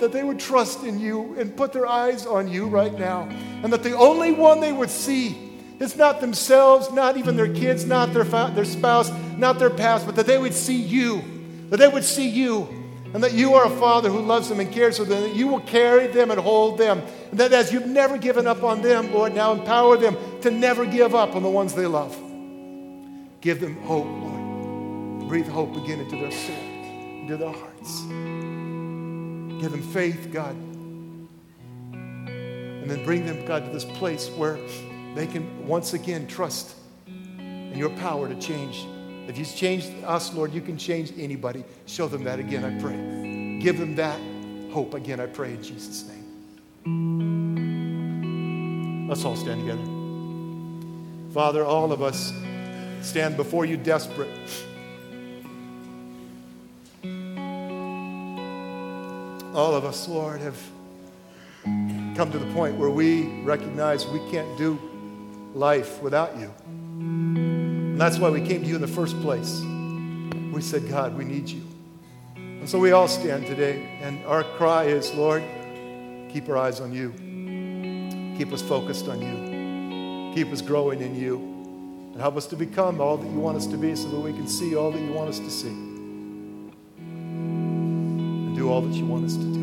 that 0.00 0.10
they 0.10 0.24
would 0.24 0.40
trust 0.40 0.82
in 0.82 0.98
you 0.98 1.36
and 1.38 1.56
put 1.56 1.72
their 1.72 1.86
eyes 1.86 2.26
on 2.26 2.48
you 2.48 2.66
right 2.66 2.92
now. 2.98 3.28
And 3.62 3.72
that 3.72 3.84
the 3.84 3.96
only 3.96 4.32
one 4.32 4.58
they 4.60 4.72
would 4.72 4.90
see 4.90 5.48
it's 5.78 5.94
not 5.94 6.20
themselves, 6.20 6.90
not 6.90 7.16
even 7.16 7.36
their 7.36 7.54
kids, 7.54 7.84
not 7.84 8.12
their, 8.12 8.24
fa- 8.24 8.50
their 8.52 8.64
spouse, 8.64 9.12
not 9.36 9.60
their 9.60 9.70
past, 9.70 10.06
but 10.06 10.16
that 10.16 10.26
they 10.26 10.36
would 10.38 10.54
see 10.54 10.80
you. 10.80 11.22
That 11.70 11.76
they 11.76 11.86
would 11.86 12.02
see 12.02 12.28
you. 12.28 12.68
And 13.14 13.24
that 13.24 13.32
you 13.32 13.54
are 13.54 13.64
a 13.64 13.70
father 13.78 14.10
who 14.10 14.20
loves 14.20 14.48
them 14.50 14.60
and 14.60 14.70
cares 14.70 14.98
for 14.98 15.04
them. 15.04 15.22
That 15.22 15.34
you 15.34 15.48
will 15.48 15.60
carry 15.60 16.08
them 16.08 16.30
and 16.30 16.38
hold 16.38 16.76
them. 16.78 17.02
And 17.30 17.40
that 17.40 17.52
as 17.52 17.72
you've 17.72 17.86
never 17.86 18.18
given 18.18 18.46
up 18.46 18.62
on 18.62 18.82
them, 18.82 19.12
Lord, 19.12 19.34
now 19.34 19.52
empower 19.52 19.96
them 19.96 20.16
to 20.42 20.50
never 20.50 20.84
give 20.84 21.14
up 21.14 21.34
on 21.34 21.42
the 21.42 21.48
ones 21.48 21.74
they 21.74 21.86
love. 21.86 22.14
Give 23.40 23.60
them 23.60 23.80
hope, 23.82 24.04
Lord. 24.04 25.28
Breathe 25.28 25.48
hope 25.48 25.74
again 25.76 26.00
into 26.00 26.16
their 26.16 26.30
soul, 26.30 26.54
into 27.22 27.36
their 27.36 27.52
hearts. 27.52 28.02
Give 29.60 29.70
them 29.70 29.82
faith, 29.92 30.28
God. 30.32 30.54
And 31.92 32.90
then 32.90 33.04
bring 33.04 33.26
them, 33.26 33.44
God, 33.44 33.64
to 33.64 33.70
this 33.70 33.84
place 33.84 34.28
where 34.30 34.58
they 35.14 35.26
can 35.26 35.66
once 35.66 35.94
again 35.94 36.26
trust 36.26 36.76
in 37.06 37.74
your 37.76 37.90
power 37.90 38.28
to 38.28 38.34
change. 38.40 38.86
If 39.28 39.36
you've 39.36 39.54
changed 39.54 39.92
us, 40.04 40.32
Lord, 40.32 40.52
you 40.54 40.62
can 40.62 40.78
change 40.78 41.12
anybody. 41.18 41.62
Show 41.84 42.08
them 42.08 42.24
that 42.24 42.40
again, 42.40 42.64
I 42.64 42.80
pray. 42.80 43.60
Give 43.60 43.78
them 43.78 43.94
that 43.96 44.18
hope 44.72 44.94
again, 44.94 45.20
I 45.20 45.26
pray 45.26 45.50
in 45.50 45.62
Jesus' 45.62 46.08
name. 46.08 46.24
Let's 49.08 49.24
all 49.24 49.36
stand 49.36 49.60
together. 49.60 49.84
Father, 51.34 51.62
all 51.64 51.92
of 51.92 52.02
us 52.02 52.32
stand 53.02 53.36
before 53.36 53.66
you 53.66 53.76
desperate. 53.76 54.28
All 59.54 59.74
of 59.74 59.84
us, 59.84 60.08
Lord, 60.08 60.40
have 60.40 60.56
come 62.16 62.30
to 62.32 62.38
the 62.38 62.50
point 62.54 62.76
where 62.76 62.90
we 62.90 63.42
recognize 63.42 64.06
we 64.06 64.20
can't 64.30 64.56
do 64.56 64.78
life 65.54 66.00
without 66.02 66.36
you. 66.38 66.50
And 67.98 68.06
that's 68.06 68.20
why 68.20 68.30
we 68.30 68.40
came 68.40 68.62
to 68.62 68.68
you 68.68 68.76
in 68.76 68.80
the 68.80 68.86
first 68.86 69.20
place. 69.22 69.60
We 70.52 70.62
said, 70.62 70.88
God, 70.88 71.18
we 71.18 71.24
need 71.24 71.48
you. 71.48 71.62
And 72.36 72.70
so 72.70 72.78
we 72.78 72.92
all 72.92 73.08
stand 73.08 73.48
today, 73.48 73.98
and 74.00 74.24
our 74.24 74.44
cry 74.44 74.84
is, 74.84 75.12
Lord, 75.14 75.42
keep 76.32 76.48
our 76.48 76.56
eyes 76.56 76.78
on 76.78 76.92
you. 76.92 77.10
Keep 78.38 78.52
us 78.52 78.62
focused 78.62 79.08
on 79.08 79.20
you. 79.20 80.32
Keep 80.32 80.52
us 80.52 80.62
growing 80.62 81.00
in 81.00 81.16
you. 81.16 81.38
And 82.12 82.20
help 82.20 82.36
us 82.36 82.46
to 82.46 82.54
become 82.54 83.00
all 83.00 83.16
that 83.16 83.26
you 83.28 83.40
want 83.40 83.56
us 83.56 83.66
to 83.66 83.76
be 83.76 83.96
so 83.96 84.08
that 84.10 84.20
we 84.20 84.32
can 84.32 84.46
see 84.46 84.76
all 84.76 84.92
that 84.92 85.00
you 85.00 85.12
want 85.12 85.30
us 85.30 85.40
to 85.40 85.50
see. 85.50 85.66
And 85.66 86.72
do 88.54 88.70
all 88.70 88.80
that 88.80 88.94
you 88.94 89.06
want 89.06 89.24
us 89.24 89.34
to 89.34 89.42
do. 89.42 89.58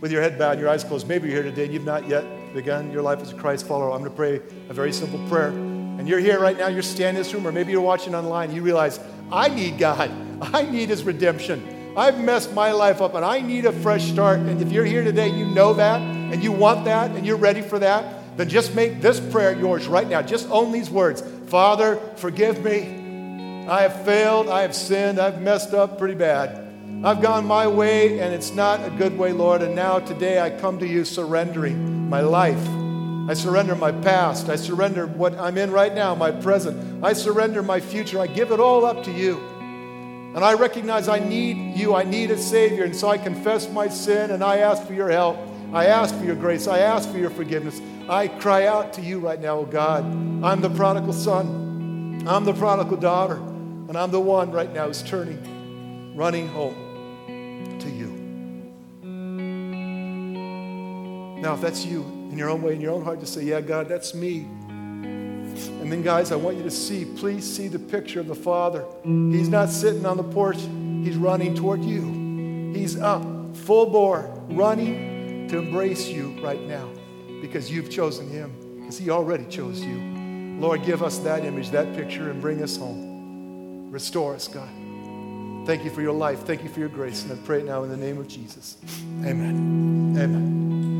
With 0.00 0.10
your 0.10 0.22
head 0.22 0.38
bowed 0.38 0.58
your 0.58 0.70
eyes 0.70 0.82
closed, 0.82 1.06
maybe 1.08 1.28
you're 1.28 1.42
here 1.42 1.50
today 1.50 1.64
and 1.64 1.74
you've 1.74 1.84
not 1.84 2.08
yet 2.08 2.24
begun 2.54 2.90
your 2.90 3.02
life 3.02 3.20
as 3.20 3.32
a 3.32 3.34
Christ 3.34 3.66
follower, 3.66 3.92
I'm 3.92 3.98
going 3.98 4.10
to 4.10 4.16
pray 4.16 4.36
a 4.70 4.72
very 4.72 4.94
simple 4.94 5.18
prayer. 5.28 5.63
And 5.98 6.08
you're 6.08 6.18
here 6.18 6.40
right 6.40 6.56
now, 6.56 6.68
you're 6.68 6.82
standing 6.82 7.16
in 7.16 7.22
this 7.22 7.32
room, 7.32 7.46
or 7.46 7.52
maybe 7.52 7.72
you're 7.72 7.80
watching 7.80 8.14
online, 8.14 8.54
you 8.54 8.62
realize, 8.62 9.00
I 9.30 9.48
need 9.48 9.78
God. 9.78 10.10
I 10.42 10.62
need 10.62 10.88
His 10.88 11.04
redemption. 11.04 11.74
I've 11.96 12.18
messed 12.18 12.52
my 12.52 12.72
life 12.72 13.00
up 13.00 13.14
and 13.14 13.24
I 13.24 13.40
need 13.40 13.66
a 13.66 13.72
fresh 13.72 14.04
start. 14.04 14.40
And 14.40 14.60
if 14.60 14.72
you're 14.72 14.84
here 14.84 15.04
today, 15.04 15.28
you 15.28 15.46
know 15.46 15.74
that 15.74 16.00
and 16.00 16.42
you 16.42 16.50
want 16.50 16.84
that 16.86 17.12
and 17.12 17.24
you're 17.24 17.36
ready 17.36 17.62
for 17.62 17.78
that, 17.78 18.36
then 18.36 18.48
just 18.48 18.74
make 18.74 19.00
this 19.00 19.20
prayer 19.20 19.56
yours 19.56 19.86
right 19.86 20.08
now. 20.08 20.20
Just 20.20 20.48
own 20.50 20.72
these 20.72 20.90
words 20.90 21.22
Father, 21.46 22.00
forgive 22.16 22.64
me. 22.64 23.66
I 23.68 23.82
have 23.82 24.04
failed. 24.04 24.48
I 24.48 24.62
have 24.62 24.74
sinned. 24.74 25.20
I've 25.20 25.40
messed 25.40 25.72
up 25.72 25.98
pretty 25.98 26.14
bad. 26.14 26.64
I've 27.04 27.22
gone 27.22 27.46
my 27.46 27.66
way 27.66 28.18
and 28.18 28.34
it's 28.34 28.50
not 28.50 28.84
a 28.84 28.90
good 28.90 29.16
way, 29.16 29.32
Lord. 29.32 29.62
And 29.62 29.76
now 29.76 30.00
today 30.00 30.40
I 30.40 30.50
come 30.50 30.78
to 30.80 30.86
you 30.86 31.04
surrendering 31.04 32.08
my 32.08 32.22
life. 32.22 32.83
I 33.26 33.32
surrender 33.32 33.74
my 33.74 33.90
past. 33.90 34.50
I 34.50 34.56
surrender 34.56 35.06
what 35.06 35.34
I'm 35.38 35.56
in 35.56 35.70
right 35.70 35.94
now, 35.94 36.14
my 36.14 36.30
present. 36.30 37.02
I 37.02 37.14
surrender 37.14 37.62
my 37.62 37.80
future. 37.80 38.20
I 38.20 38.26
give 38.26 38.52
it 38.52 38.60
all 38.60 38.84
up 38.84 39.02
to 39.04 39.10
you. 39.10 39.38
And 40.34 40.44
I 40.44 40.52
recognize 40.54 41.08
I 41.08 41.20
need 41.20 41.78
you. 41.78 41.94
I 41.94 42.02
need 42.02 42.30
a 42.30 42.36
Savior. 42.36 42.84
And 42.84 42.94
so 42.94 43.08
I 43.08 43.16
confess 43.16 43.70
my 43.70 43.88
sin 43.88 44.30
and 44.30 44.44
I 44.44 44.58
ask 44.58 44.86
for 44.86 44.92
your 44.92 45.08
help. 45.08 45.38
I 45.72 45.86
ask 45.86 46.14
for 46.14 46.24
your 46.24 46.34
grace. 46.34 46.66
I 46.66 46.80
ask 46.80 47.10
for 47.10 47.16
your 47.16 47.30
forgiveness. 47.30 47.80
I 48.10 48.28
cry 48.28 48.66
out 48.66 48.92
to 48.94 49.00
you 49.00 49.20
right 49.20 49.40
now, 49.40 49.60
oh 49.60 49.64
God. 49.64 50.04
I'm 50.44 50.60
the 50.60 50.68
prodigal 50.68 51.14
son. 51.14 52.24
I'm 52.26 52.44
the 52.44 52.52
prodigal 52.52 52.98
daughter. 52.98 53.36
And 53.36 53.96
I'm 53.96 54.10
the 54.10 54.20
one 54.20 54.50
right 54.50 54.72
now 54.72 54.88
who's 54.88 55.02
turning, 55.02 56.14
running 56.14 56.48
home. 56.48 56.82
To 57.80 57.88
you. 57.88 58.08
Now, 61.40 61.54
if 61.54 61.60
that's 61.60 61.84
you 61.84 62.23
in 62.34 62.38
your 62.38 62.50
own 62.50 62.62
way, 62.62 62.74
in 62.74 62.80
your 62.80 62.90
own 62.90 63.04
heart, 63.04 63.20
to 63.20 63.26
say, 63.26 63.44
Yeah, 63.44 63.60
God, 63.60 63.88
that's 63.88 64.12
me. 64.12 64.40
And 64.40 65.92
then, 65.92 66.02
guys, 66.02 66.32
I 66.32 66.36
want 66.36 66.56
you 66.56 66.64
to 66.64 66.70
see, 66.70 67.04
please 67.04 67.44
see 67.44 67.68
the 67.68 67.78
picture 67.78 68.18
of 68.18 68.26
the 68.26 68.34
Father. 68.34 68.84
He's 69.04 69.48
not 69.48 69.68
sitting 69.68 70.04
on 70.04 70.16
the 70.16 70.24
porch, 70.24 70.56
He's 70.56 71.16
running 71.16 71.54
toward 71.54 71.84
you. 71.84 72.72
He's 72.74 72.98
up, 72.98 73.22
full 73.58 73.86
bore, 73.86 74.22
running 74.48 75.46
to 75.46 75.58
embrace 75.58 76.08
you 76.08 76.36
right 76.42 76.60
now 76.60 76.90
because 77.40 77.70
you've 77.70 77.88
chosen 77.88 78.28
Him, 78.28 78.80
because 78.80 78.98
He 78.98 79.10
already 79.10 79.44
chose 79.44 79.80
you. 79.80 80.00
Lord, 80.58 80.84
give 80.84 81.04
us 81.04 81.18
that 81.18 81.44
image, 81.44 81.70
that 81.70 81.94
picture, 81.94 82.30
and 82.30 82.40
bring 82.40 82.64
us 82.64 82.76
home. 82.76 83.92
Restore 83.92 84.34
us, 84.34 84.48
God. 84.48 84.68
Thank 85.68 85.84
you 85.84 85.90
for 85.90 86.02
your 86.02 86.12
life. 86.12 86.40
Thank 86.40 86.64
you 86.64 86.68
for 86.68 86.80
your 86.80 86.88
grace. 86.88 87.22
And 87.22 87.30
I 87.30 87.36
pray 87.46 87.60
it 87.60 87.64
now 87.64 87.84
in 87.84 87.90
the 87.90 87.96
name 87.96 88.18
of 88.18 88.26
Jesus. 88.26 88.76
Amen. 89.24 90.16
Amen. 90.18 90.93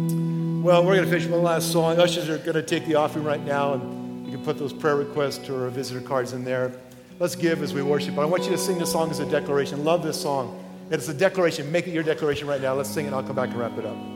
Well, 0.64 0.82
we're 0.82 0.94
going 0.96 1.04
to 1.04 1.10
finish 1.10 1.28
one 1.28 1.42
last 1.42 1.70
song. 1.70 1.98
Ushers 1.98 2.30
are 2.30 2.38
going 2.38 2.54
to 2.54 2.62
take 2.62 2.86
the 2.86 2.94
offering 2.94 3.22
right 3.22 3.44
now, 3.44 3.74
and 3.74 4.24
you 4.24 4.32
can 4.32 4.42
put 4.42 4.56
those 4.56 4.72
prayer 4.72 4.96
requests 4.96 5.46
or 5.50 5.68
visitor 5.68 6.00
cards 6.00 6.32
in 6.32 6.42
there. 6.42 6.72
Let's 7.18 7.36
give 7.36 7.62
as 7.62 7.74
we 7.74 7.82
worship. 7.82 8.16
But 8.16 8.22
I 8.22 8.24
want 8.24 8.44
you 8.44 8.50
to 8.52 8.56
sing 8.56 8.78
this 8.78 8.90
song 8.90 9.10
as 9.10 9.20
a 9.20 9.26
declaration. 9.26 9.84
Love 9.84 10.02
this 10.02 10.18
song. 10.18 10.64
It's 10.90 11.06
a 11.10 11.12
declaration. 11.12 11.70
Make 11.70 11.86
it 11.86 11.90
your 11.90 12.02
declaration 12.02 12.48
right 12.48 12.62
now. 12.62 12.72
Let's 12.72 12.88
sing 12.88 13.04
it. 13.04 13.12
I'll 13.12 13.22
come 13.22 13.36
back 13.36 13.50
and 13.50 13.58
wrap 13.58 13.76
it 13.76 13.84
up. 13.84 14.13